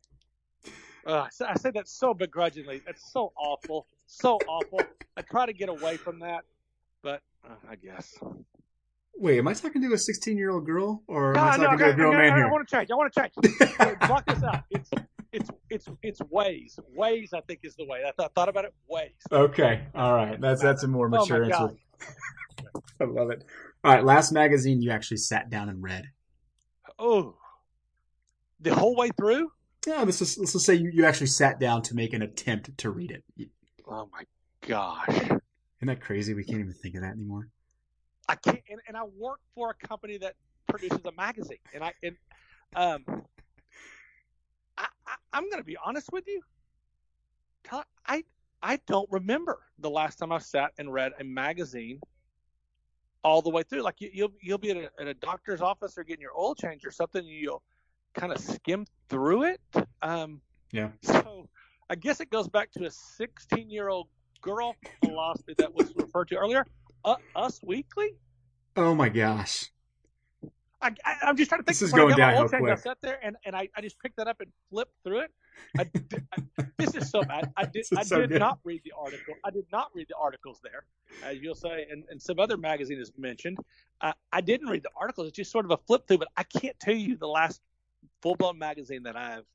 [1.06, 2.82] Uh, I say- that so begrudgingly.
[2.86, 3.88] That's so awful.
[4.08, 4.82] So awful.
[5.18, 6.44] I try to get away from that,
[7.02, 8.18] but uh, I guess.
[9.18, 11.70] Wait, am I talking to a 16 year old girl or am I No, no,
[11.70, 12.46] talking to a grown okay, man I, here?
[12.48, 12.92] I want to change.
[12.92, 14.00] I want to change.
[14.08, 14.64] Block this out.
[14.70, 14.90] It's
[15.32, 16.80] it's it's it's Waze.
[16.98, 18.02] Waze, I think, is the way.
[18.08, 18.74] I thought, thought about it.
[18.92, 19.12] Waze.
[19.32, 20.40] Okay, all right.
[20.40, 21.76] That's that's a more Oh, mature answer.
[23.02, 23.44] I love it.
[23.84, 26.06] All right, last magazine you actually sat down and read.
[26.98, 27.36] Oh,
[28.60, 29.52] the whole way through.
[29.86, 32.78] Yeah, let's just let's just say you, you actually sat down to make an attempt
[32.80, 33.50] to read it.
[33.88, 34.24] Oh my
[34.68, 35.08] gosh.
[35.10, 35.42] Isn't
[35.82, 36.34] that crazy?
[36.34, 37.50] We can't even think of that anymore.
[38.28, 40.36] I can't, and, and I work for a company that
[40.68, 42.16] produces a magazine, and I and
[42.76, 43.04] um,
[44.78, 46.42] I, I I'm going to be honest with you.
[48.08, 48.24] I
[48.62, 52.00] I don't remember the last time I sat and read a magazine
[53.24, 53.82] all the way through.
[53.82, 56.56] Like you, you'll you'll be at a, at a doctor's office or getting your oil
[56.56, 57.64] change or something, and you'll
[58.14, 59.62] kind of skim through it.
[60.02, 60.42] Um,
[60.72, 60.90] Yeah.
[61.02, 61.50] So
[61.90, 64.08] I guess it goes back to a 16 year old
[64.42, 66.66] girl philosophy that was referred to earlier.
[67.06, 68.10] Uh, Us Weekly.
[68.76, 69.72] Oh my gosh.
[70.82, 71.78] I, I, I'm just trying to think.
[71.78, 74.28] This is going my downhill I sat there and, and I, I just picked that
[74.28, 75.32] up and flipped through it.
[75.80, 77.52] I, did- I- this is so bad.
[77.56, 78.40] I did I so did good.
[78.40, 79.36] not read the article.
[79.46, 80.84] I did not read the articles there,
[81.24, 83.58] as you'll say, and, and some other magazine is mentioned.
[84.02, 85.28] Uh, I didn't read the articles.
[85.30, 87.62] It's just sort of a flip through, but I can't tell you the last
[88.22, 89.46] full blown magazine that I've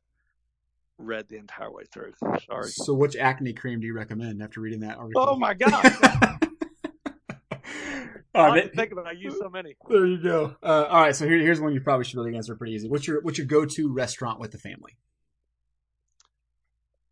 [0.98, 2.12] read the entire way through.
[2.46, 2.68] Sorry.
[2.70, 5.26] So, which acne cream do you recommend after reading that article?
[5.28, 6.38] Oh my god!
[8.40, 9.08] all I right, didn't think about it.
[9.08, 9.76] I use so many.
[9.88, 10.56] there you go.
[10.62, 12.88] Uh, all right, so here, here's one you probably should really answer pretty easy.
[12.88, 14.96] What's your what's your go to restaurant with the family?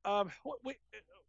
[0.05, 0.31] Um,
[0.65, 0.75] we,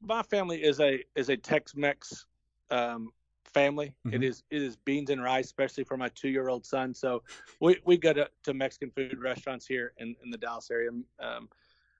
[0.01, 2.25] my family is a is a Tex-Mex
[2.71, 3.11] um,
[3.53, 3.93] family.
[4.05, 4.23] It Mhm.
[4.23, 6.93] is it is beans and rice, especially for my two year old son.
[6.93, 7.23] So
[7.59, 10.91] we, we go to, to Mexican food restaurants here in, in the Dallas area.
[11.19, 11.49] Um,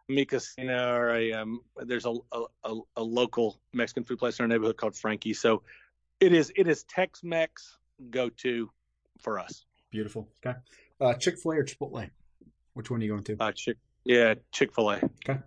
[0.08, 0.26] Mi
[0.58, 4.78] or a um, there's a, a, a, a local Mexican food place in our neighborhood
[4.78, 5.34] called Frankie.
[5.34, 5.62] So
[6.20, 7.78] it is it is Tex-Mex
[8.10, 8.70] go to
[9.20, 9.66] for us.
[9.92, 10.30] Beautiful.
[10.46, 10.58] Okay.
[11.00, 12.10] Uh, Chick Fil A or Chipotle?
[12.74, 13.38] Which one are you going to?
[13.40, 14.96] Uh, Chick yeah Chick Fil A.
[15.28, 15.40] Okay.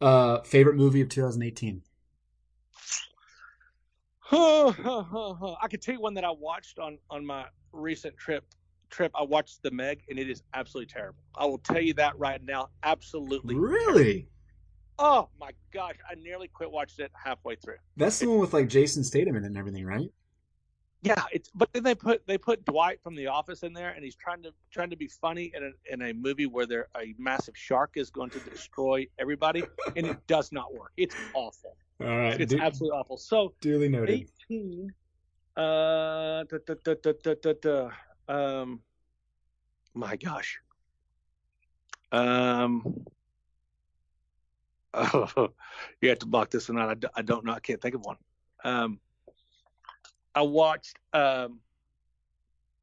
[0.00, 1.82] Uh, favorite movie of 2018?
[4.32, 8.44] I could tell you one that I watched on on my recent trip.
[8.90, 11.18] Trip, I watched The Meg, and it is absolutely terrible.
[11.34, 12.68] I will tell you that right now.
[12.82, 13.54] Absolutely.
[13.54, 14.28] Really?
[14.98, 17.76] Oh my gosh, I nearly quit watching it halfway through.
[17.96, 20.10] That's the one with like Jason Statham in it and everything, right?
[21.02, 24.04] Yeah, it's but then they put they put Dwight from The Office in there, and
[24.04, 27.14] he's trying to trying to be funny in a in a movie where there a
[27.18, 29.64] massive shark is going to destroy everybody,
[29.96, 30.92] and it does not work.
[30.96, 31.76] It's awful.
[32.00, 32.40] All right.
[32.40, 33.16] It's du- absolutely awful.
[33.16, 34.28] So duly noted.
[34.50, 34.94] 18
[35.54, 37.90] uh da, da, da, da, da, da,
[38.26, 38.80] um
[39.92, 40.60] my gosh
[42.10, 43.04] um
[44.94, 45.48] oh,
[46.00, 48.16] you have to block this one out I don't know i can't think of one
[48.64, 48.98] um
[50.34, 51.60] i watched um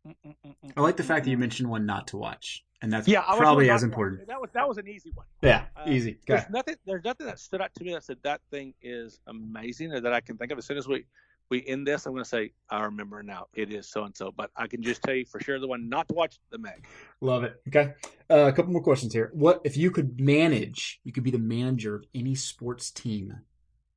[0.07, 2.91] mm, mm, mm, I like the fact that you mentioned one not to watch, and
[2.93, 4.27] that's yeah probably as important.
[4.27, 6.11] that was that was an easy one Yeah, Uh, easy.
[6.11, 6.19] Okay.
[6.27, 9.91] there's nothing there's nothing that stood out to me that said that thing is amazing
[9.93, 10.57] or that I can think of.
[10.57, 11.05] As soon as we
[11.49, 13.47] we end this, I'm going to say I remember now.
[13.53, 15.89] It is so and so, but I can just tell you for sure the one
[15.89, 16.85] not to watch the Meg.
[17.21, 17.59] Love it.
[17.67, 17.93] Okay.
[18.29, 19.31] Uh, a couple more questions here.
[19.33, 20.99] What if you could manage?
[21.03, 23.41] You could be the manager of any sports team.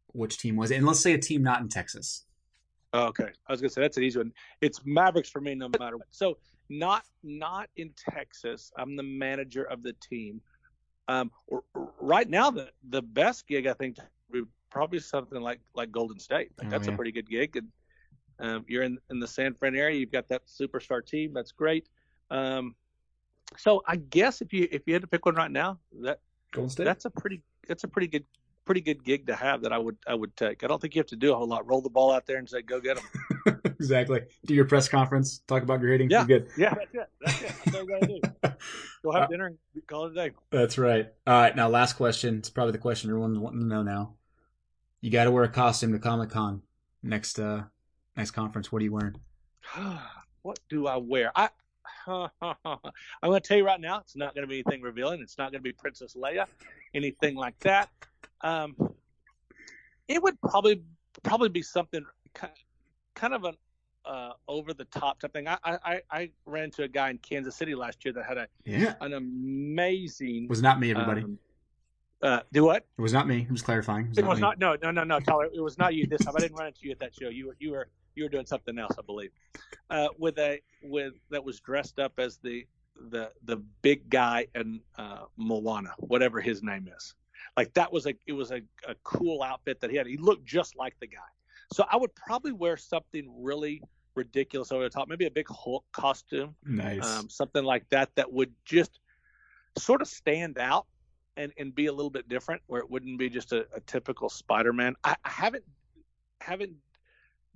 [0.09, 0.77] Which team was it?
[0.77, 2.25] And let's say a team not in Texas.
[2.95, 4.33] Oh, okay, I was going to say that's an easy one.
[4.61, 6.09] It's Mavericks for me, no matter what.
[6.11, 6.37] So
[6.69, 8.71] not not in Texas.
[8.79, 10.41] I'm the manager of the team.
[11.09, 13.97] Um, r- r- right now the the best gig I think
[14.31, 16.51] would probably something like like Golden State.
[16.59, 16.95] Like Oh, that's yeah.
[16.95, 17.69] a pretty good gig, and
[18.41, 19.99] um, you're in in the San Fran area.
[19.99, 21.33] You've got that superstar team.
[21.33, 21.89] That's great.
[22.31, 22.75] Um,
[23.57, 26.21] so I guess if you if you had to pick one right now, that
[26.53, 26.85] Golden State.
[26.85, 28.25] that's a pretty that's a pretty good
[28.65, 30.65] pretty good gig to have that I would I would take.
[30.65, 31.67] I don't think you have to do a whole lot.
[31.67, 33.61] Roll the ball out there and say go get them.
[33.65, 34.23] exactly.
[34.47, 35.41] Do your press conference.
[35.47, 36.11] Talk about grading.
[36.11, 36.27] Yeah.
[36.27, 36.51] You're good.
[36.57, 37.09] Yeah, that's it.
[37.21, 37.53] That's it.
[37.65, 38.57] That's all you gotta do.
[39.03, 39.59] Go have dinner and
[39.89, 40.31] call it a day.
[40.51, 41.09] That's right.
[41.27, 41.57] All right.
[41.57, 42.39] Now, last question.
[42.39, 44.15] It's probably the question everyone's wanting to know now.
[45.01, 46.63] You got to wear a costume to Comic Con
[47.03, 47.65] next uh
[48.17, 48.71] next conference.
[48.71, 49.17] What are you wearing?
[50.43, 51.33] what do I wear?
[51.35, 51.49] I
[52.07, 52.31] I'm
[53.23, 55.21] going to tell you right now, it's not going to be anything revealing.
[55.21, 56.47] It's not going to be Princess Leia,
[56.95, 57.91] anything like that.
[58.43, 58.77] Um,
[60.09, 60.83] it would probably
[61.23, 62.05] probably be something
[63.15, 63.55] kind of an
[64.05, 65.49] uh, over the top type thing.
[65.49, 68.49] I, I I ran into a guy in Kansas City last year that had a
[68.65, 68.95] Yeah.
[69.01, 70.49] an amazing.
[70.49, 71.23] Was not me, everybody.
[71.23, 71.39] um,
[72.21, 72.85] uh, do what?
[72.97, 73.47] it was not me.
[73.49, 74.13] I'm just clarifying.
[74.17, 74.43] It was me.
[74.43, 74.59] not.
[74.59, 75.49] No, no, no, no, Tyler.
[75.53, 76.37] It was not you this time.
[76.37, 77.29] I didn't run into you at that show.
[77.29, 79.31] You were, you were, you were doing something else, I believe.
[79.91, 82.67] Uh, with a with that was dressed up as the
[83.11, 87.15] the the big guy in uh, Moana, whatever his name is.
[87.57, 90.07] Like that was a it was a, a cool outfit that he had.
[90.07, 91.19] He looked just like the guy.
[91.73, 93.83] So I would probably wear something really
[94.15, 97.05] ridiculous over the top, maybe a big Hulk costume, Nice.
[97.05, 99.01] um, something like that that would just
[99.79, 100.87] sort of stand out
[101.37, 104.29] and, and be a little bit different where it wouldn't be just a, a typical
[104.29, 105.65] spider-man I, I haven't
[106.43, 106.75] haven't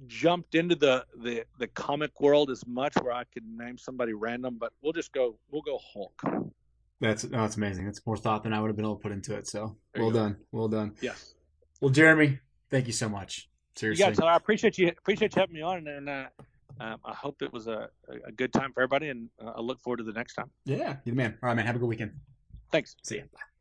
[0.06, 4.56] jumped into the, the the comic world as much where i could name somebody random
[4.58, 6.22] but we'll just go we'll go hulk
[7.00, 7.84] that's oh, that's amazing.
[7.86, 9.46] That's more thought than I would have been able to put into it.
[9.48, 10.36] So There well done.
[10.52, 10.94] Well done.
[11.00, 11.34] yes
[11.80, 12.38] Well, Jeromy,
[12.70, 13.48] thank you so much.
[13.74, 14.04] you Seriously.
[14.06, 14.30] it, Tyler.
[14.32, 16.24] i appreciate you appreciate you having me on and uh,
[16.80, 17.88] um, i hope it was a,
[18.26, 20.96] a good time for everybody and uh, i look forward to the next time yeah,
[21.04, 21.38] you're the man.
[21.42, 21.66] All right, man.
[21.66, 22.12] Have a good weekend.
[22.72, 23.22] thanks See ya.
[23.32, 23.55] Bye.